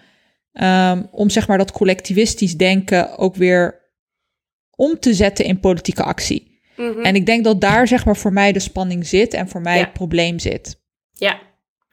ehm, 0.52 1.02
om 1.10 1.30
zeg 1.30 1.48
maar 1.48 1.58
dat 1.58 1.72
collectivistisch 1.72 2.56
denken 2.56 3.18
ook 3.18 3.34
weer 3.34 3.80
om 4.76 4.98
te 4.98 5.14
zetten 5.14 5.44
in 5.44 5.60
politieke 5.60 6.02
actie. 6.02 6.60
Mhm. 6.76 7.00
En 7.00 7.14
ik 7.14 7.26
denk 7.26 7.44
dat 7.44 7.60
daar 7.60 7.88
zeg 7.88 8.04
maar 8.04 8.16
voor 8.16 8.32
mij 8.32 8.52
de 8.52 8.58
spanning 8.58 9.06
zit 9.06 9.34
en 9.34 9.48
voor 9.48 9.60
mij 9.60 9.76
Ja. 9.78 9.84
het 9.84 9.92
probleem 9.92 10.38
zit. 10.38 10.80
Ja, 11.12 11.40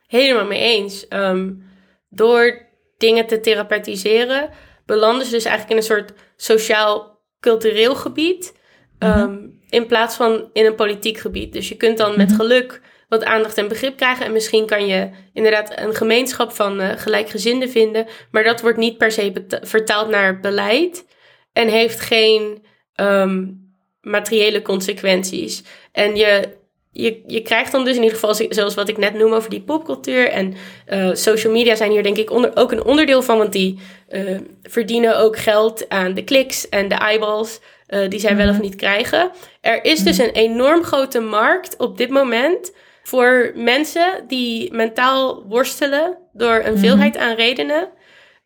helemaal 0.08 0.46
mee 0.46 0.60
eens. 0.60 1.08
Ehm, 1.08 1.54
door 2.10 2.68
dingen 2.98 3.28
te 3.28 3.40
therapeutiseren, 3.40 4.50
belanden 4.86 5.26
ze 5.26 5.32
dus 5.32 5.46
eigenlijk 5.46 5.72
in 5.72 5.78
een 5.78 5.98
soort 5.98 6.14
sociaal-cultureel 6.36 7.96
gebied. 7.96 8.58
ehm, 9.00 9.38
in 9.70 9.86
plaats 9.86 10.16
van 10.16 10.50
in 10.54 10.66
een 10.66 10.76
politiek 10.76 11.18
gebied. 11.18 11.54
Dus 11.54 11.70
je 11.70 11.76
kunt 11.76 11.98
dan 11.98 12.18
met 12.18 12.28
Mhm. 12.30 12.36
geluk 12.40 12.82
wat 13.08 13.24
aandacht 13.24 13.58
en 13.58 13.68
begrip 13.68 13.98
krijgen. 13.98 14.26
En 14.26 14.32
misschien 14.32 14.66
kan 14.66 14.88
je 14.88 15.10
inderdaad 15.34 15.72
een 15.80 15.96
gemeenschap 15.96 16.52
van 16.52 16.80
eh, 16.80 16.90
gelijkgezinden 16.98 17.70
vinden. 17.70 18.08
Maar 18.32 18.44
dat 18.44 18.62
wordt 18.62 18.78
niet 18.78 18.98
per 18.98 19.12
se 19.12 19.32
vertaald 19.62 20.10
naar 20.10 20.40
beleid. 20.40 21.06
En 21.54 21.68
heeft 21.68 22.00
geen 22.00 22.66
ehm, 22.96 23.46
materiële 24.02 24.62
consequenties. 24.62 25.64
En 25.92 26.16
je, 26.16 26.50
je, 26.92 27.24
je 27.28 27.42
krijgt 27.42 27.72
dan 27.72 27.84
dus 27.86 27.96
in 27.96 28.02
ieder 28.04 28.18
geval, 28.20 28.36
zo- 28.36 28.46
zoals 28.50 28.76
wat 28.76 28.90
ik 28.90 28.98
net 28.98 29.14
noem 29.14 29.34
over 29.34 29.50
die 29.50 29.62
popcultuur. 29.62 30.30
En 30.30 30.54
eh, 30.86 31.10
social 31.14 31.54
media 31.54 31.76
zijn 31.76 31.92
hier 31.92 32.04
denk 32.04 32.18
ik 32.18 32.32
onder, 32.32 32.52
ook 32.56 32.72
een 32.72 32.84
onderdeel 32.84 33.22
van. 33.22 33.38
Want 33.38 33.52
die 33.54 33.80
eh, 34.08 34.38
verdienen 34.64 35.18
ook 35.20 35.38
geld 35.38 35.90
aan 35.90 36.14
de 36.14 36.24
kliks 36.24 36.70
en 36.70 36.88
de 36.88 36.96
eyeballs. 36.96 37.60
Eh, 37.90 38.10
die 38.10 38.20
zij 38.20 38.36
wel 38.36 38.46
Mhm. 38.46 38.56
of 38.56 38.62
niet 38.62 38.76
krijgen. 38.76 39.32
Er 39.62 39.86
is 39.86 40.04
dus 40.04 40.18
een 40.18 40.32
enorm 40.32 40.84
grote 40.84 41.20
markt 41.20 41.78
op 41.78 41.98
dit 41.98 42.10
moment 42.10 42.74
voor 43.04 43.52
mensen 43.56 44.24
die 44.28 44.74
mentaal 44.74 45.44
worstelen 45.48 46.18
door 46.34 46.56
een 46.66 46.72
Mhm. 46.74 46.82
veelheid 46.82 47.18
aan 47.18 47.36
redenen. 47.36 47.90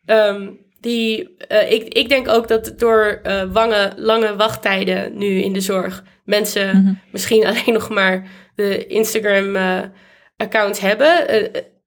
ehm, 0.04 0.50
die, 0.80 1.36
eh, 1.36 1.72
ik, 1.72 1.94
ik 1.94 2.08
denk 2.08 2.28
ook 2.28 2.48
dat 2.48 2.72
door 2.76 3.20
wange, 3.52 3.92
lange 3.96 4.36
wachttijden 4.36 5.18
nu 5.18 5.26
in 5.42 5.52
de 5.52 5.60
zorg 5.60 6.02
mensen 6.24 6.76
Mhm. 6.76 6.92
misschien 7.12 7.46
alleen 7.46 7.72
nog 7.72 7.88
maar 7.88 8.26
de 8.54 8.86
Instagram-accounts 8.86 10.80
hebben. 10.80 11.28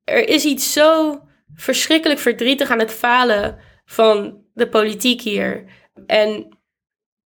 Er 0.03 0.29
is 0.29 0.45
iets 0.45 0.73
zo 0.73 1.19
verschrikkelijk 1.55 2.19
verdrietig 2.19 2.69
aan 2.71 2.79
het 2.79 2.91
falen 2.91 3.57
van 3.85 4.41
de 4.53 4.67
politiek 4.67 5.21
hier. 5.21 5.63
En 6.07 6.56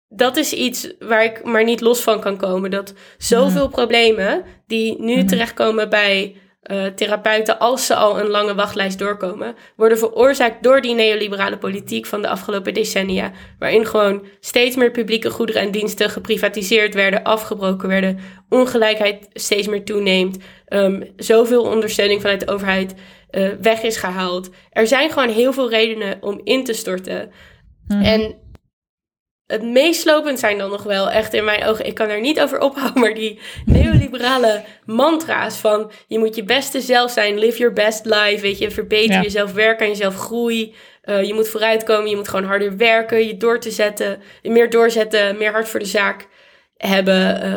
dat 0.09 0.37
is 0.37 0.53
iets 0.53 0.93
waar 0.99 1.23
ik 1.23 1.43
maar 1.43 1.63
niet 1.63 1.81
los 1.81 2.01
van 2.03 2.19
kan 2.19 2.37
komen. 2.37 2.71
Dat 2.71 2.93
zoveel 3.17 3.67
problemen 3.69 4.43
die 4.67 5.01
nu 5.01 5.15
Mhm. 5.15 5.25
terechtkomen 5.27 5.89
bij 5.89 6.35
eh, 6.63 6.85
therapeuten, 6.85 7.59
als 7.59 7.85
ze 7.85 7.95
al 7.95 8.19
een 8.19 8.27
lange 8.27 8.55
wachtlijst 8.55 8.99
doorkomen, 8.99 9.55
worden 9.75 9.97
veroorzaakt 9.97 10.63
door 10.63 10.81
die 10.81 10.95
neoliberale 10.95 11.57
politiek 11.57 12.05
van 12.05 12.21
de 12.21 12.27
afgelopen 12.27 12.73
decennia. 12.73 13.31
Waarin 13.59 13.85
gewoon 13.85 14.25
steeds 14.39 14.75
meer 14.75 14.91
publieke 14.91 15.29
goederen 15.29 15.61
en 15.61 15.71
diensten 15.71 16.09
geprivatiseerd 16.09 16.93
werden, 16.93 17.23
afgebroken 17.23 17.87
werden, 17.89 18.19
ongelijkheid 18.49 19.27
steeds 19.33 19.67
meer 19.67 19.83
toeneemt, 19.83 20.37
ehm, 20.65 21.01
zoveel 21.17 21.63
ondersteuning 21.63 22.21
vanuit 22.21 22.39
de 22.39 22.47
overheid 22.53 22.93
eh, 23.29 23.47
weg 23.61 23.81
is 23.81 23.97
gehaald. 23.97 24.49
Er 24.71 24.87
zijn 24.87 25.09
gewoon 25.09 25.29
heel 25.29 25.53
veel 25.53 25.69
redenen 25.69 26.17
om 26.21 26.41
in 26.43 26.63
te 26.63 26.73
storten. 26.73 27.31
Mhm. 27.87 28.01
En 28.01 28.35
het 29.49 29.63
meest 29.63 30.01
slopend 30.01 30.39
zijn 30.39 30.57
dan 30.57 30.69
nog 30.69 30.83
wel 30.83 31.11
echt 31.11 31.33
in 31.33 31.43
mijn 31.43 31.65
ogen, 31.65 31.85
ik 31.85 31.93
kan 31.93 32.09
er 32.09 32.19
niet 32.19 32.41
over 32.41 32.59
ophouden, 32.59 33.01
maar 33.01 33.13
die 33.13 33.39
neoliberale 33.65 34.63
mantra's 34.85 35.57
van 35.57 35.91
je 36.07 36.19
moet 36.19 36.35
je 36.35 36.43
beste 36.43 36.81
zelf 36.81 37.11
zijn, 37.11 37.39
live 37.39 37.57
your 37.57 37.73
best 37.73 38.05
life, 38.05 38.41
weet 38.41 38.57
je, 38.57 38.71
verbeter 38.71 39.15
Ja. 39.15 39.21
jezelf, 39.21 39.53
werk 39.53 39.81
aan 39.81 39.87
jezelf, 39.87 40.15
groei, 40.15 40.75
eh, 41.01 41.23
je 41.23 41.33
moet 41.33 41.47
vooruitkomen, 41.47 42.09
je 42.09 42.15
moet 42.15 42.27
gewoon 42.27 42.45
harder 42.45 42.77
werken, 42.77 43.27
je 43.27 43.37
door 43.37 43.59
te 43.59 43.71
zetten, 43.71 44.21
meer 44.43 44.69
doorzetten, 44.69 45.37
meer 45.37 45.51
hart 45.51 45.69
voor 45.69 45.79
de 45.79 45.85
zaak 45.85 46.27
hebben, 46.77 47.41
eh, 47.41 47.55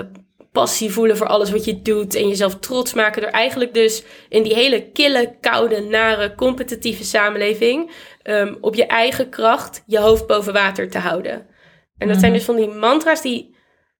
passie 0.52 0.90
voelen 0.90 1.16
voor 1.16 1.26
alles 1.26 1.50
wat 1.50 1.64
je 1.64 1.82
doet 1.82 2.14
en 2.14 2.28
jezelf 2.28 2.58
trots 2.58 2.94
maken 2.94 3.22
door 3.22 3.30
eigenlijk 3.30 3.74
dus 3.74 4.02
in 4.28 4.42
die 4.42 4.54
hele 4.54 4.82
kille, 4.92 5.34
koude, 5.40 5.80
nare, 5.80 6.34
competitieve 6.34 7.04
samenleving 7.04 7.90
ehm, 8.22 8.54
op 8.60 8.74
je 8.74 8.86
eigen 8.86 9.28
kracht 9.28 9.82
je 9.86 9.98
hoofd 9.98 10.26
boven 10.26 10.52
water 10.52 10.90
te 10.90 10.98
houden. 10.98 11.46
En 12.02 12.08
dat 12.08 12.18
zijn 12.18 12.30
Mhm. 12.30 12.38
dus 12.38 12.44
van 12.46 12.56
die 12.56 12.68
mantra's 12.68 13.22
die 13.22 13.54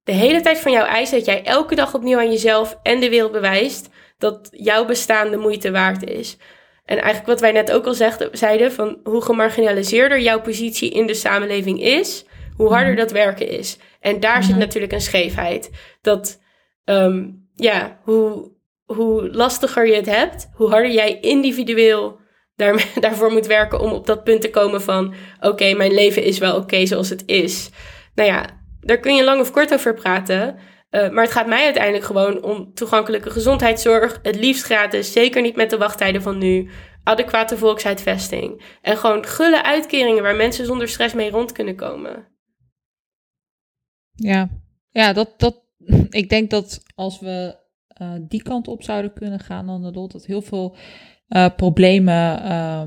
de 0.05 0.13
hele 0.13 0.41
tijd 0.41 0.59
van 0.59 0.73
jou 0.73 0.87
eisen 0.87 1.17
dat 1.17 1.27
jij 1.27 1.45
elke 1.45 1.75
dag 1.75 1.95
opnieuw 1.95 2.19
aan 2.19 2.31
jezelf 2.31 2.79
en 2.83 3.01
de 3.01 3.09
wereld 3.09 3.33
bewijst 3.33 3.89
dat 4.19 4.49
jouw 4.51 4.85
bestaan 4.85 5.31
de 5.31 5.37
moeite 5.37 5.71
waard 5.71 6.05
is. 6.05 6.37
En 6.85 6.97
eigenlijk 6.97 7.27
wat 7.27 7.41
wij 7.41 7.53
net 7.53 7.73
ook 7.73 7.87
al 7.87 7.95
zegden, 7.95 8.29
zeiden, 8.33 8.73
van 8.73 8.99
hoe 9.05 9.23
gemarginaliseerder 9.23 10.21
jouw 10.21 10.41
positie 10.41 10.91
in 10.91 11.07
de 11.07 11.15
samenleving 11.15 11.83
is, 11.83 12.25
hoe 12.57 12.73
harder 12.73 12.97
dat 12.97 13.11
werken 13.11 13.49
is. 13.49 13.79
En 14.01 14.21
daar 14.21 14.43
zit 14.43 14.51
Mhm. 14.51 14.61
natuurlijk 14.61 14.93
een 14.93 15.01
scheefheid. 15.01 15.71
Dat, 16.01 16.41
ehm, 16.85 17.29
ja, 17.55 17.99
hoe, 18.05 18.51
hoe 18.85 19.31
lastiger 19.31 19.87
je 19.87 19.95
het 19.95 20.07
hebt, 20.07 20.49
hoe 20.55 20.71
harder 20.71 20.91
jij 20.91 21.21
individueel 21.21 22.21
daar, 22.63 22.89
daarvoor 23.01 23.33
moet 23.33 23.47
werken 23.47 23.81
om 23.81 23.93
op 23.93 24.07
dat 24.07 24.25
punt 24.25 24.41
te 24.41 24.51
komen 24.51 24.83
van, 24.83 25.15
oké, 25.41 25.75
mijn 25.75 25.93
leven 25.95 26.23
is 26.23 26.39
wel 26.39 26.57
oké 26.57 26.87
zoals 26.87 27.09
het 27.09 27.23
is. 27.27 27.71
Nou 28.15 28.29
ja, 28.29 28.45
daar 28.81 28.99
kun 28.99 29.15
je 29.15 29.25
lang 29.25 29.41
of 29.41 29.51
kort 29.51 29.73
over 29.75 29.95
praten. 29.95 30.59
eh, 30.91 31.11
maar 31.11 31.25
het 31.25 31.33
gaat 31.33 31.47
mij 31.47 31.65
uiteindelijk 31.65 32.05
gewoon 32.05 32.43
om 32.43 32.75
toegankelijke 32.75 33.31
gezondheidszorg. 33.31 34.19
Het 34.23 34.37
liefst 34.37 34.65
gratis, 34.65 35.13
zeker 35.13 35.43
niet 35.43 35.57
met 35.57 35.71
de 35.71 35.79
wachttijden 35.79 36.23
van 36.23 36.39
nu. 36.39 36.71
Adequate 37.05 37.57
volkshuisvesting. 37.57 38.63
En 38.83 38.97
gewoon 38.97 39.25
gulle 39.27 39.65
uitkeringen 39.65 40.23
waar 40.23 40.37
mensen 40.37 40.67
zonder 40.67 40.89
stress 40.89 41.15
mee 41.15 41.31
rond 41.31 41.53
kunnen 41.53 41.77
komen. 41.77 42.29
Ja, 44.15 44.49
ja 44.91 45.13
dat, 45.13 45.35
dat, 45.37 45.63
ik 46.11 46.29
denk 46.29 46.51
dat 46.51 46.83
als 46.95 47.21
we 47.21 47.57
eh, 47.87 48.15
die 48.21 48.43
kant 48.43 48.69
op 48.69 48.83
zouden 48.83 49.13
kunnen 49.13 49.41
gaan, 49.41 49.67
dan 49.67 49.83
dat 49.83 50.13
dat 50.13 50.27
heel 50.27 50.43
veel 50.43 50.77
eh, 51.33 51.47
problemen 51.57 52.43
eh, 52.45 52.83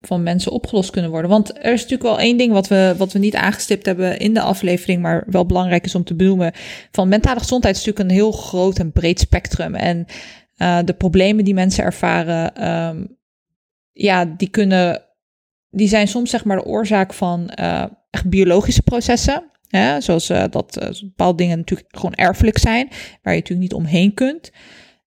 van 0.00 0.22
mensen 0.22 0.52
opgelost 0.52 0.90
kunnen 0.90 1.10
worden. 1.10 1.30
Want 1.30 1.56
er 1.56 1.72
is 1.72 1.80
natuurlijk 1.80 2.02
wel 2.02 2.18
één 2.18 2.36
ding 2.36 2.52
wat 2.52 2.68
we, 2.68 2.94
wat 2.96 3.12
we 3.12 3.18
niet 3.18 3.34
aangestipt 3.34 3.86
hebben 3.86 4.18
in 4.18 4.34
de 4.34 4.40
aflevering, 4.40 5.02
maar 5.02 5.24
wel 5.26 5.46
belangrijk 5.46 5.84
is 5.84 5.94
om 5.94 6.04
te 6.04 6.14
benoemen. 6.14 6.52
Van 6.92 7.08
mentale 7.08 7.38
gezondheid 7.38 7.76
is 7.76 7.84
natuurlijk 7.84 8.10
een 8.10 8.16
heel 8.16 8.32
groot 8.32 8.78
en 8.78 8.92
breed 8.92 9.20
spectrum. 9.20 9.74
En 9.74 10.06
eh, 10.56 10.78
de 10.84 10.92
problemen 10.92 11.44
die 11.44 11.54
mensen 11.54 11.84
ervaren, 11.84 12.54
ehm, 12.54 13.04
ja, 13.92 14.24
die 14.24 14.48
kunnen, 14.48 15.02
die 15.70 15.88
zijn 15.88 16.08
soms 16.08 16.30
zeg 16.30 16.44
maar 16.44 16.56
de 16.56 16.64
oorzaak 16.64 17.12
van 17.12 17.48
echt 18.10 18.28
biologische 18.28 18.82
processen. 18.82 19.50
Hè, 19.68 20.00
zoals 20.00 20.26
dat 20.26 20.78
bepaalde 21.00 21.36
dingen 21.36 21.58
natuurlijk 21.58 21.88
gewoon 21.96 22.14
erfelijk 22.14 22.58
zijn, 22.58 22.88
waar 23.22 23.34
je 23.34 23.40
natuurlijk 23.40 23.70
niet 23.70 23.80
omheen 23.80 24.14
kunt. 24.14 24.50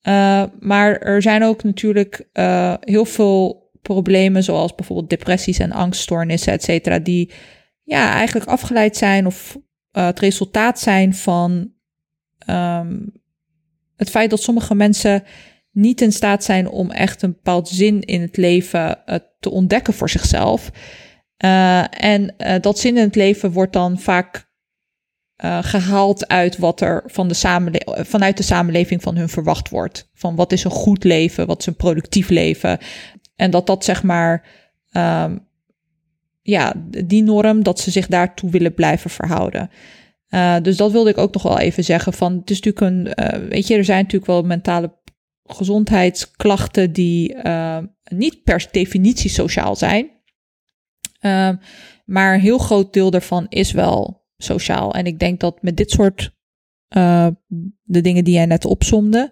Uh, 0.03 0.45
maar 0.61 0.97
er 0.97 1.23
zijn 1.23 1.43
ook 1.43 1.63
natuurlijk 1.63 2.29
uh, 2.33 2.75
heel 2.81 3.05
veel 3.05 3.71
problemen, 3.83 4.45
zoals 4.45 4.75
bijvoorbeeld 4.75 5.11
depressies 5.11 5.59
en 5.59 5.73
angststoornissen, 5.73 6.53
et 6.53 6.63
cetera, 6.63 6.99
die 6.99 7.33
ja, 7.83 8.13
eigenlijk 8.13 8.51
afgeleid 8.51 8.97
zijn 8.97 9.27
of 9.27 9.57
uh, 9.57 10.07
het 10.07 10.19
resultaat 10.19 10.81
zijn 10.81 11.15
van 11.15 11.73
um, 12.51 13.13
het 13.97 14.11
feit 14.11 14.31
dat 14.31 14.43
sommige 14.43 14.75
mensen 14.75 15.23
niet 15.71 16.01
in 16.01 16.13
staat 16.13 16.45
zijn 16.45 16.69
om 16.69 16.91
echt 16.91 17.23
een 17.23 17.33
bepaald 17.33 17.69
zin 17.69 18.01
in 18.01 18.21
het 18.21 18.37
leven 18.37 19.03
te 19.41 19.51
ontdekken 19.51 19.95
voor 19.95 20.11
zichzelf. 20.11 20.71
En 21.91 22.35
dat 22.61 22.79
zin 22.79 22.97
in 22.97 23.03
het 23.03 23.15
leven 23.15 23.53
wordt 23.53 23.73
dan 23.73 23.99
vaak 23.99 24.48
uh, 25.45 25.59
gehaald 25.63 26.29
uit 26.29 26.59
wat 26.59 26.81
er 26.81 27.03
van 27.07 27.29
de 27.29 28.05
vanuit 28.07 28.37
de 28.37 28.43
samenleving 28.43 29.03
van 29.03 29.17
hun 29.17 29.29
verwacht 29.29 29.69
wordt. 29.69 30.11
Van 30.15 30.37
wat 30.37 30.53
is 30.53 30.65
een 30.65 30.71
goed 30.71 31.05
leven, 31.05 31.47
wat 31.47 31.61
is 31.61 31.67
een 31.67 31.77
productief 31.77 32.29
leven. 32.29 32.79
En 33.37 33.51
dat 33.51 33.67
dat 33.67 33.85
zeg 33.85 34.03
maar, 34.03 34.47
um, 34.93 35.47
ja, 36.43 36.73
die 37.07 37.23
norm, 37.23 37.63
dat 37.63 37.81
ze 37.81 37.91
zich 37.91 38.07
daartoe 38.07 38.51
willen 38.51 38.75
blijven 38.75 39.11
verhouden. 39.11 39.71
Uh, 40.31 40.57
dus 40.63 40.77
dat 40.77 40.93
wilde 40.93 41.11
ik 41.11 41.19
ook 41.19 41.33
nog 41.33 41.43
wel 41.43 41.59
even 41.59 41.85
zeggen. 41.85 42.13
Van, 42.13 42.37
het 42.37 42.51
is 42.51 42.61
natuurlijk 42.61 43.17
een, 43.17 43.25
uh, 43.25 43.49
weet 43.49 43.67
je, 43.67 43.77
er 43.77 43.85
zijn 43.85 44.03
natuurlijk 44.03 44.31
wel 44.31 44.43
mentale 44.43 44.97
gezondheidsklachten 45.45 46.93
die 46.93 47.37
niet 48.05 48.43
per 48.43 48.69
definitie 48.71 49.31
sociaal 49.31 49.77
zijn. 49.77 50.11
Uh, 51.21 51.51
maar 52.05 52.35
een 52.35 52.41
heel 52.41 52.59
groot 52.59 52.93
deel 52.93 53.11
daarvan 53.11 53.47
is 53.49 53.73
wel 53.73 54.18
sociaal. 54.39 54.95
En 54.95 55.07
ik 55.07 55.19
denk 55.19 55.41
dat 55.41 55.63
met 55.63 55.77
dit 55.77 55.91
soort 55.91 56.31
uh, 56.97 57.27
de 57.83 58.01
dingen 58.01 58.25
die 58.25 58.35
jij 58.35 58.47
net 58.47 58.65
opzomde, 58.65 59.31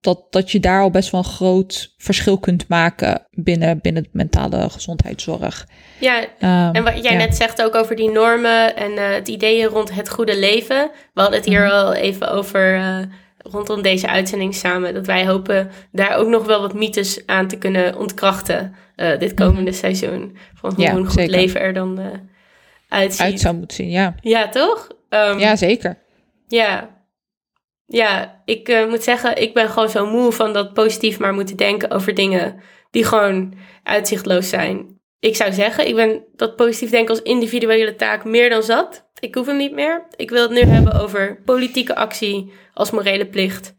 dat, 0.00 0.26
dat 0.30 0.50
je 0.50 0.60
daar 0.60 0.80
al 0.80 0.90
best 0.90 1.10
wel 1.10 1.20
een 1.20 1.30
groot 1.30 1.94
verschil 1.96 2.38
kunt 2.38 2.68
maken 2.68 3.26
binnen, 3.30 3.78
binnen 3.80 4.08
mentale 4.12 4.70
gezondheidszorg. 4.70 5.66
Ja, 6.00 6.20
um, 6.22 6.74
en 6.74 6.84
wat 6.84 7.02
jij 7.02 7.12
ja. 7.12 7.18
net 7.18 7.36
zegt 7.36 7.62
ook 7.62 7.74
over 7.74 7.96
die 7.96 8.10
normen 8.10 8.76
en 8.76 8.92
uh, 8.92 9.10
het 9.10 9.28
ideeën 9.28 9.66
rond 9.66 9.94
het 9.94 10.10
goede 10.10 10.38
leven. 10.38 10.90
We 11.14 11.20
hadden 11.20 11.38
het 11.38 11.48
hier 11.48 11.60
mm 11.60 11.66
-hmm. 11.66 11.76
al 11.76 11.94
even 11.94 12.30
over 12.30 12.76
uh, 12.76 12.98
rondom 13.38 13.82
deze 13.82 14.08
uitzending 14.08 14.54
samen. 14.54 14.94
Dat 14.94 15.06
wij 15.06 15.26
hopen 15.26 15.70
daar 15.92 16.16
ook 16.16 16.28
nog 16.28 16.46
wel 16.46 16.60
wat 16.60 16.74
mythes 16.74 17.26
aan 17.26 17.48
te 17.48 17.58
kunnen 17.58 17.98
ontkrachten 17.98 18.74
uh, 18.96 19.18
dit 19.18 19.34
komende 19.34 19.60
mm 19.60 19.66
-hmm. 19.66 19.76
seizoen. 19.76 20.36
Van 20.54 20.74
hoe 20.74 20.84
ja, 20.84 20.92
een 20.92 21.04
goed 21.04 21.12
zeker. 21.12 21.36
leven 21.36 21.60
er 21.60 21.72
dan 21.72 22.00
uitziet. 22.94 23.20
Uit 23.20 23.40
zou 23.40 23.54
moeten 23.54 23.76
zien, 23.76 23.90
ja. 23.90 24.14
Ja, 24.20 24.48
toch? 24.48 24.88
Um, 25.08 25.38
ja, 25.38 25.56
zeker. 25.56 25.98
Ja, 26.46 26.94
ja, 27.86 28.42
ik 28.44 28.68
uh, 28.68 28.88
moet 28.88 29.02
zeggen, 29.02 29.42
ik 29.42 29.54
ben 29.54 29.68
gewoon 29.68 29.88
zo 29.88 30.06
moe 30.06 30.32
van 30.32 30.52
dat 30.52 30.72
positief 30.72 31.18
maar 31.18 31.34
moeten 31.34 31.56
denken 31.56 31.90
over 31.90 32.14
dingen 32.14 32.60
die 32.90 33.04
gewoon 33.04 33.54
uitzichtloos 33.82 34.48
zijn. 34.48 35.00
Ik 35.18 35.36
zou 35.36 35.52
zeggen, 35.52 35.86
ik 35.86 35.94
ben 35.94 36.24
dat 36.36 36.56
positief 36.56 36.90
denken 36.90 37.14
als 37.14 37.22
individuele 37.22 37.96
taak 37.96 38.24
meer 38.24 38.50
dan 38.50 38.62
zat. 38.62 39.08
Ik 39.18 39.34
hoef 39.34 39.46
hem 39.46 39.56
niet 39.56 39.72
meer. 39.72 40.06
Ik 40.16 40.30
wil 40.30 40.42
het 40.42 40.50
nu 40.50 40.60
hebben 40.60 41.00
over 41.00 41.42
politieke 41.44 41.94
actie 41.94 42.52
als 42.74 42.90
morele 42.90 43.26
plicht. 43.26 43.74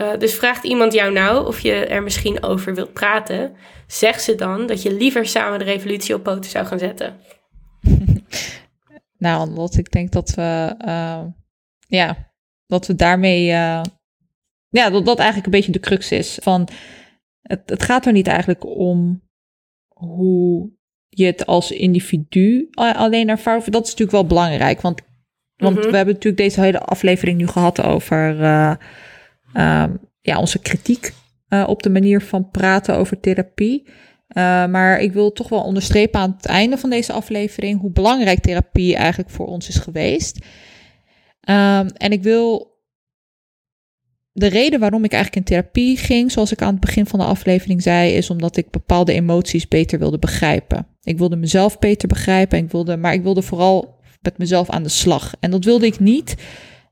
Uh, 0.00 0.08
dus 0.18 0.34
vraagt 0.34 0.64
iemand 0.64 0.92
jou 0.92 1.12
nou 1.12 1.46
of 1.46 1.60
je 1.60 1.72
er 1.72 2.02
misschien 2.02 2.42
over 2.42 2.74
wilt 2.74 2.92
praten, 2.92 3.56
zeg 3.86 4.20
ze 4.20 4.34
dan 4.34 4.66
dat 4.66 4.82
je 4.82 4.92
liever 4.92 5.26
samen 5.26 5.58
de 5.58 5.64
revolutie 5.64 6.14
op 6.14 6.22
poten 6.22 6.50
zou 6.50 6.66
gaan 6.66 6.78
zetten. 6.78 7.20
Nou, 9.18 9.50
Lot, 9.50 9.78
ik 9.78 9.90
denk 9.90 10.12
dat 10.12 10.34
we, 10.34 10.74
uh, 10.86 11.24
ja, 11.86 12.32
dat 12.66 12.86
we 12.86 12.94
daarmee, 12.94 13.42
uh, 13.42 13.82
ja, 14.68 14.90
dat 14.90 15.04
dat 15.04 15.18
eigenlijk 15.18 15.46
een 15.46 15.58
beetje 15.58 15.72
de 15.72 15.80
crux 15.80 16.12
is. 16.12 16.38
Van, 16.42 16.68
het, 17.40 17.62
het 17.66 17.82
gaat 17.82 18.06
er 18.06 18.12
niet 18.12 18.26
eigenlijk 18.26 18.66
om 18.66 19.22
hoe 19.88 20.70
je 21.08 21.24
het 21.24 21.46
als 21.46 21.70
individu 21.70 22.68
alleen 22.70 23.28
ervaart. 23.28 23.72
Dat 23.72 23.84
is 23.84 23.90
natuurlijk 23.90 24.18
wel 24.18 24.26
belangrijk, 24.26 24.80
want, 24.80 25.02
want 25.56 25.74
mm 25.74 25.80
-hmm. 25.80 25.90
we 25.90 25.96
hebben 25.96 26.14
natuurlijk 26.14 26.42
deze 26.42 26.60
hele 26.60 26.80
aflevering 26.80 27.38
nu 27.38 27.46
gehad 27.46 27.82
over, 27.82 28.40
uh, 28.40 28.74
um, 29.54 30.00
ja, 30.20 30.38
onze 30.38 30.58
kritiek 30.58 31.12
op 31.66 31.82
de 31.82 31.90
manier 31.90 32.20
van 32.20 32.50
praten 32.50 32.96
over 32.96 33.20
therapie. 33.20 33.86
Maar 34.70 35.00
ik 35.00 35.12
wil 35.12 35.32
toch 35.32 35.48
wel 35.48 35.62
onderstrepen 35.62 36.20
aan 36.20 36.34
het 36.36 36.46
einde 36.46 36.78
van 36.78 36.90
deze 36.90 37.12
aflevering 37.12 37.80
hoe 37.80 37.90
belangrijk 37.90 38.40
therapie 38.40 38.96
eigenlijk 38.96 39.30
voor 39.30 39.46
ons 39.46 39.68
is 39.68 39.76
geweest. 39.76 40.38
Ehm, 41.40 41.88
en 41.88 42.12
ik 42.12 42.22
wil 42.22 42.74
de 44.32 44.46
reden 44.46 44.80
waarom 44.80 45.04
ik 45.04 45.12
eigenlijk 45.12 45.46
in 45.46 45.54
therapie 45.54 45.96
ging, 45.96 46.32
zoals 46.32 46.52
ik 46.52 46.62
aan 46.62 46.72
het 46.72 46.80
begin 46.80 47.06
van 47.06 47.18
de 47.18 47.24
aflevering 47.24 47.82
zei, 47.82 48.12
is 48.12 48.30
omdat 48.30 48.56
ik 48.56 48.70
bepaalde 48.70 49.12
emoties 49.12 49.68
beter 49.68 49.98
wilde 49.98 50.18
begrijpen. 50.18 50.86
Ik 51.02 51.18
wilde 51.18 51.36
mezelf 51.36 51.78
beter 51.78 52.08
begrijpen, 52.08 52.58
en 52.58 52.64
ik 52.64 52.70
wilde, 52.70 52.96
maar 52.96 53.12
ik 53.12 53.22
wilde 53.22 53.42
vooral 53.42 53.96
met 54.20 54.38
mezelf 54.38 54.70
aan 54.70 54.82
de 54.82 54.88
slag. 54.88 55.34
En 55.40 55.50
dat 55.50 55.64
wilde 55.64 55.86
ik 55.86 56.00
niet 56.00 56.34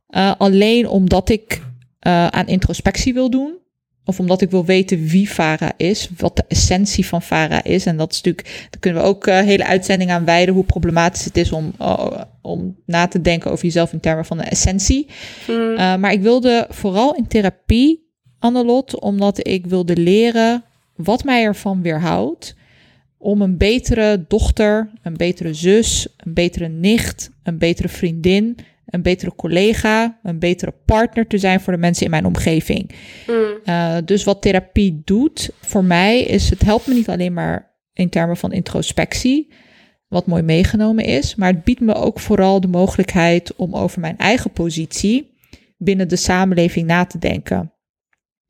uh, 0.09 0.32
alleen 0.39 0.89
omdat 0.89 1.28
ik 1.28 1.61
uh, 2.07 2.26
aan 2.26 2.47
introspectie 2.47 3.14
wil 3.14 3.30
doen. 3.30 3.59
Of 4.05 4.21
omdat 4.21 4.41
ik 4.41 4.51
wil 4.51 4.65
weten 4.65 5.07
wie 5.07 5.31
Vara 5.31 5.73
is, 5.77 6.09
wat 6.17 6.37
de 6.37 6.45
essentie 6.49 7.07
van 7.07 7.23
Vara 7.23 7.65
is. 7.65 7.87
En 7.87 7.97
dat 7.97 8.13
is 8.13 8.17
natuurlijk, 8.23 8.67
daar 8.71 8.81
kunnen 8.81 9.03
we 9.03 9.09
ook 9.09 9.27
uh, 9.27 9.41
hele 9.41 9.67
uitzending 9.67 10.11
aan 10.11 10.25
wijden, 10.25 10.55
hoe 10.55 10.65
problematisch 10.65 11.25
het 11.25 11.37
is 11.37 11.53
om, 11.53 11.73
uh, 11.81 12.11
om 12.43 12.77
na 12.87 13.07
te 13.07 13.21
denken 13.21 13.51
over 13.51 13.65
jezelf 13.65 13.93
in 13.93 14.01
termen 14.01 14.25
van 14.25 14.37
de 14.37 14.43
essentie. 14.43 15.07
Hmm. 15.47 15.73
Uh, 15.73 15.97
maar 15.97 16.13
ik 16.13 16.21
wilde 16.21 16.67
vooral 16.71 17.15
in 17.15 17.27
therapie, 17.27 18.03
Annelot, 18.39 19.01
omdat 19.01 19.47
ik 19.47 19.67
wilde 19.67 19.97
leren 19.97 20.65
wat 20.97 21.25
mij 21.25 21.45
ervan 21.45 21.83
weerhoudt 21.83 22.55
om 23.19 23.43
een 23.43 23.57
betere 23.57 24.25
dochter, 24.29 24.91
een 25.03 25.17
betere 25.17 25.55
zus, 25.55 26.07
een 26.17 26.35
betere 26.35 26.69
nicht, 26.69 27.31
een 27.43 27.59
betere 27.59 27.89
vriendin, 27.89 28.57
een 28.87 29.03
betere 29.03 29.35
collega, 29.35 30.18
een 30.22 30.39
betere 30.39 30.74
partner 30.85 31.26
te 31.26 31.39
zijn 31.39 31.61
voor 31.61 31.72
de 31.72 31.78
mensen 31.78 32.05
in 32.05 32.11
mijn 32.11 32.26
omgeving. 32.26 32.91
Mm. 33.26 33.59
Uh, 33.64 33.97
dus 34.05 34.24
wat 34.24 34.43
therapie 34.43 35.03
doet 35.05 35.51
voor 35.61 35.85
mij 35.85 36.20
is, 36.20 36.51
het 36.51 36.62
helpt 36.62 36.87
me 36.87 36.95
niet 36.95 37.09
alleen 37.09 37.32
maar 37.32 37.74
in 37.93 38.09
termen 38.09 38.37
van 38.37 38.53
introspectie, 38.53 39.53
wat 40.09 40.26
mooi 40.26 40.43
meegenomen 40.43 41.05
is, 41.05 41.35
maar 41.35 41.53
het 41.53 41.64
biedt 41.64 41.80
me 41.80 41.95
ook 41.95 42.20
vooral 42.20 42.61
de 42.61 42.68
mogelijkheid 42.68 43.57
om 43.57 43.74
over 43.74 44.01
mijn 44.01 44.18
eigen 44.18 44.51
positie 44.51 45.32
binnen 45.76 46.09
de 46.09 46.16
samenleving 46.16 46.87
na 46.87 47.05
te 47.05 47.18
denken. 47.18 47.72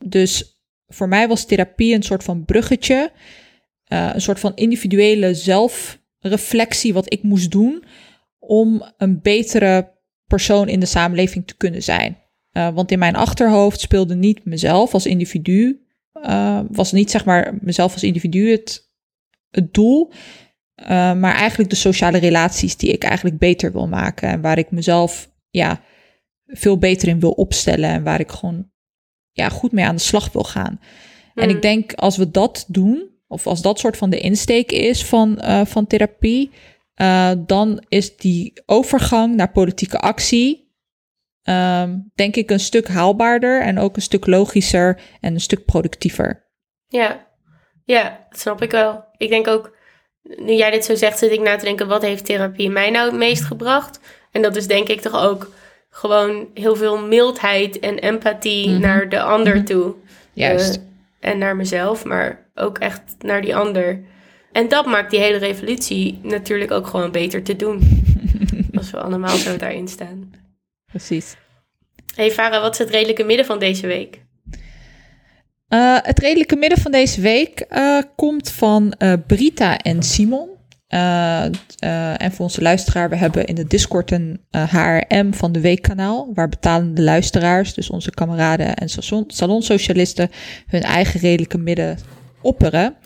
Dus 0.05 0.63
voor 0.87 1.09
mij 1.09 1.29
was 1.29 1.45
therapie 1.45 1.95
een 1.95 2.03
soort 2.03 2.25
van 2.25 2.45
bruggetje, 2.45 3.11
uh, 3.93 4.11
een 4.15 4.21
soort 4.21 4.41
van 4.41 4.53
individuele 4.55 5.35
zelfreflectie 5.35 6.95
wat 6.95 7.13
ik 7.13 7.23
moest 7.23 7.51
doen 7.51 7.85
om 8.39 8.93
een 8.97 9.21
betere 9.23 9.94
persoon 10.27 10.69
in 10.69 10.81
de 10.81 10.87
samenleving 10.87 11.47
te 11.47 11.57
kunnen 11.57 11.83
zijn. 11.83 12.19
Uh, 12.53 12.69
want 12.69 12.91
in 12.91 12.99
mijn 12.99 13.17
achterhoofd 13.17 13.81
speelde 13.81 14.15
niet 14.15 14.45
mezelf 14.45 14.95
als 14.95 15.07
individu, 15.07 15.87
uh, 16.27 16.61
was 16.71 16.93
niet 16.93 17.11
zeg 17.11 17.25
maar 17.25 17.59
mezelf 17.61 17.93
als 17.93 18.03
individu 18.03 18.51
het, 18.51 18.91
het 19.51 19.75
doel, 19.75 20.11
uh, 20.83 20.87
maar 21.15 21.35
eigenlijk 21.35 21.71
de 21.71 21.77
sociale 21.77 22.19
relaties 22.19 22.77
die 22.77 22.93
ik 22.93 23.05
eigenlijk 23.05 23.39
beter 23.39 23.73
wil 23.73 23.89
maken 23.89 24.29
en 24.29 24.41
waar 24.41 24.59
ik 24.59 24.71
mezelf 24.71 25.31
ja, 25.51 25.81
veel 26.47 26.79
beter 26.79 27.09
in 27.09 27.21
wil 27.21 27.31
opstellen 27.31 27.91
en 27.91 28.03
waar 28.03 28.21
ik 28.21 28.31
gewoon 28.31 28.71
ja, 29.33 29.49
goed 29.49 29.73
mee 29.73 29.85
aan 29.85 29.97
de 29.97 30.03
slag 30.03 30.33
wil 30.33 30.45
gaan. 30.45 30.81
En 31.35 31.45
ik 31.45 31.51
hmm. 31.51 31.61
denk 31.61 31.93
als 31.93 32.17
we 32.17 32.31
dat 32.31 32.65
doen, 32.69 33.11
of 33.27 33.47
als 33.47 33.63
dat 33.63 33.79
soort 33.79 33.97
van 33.97 34.11
de 34.11 34.21
insteek 34.21 34.73
is 34.73 35.05
van, 35.05 35.39
van 35.67 35.87
therapie, 35.87 36.51
uh, 36.97 37.33
dan 37.47 37.85
is 37.89 38.17
die 38.17 38.63
overgang 38.67 39.35
naar 39.35 39.51
politieke 39.51 39.99
actie, 39.99 40.73
um, 41.43 42.11
denk 42.15 42.37
ik, 42.37 42.51
een 42.51 42.61
stuk 42.61 42.89
haalbaarder 42.89 43.63
en 43.63 43.79
ook 43.79 43.97
een 43.97 44.03
stuk 44.03 44.27
logischer 44.27 45.01
en 45.21 45.35
een 45.35 45.41
stuk 45.41 45.65
productiever. 45.65 46.47
Ja, 46.87 47.27
ja, 47.85 48.27
dat 48.31 48.41
snap 48.41 48.63
ik 48.63 48.71
wel. 48.71 49.05
Ik 49.17 49.29
denk 49.29 49.49
ook, 49.49 49.77
nu 50.23 50.53
jij 50.53 50.71
dit 50.71 50.85
zo 50.85 50.95
zegt, 50.95 51.19
zit 51.19 51.33
ik 51.33 51.41
na 51.41 51.57
te 51.57 51.65
denken, 51.65 51.89
wat 51.89 52.03
heeft 52.03 52.25
therapie 52.25 52.71
mij 52.71 52.91
nou 52.91 53.07
het 53.07 53.19
meest 53.19 53.45
gebracht? 53.45 54.01
En 54.31 54.43
dat 54.43 54.57
is 54.57 54.67
denk 54.67 54.89
ik 54.89 55.01
toch 55.01 55.23
ook 55.23 55.51
gewoon 55.91 56.49
heel 56.55 56.77
veel 56.77 56.99
mildheid 56.99 57.79
en 57.79 57.99
empathie 57.99 58.71
mhm. 58.71 58.81
naar 58.81 59.09
de 59.09 59.23
ander 59.23 59.57
mhm. 59.57 59.65
toe. 59.65 59.95
Juist. 60.33 60.77
Uh, 60.77 60.83
en 61.31 61.39
naar 61.39 61.57
mezelf, 61.57 62.05
maar 62.05 62.51
ook 62.55 62.79
echt 62.79 63.03
naar 63.19 63.41
die 63.41 63.57
ander. 63.57 64.05
En 64.55 64.69
dat 64.69 64.87
maakt 64.87 65.11
die 65.11 65.21
hele 65.21 65.37
revolutie 65.37 66.19
natuurlijk 66.23 66.71
ook 66.71 66.87
gewoon 66.87 67.11
beter 67.11 67.43
te 67.43 67.57
doen. 67.57 68.03
als 68.79 68.91
we 68.91 69.01
allemaal 69.01 69.37
zo 69.37 69.57
daarin 69.57 69.89
staan. 69.89 70.33
Precies. 70.87 71.37
Hey 72.15 72.31
Farah, 72.31 72.61
wat 72.61 72.73
is 72.73 72.79
het 72.79 72.91
redelijke 72.91 73.25
midden 73.25 73.47
van 73.47 73.59
deze 73.59 73.87
week? 73.87 74.23
Uh, 75.69 75.97
het 76.03 76.19
redelijke 76.19 76.57
midden 76.57 76.79
van 76.79 76.91
deze 76.93 77.21
week 77.21 77.67
uh, 77.71 78.03
komt 78.17 78.51
van 78.51 78.95
uh, 78.99 79.13
Brita 79.27 79.79
en 79.79 80.03
Simon. 80.03 80.49
en 80.89 82.33
voor 82.33 82.45
onze 82.45 82.63
luisteraar, 82.63 83.09
we 83.09 83.17
hebben 83.17 83.45
in 83.45 83.55
de 83.55 83.67
Discord 83.67 84.11
een 84.11 84.41
HRM 84.51 85.35
van 85.35 85.53
de 85.53 85.61
Weekkanaal, 85.61 86.31
waar 86.35 86.49
betalende 86.49 87.03
luisteraars, 87.03 87.75
dus 87.75 87.91
onze 87.91 88.11
kameraden 88.11 88.77
en 88.77 88.89
salonsocialisten, 89.27 90.31
hun 90.67 90.83
eigen 90.83 91.21
redelijke 91.21 91.59
midden 91.59 91.99
opperen. 92.41 92.97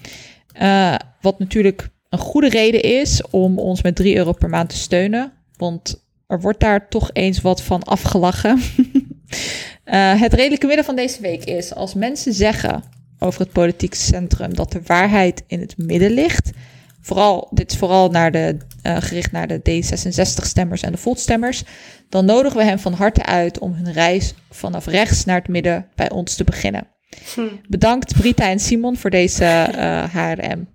Wat 1.20 1.38
natuurlijk 1.38 1.88
een 2.08 2.18
goede 2.18 2.48
reden 2.48 2.82
is 2.82 3.22
om 3.30 3.58
ons 3.58 3.82
met 3.82 3.96
3 3.96 4.16
euro 4.16 4.32
per 4.32 4.48
maand 4.48 4.68
te 4.68 4.76
steunen. 4.76 5.32
Want 5.56 6.06
er 6.26 6.40
wordt 6.40 6.60
daar 6.60 6.88
toch 6.88 7.10
eens 7.12 7.40
wat 7.40 7.62
van 7.62 7.82
afgelachen. 7.82 8.60
uh, 9.84 10.20
het 10.24 10.34
redelijke 10.34 10.66
midden 10.66 10.84
van 10.84 10.96
deze 10.96 11.20
week 11.20 11.44
is 11.44 11.74
als 11.74 11.94
mensen 11.94 12.32
zeggen 12.32 12.82
over 13.18 13.40
het 13.40 13.52
politiek 13.52 13.94
centrum 13.94 14.54
dat 14.54 14.72
de 14.72 14.80
waarheid 14.86 15.42
in 15.46 15.60
het 15.60 15.76
midden 15.76 16.10
ligt. 16.10 16.50
Vooral, 17.00 17.48
dit 17.50 17.72
is 17.72 17.78
vooral 17.78 18.10
naar 18.10 18.32
de, 18.32 18.56
uh, 18.82 18.96
gericht 18.96 19.32
naar 19.32 19.46
de 19.46 19.58
D66-stemmers 19.58 20.82
en 20.82 20.92
de 20.92 20.98
Volt-stemmers. 20.98 21.62
Dan 22.08 22.24
nodigen 22.24 22.58
we 22.58 22.64
hen 22.64 22.78
van 22.78 22.92
harte 22.92 23.24
uit 23.24 23.58
om 23.58 23.72
hun 23.72 23.92
reis 23.92 24.34
vanaf 24.50 24.86
rechts 24.86 25.24
naar 25.24 25.38
het 25.38 25.48
midden 25.48 25.86
bij 25.94 26.10
ons 26.10 26.34
te 26.34 26.44
beginnen. 26.44 26.86
Hm. 27.34 27.40
Bedankt 27.68 28.16
Brita 28.20 28.50
en 28.50 28.60
Simon 28.60 28.96
voor 28.96 29.10
deze 29.10 29.44
uh, 29.44 30.02
eh, 30.02 30.14
HRM. 30.14 30.68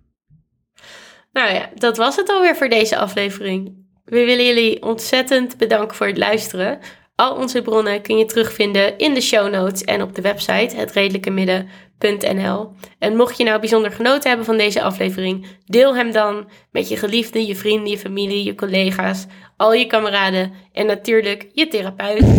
Nou 1.34 1.54
ja, 1.54 1.70
dat 1.76 1.98
was 1.98 2.16
het 2.16 2.30
alweer 2.30 2.56
voor 2.56 2.70
deze 2.70 2.98
aflevering. 2.98 3.86
We 4.06 4.26
willen 4.26 4.46
jullie 4.46 4.84
ontzettend 4.84 5.58
bedanken 5.58 5.96
voor 5.96 6.08
het 6.08 6.18
luisteren. 6.18 6.80
Al 7.16 7.36
onze 7.36 7.62
bronnen 7.62 8.02
kun 8.02 8.18
je 8.18 8.26
terugvinden 8.26 8.98
in 8.98 9.14
de 9.14 9.22
show 9.22 9.52
notes 9.52 9.84
en 9.84 10.02
op 10.02 10.16
de 10.16 10.22
website 10.22 10.76
hetredelijkemidden.nl. 10.76 11.68
En 13.00 13.16
mocht 13.16 13.38
je 13.38 13.44
nou 13.44 13.60
bijzonder 13.60 13.92
genoten 13.92 14.28
hebben 14.28 14.46
van 14.46 14.58
deze 14.58 14.82
aflevering, 14.82 15.46
deel 15.66 15.96
hem 15.96 16.12
dan 16.12 16.50
met 16.72 16.90
je 16.90 16.98
geliefden, 16.98 17.46
je 17.46 17.56
vrienden, 17.56 17.90
je 17.90 17.98
familie, 17.98 18.44
je 18.44 18.56
collega's, 18.56 19.26
al 19.58 19.74
je 19.74 19.88
kameraden 19.88 20.54
en 20.74 20.86
natuurlijk 20.86 21.48
je 21.54 21.68
therapeut. 21.68 22.26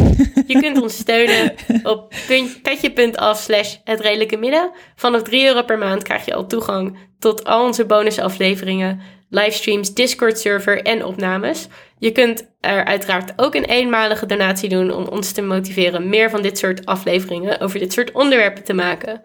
Je 0.47 0.61
kunt 0.61 0.83
ons 0.83 0.97
steunen 0.97 1.55
op 1.83 2.15
petje.af 2.63 3.39
slash 3.39 3.77
het 3.85 4.01
redelijke 4.01 4.37
midden. 4.37 4.71
Vanaf 4.97 5.23
3 5.23 5.47
euro 5.47 5.63
per 5.63 5.79
maand 5.79 6.03
krijg 6.03 6.25
je 6.25 6.35
al 6.35 6.47
toegang 6.47 6.97
tot 7.19 7.45
al 7.45 7.65
onze 7.65 7.85
bonusafleveringen, 7.85 9.01
livestreams, 9.31 9.95
Discord 9.95 10.39
server 10.39 10.83
en 10.83 11.05
opnames. 11.05 11.69
Je 11.99 12.13
kunt 12.13 12.51
er 12.61 12.85
uiteraard 12.85 13.33
ook 13.37 13.55
een 13.55 13.65
eenmalige 13.65 14.27
donatie 14.27 14.69
doen 14.69 14.93
om 14.93 15.05
ons 15.05 15.33
te 15.33 15.43
motiveren 15.43 16.09
meer 16.09 16.31
van 16.31 16.43
dit 16.43 16.59
soort 16.59 16.87
afleveringen 16.87 17.61
over 17.61 17.79
dit 17.79 17.93
soort 17.93 18.13
onderwerpen 18.13 18.65
te 18.65 18.75
maken. 18.75 19.23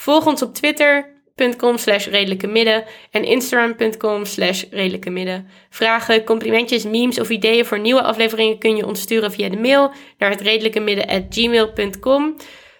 Volg 0.00 0.26
ons 0.26 0.42
op 0.42 0.54
Twitter, 0.54 1.20
facebook.com 1.40 1.78
slash 1.78 2.06
redelijke 2.06 2.46
midden 2.46 2.84
en 3.10 3.24
instagram.com 3.24 4.24
slash 4.24 4.64
redelijke 4.70 5.10
midden. 5.10 5.48
Vragen, 5.70 6.24
complimentjes, 6.24 6.84
memes 6.84 7.20
of 7.20 7.28
ideeën 7.28 7.64
voor 7.64 7.78
nieuwe 7.78 8.02
afleveringen 8.02 8.58
kun 8.58 8.76
je 8.76 8.86
ons 8.86 9.00
sturen 9.00 9.32
via 9.32 9.48
de 9.48 9.56
mail 9.56 9.92
naar 10.18 10.30
het 10.30 10.40
redelijke 10.40 10.80
midden. 10.80 11.28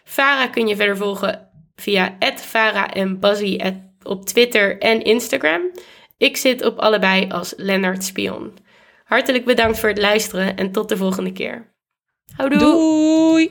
Vara 0.04 0.46
kun 0.46 0.68
je 0.68 0.76
verder 0.76 0.96
volgen 0.96 1.48
via 1.74 2.16
Vara 2.36 2.92
en 2.92 3.18
op 4.02 4.26
Twitter 4.26 4.78
en 4.78 5.02
Instagram. 5.02 5.60
Ik 6.16 6.36
zit 6.36 6.64
op 6.64 6.78
allebei 6.78 7.28
als 7.28 7.54
Lennart 7.56 8.04
Spion. 8.04 8.56
Hartelijk 9.04 9.44
bedankt 9.44 9.78
voor 9.78 9.88
het 9.88 9.98
luisteren 9.98 10.56
en 10.56 10.72
tot 10.72 10.88
de 10.88 10.96
volgende 10.96 11.32
keer. 11.32 11.74
Houdoe! 12.36 12.58
Doei! 12.58 13.50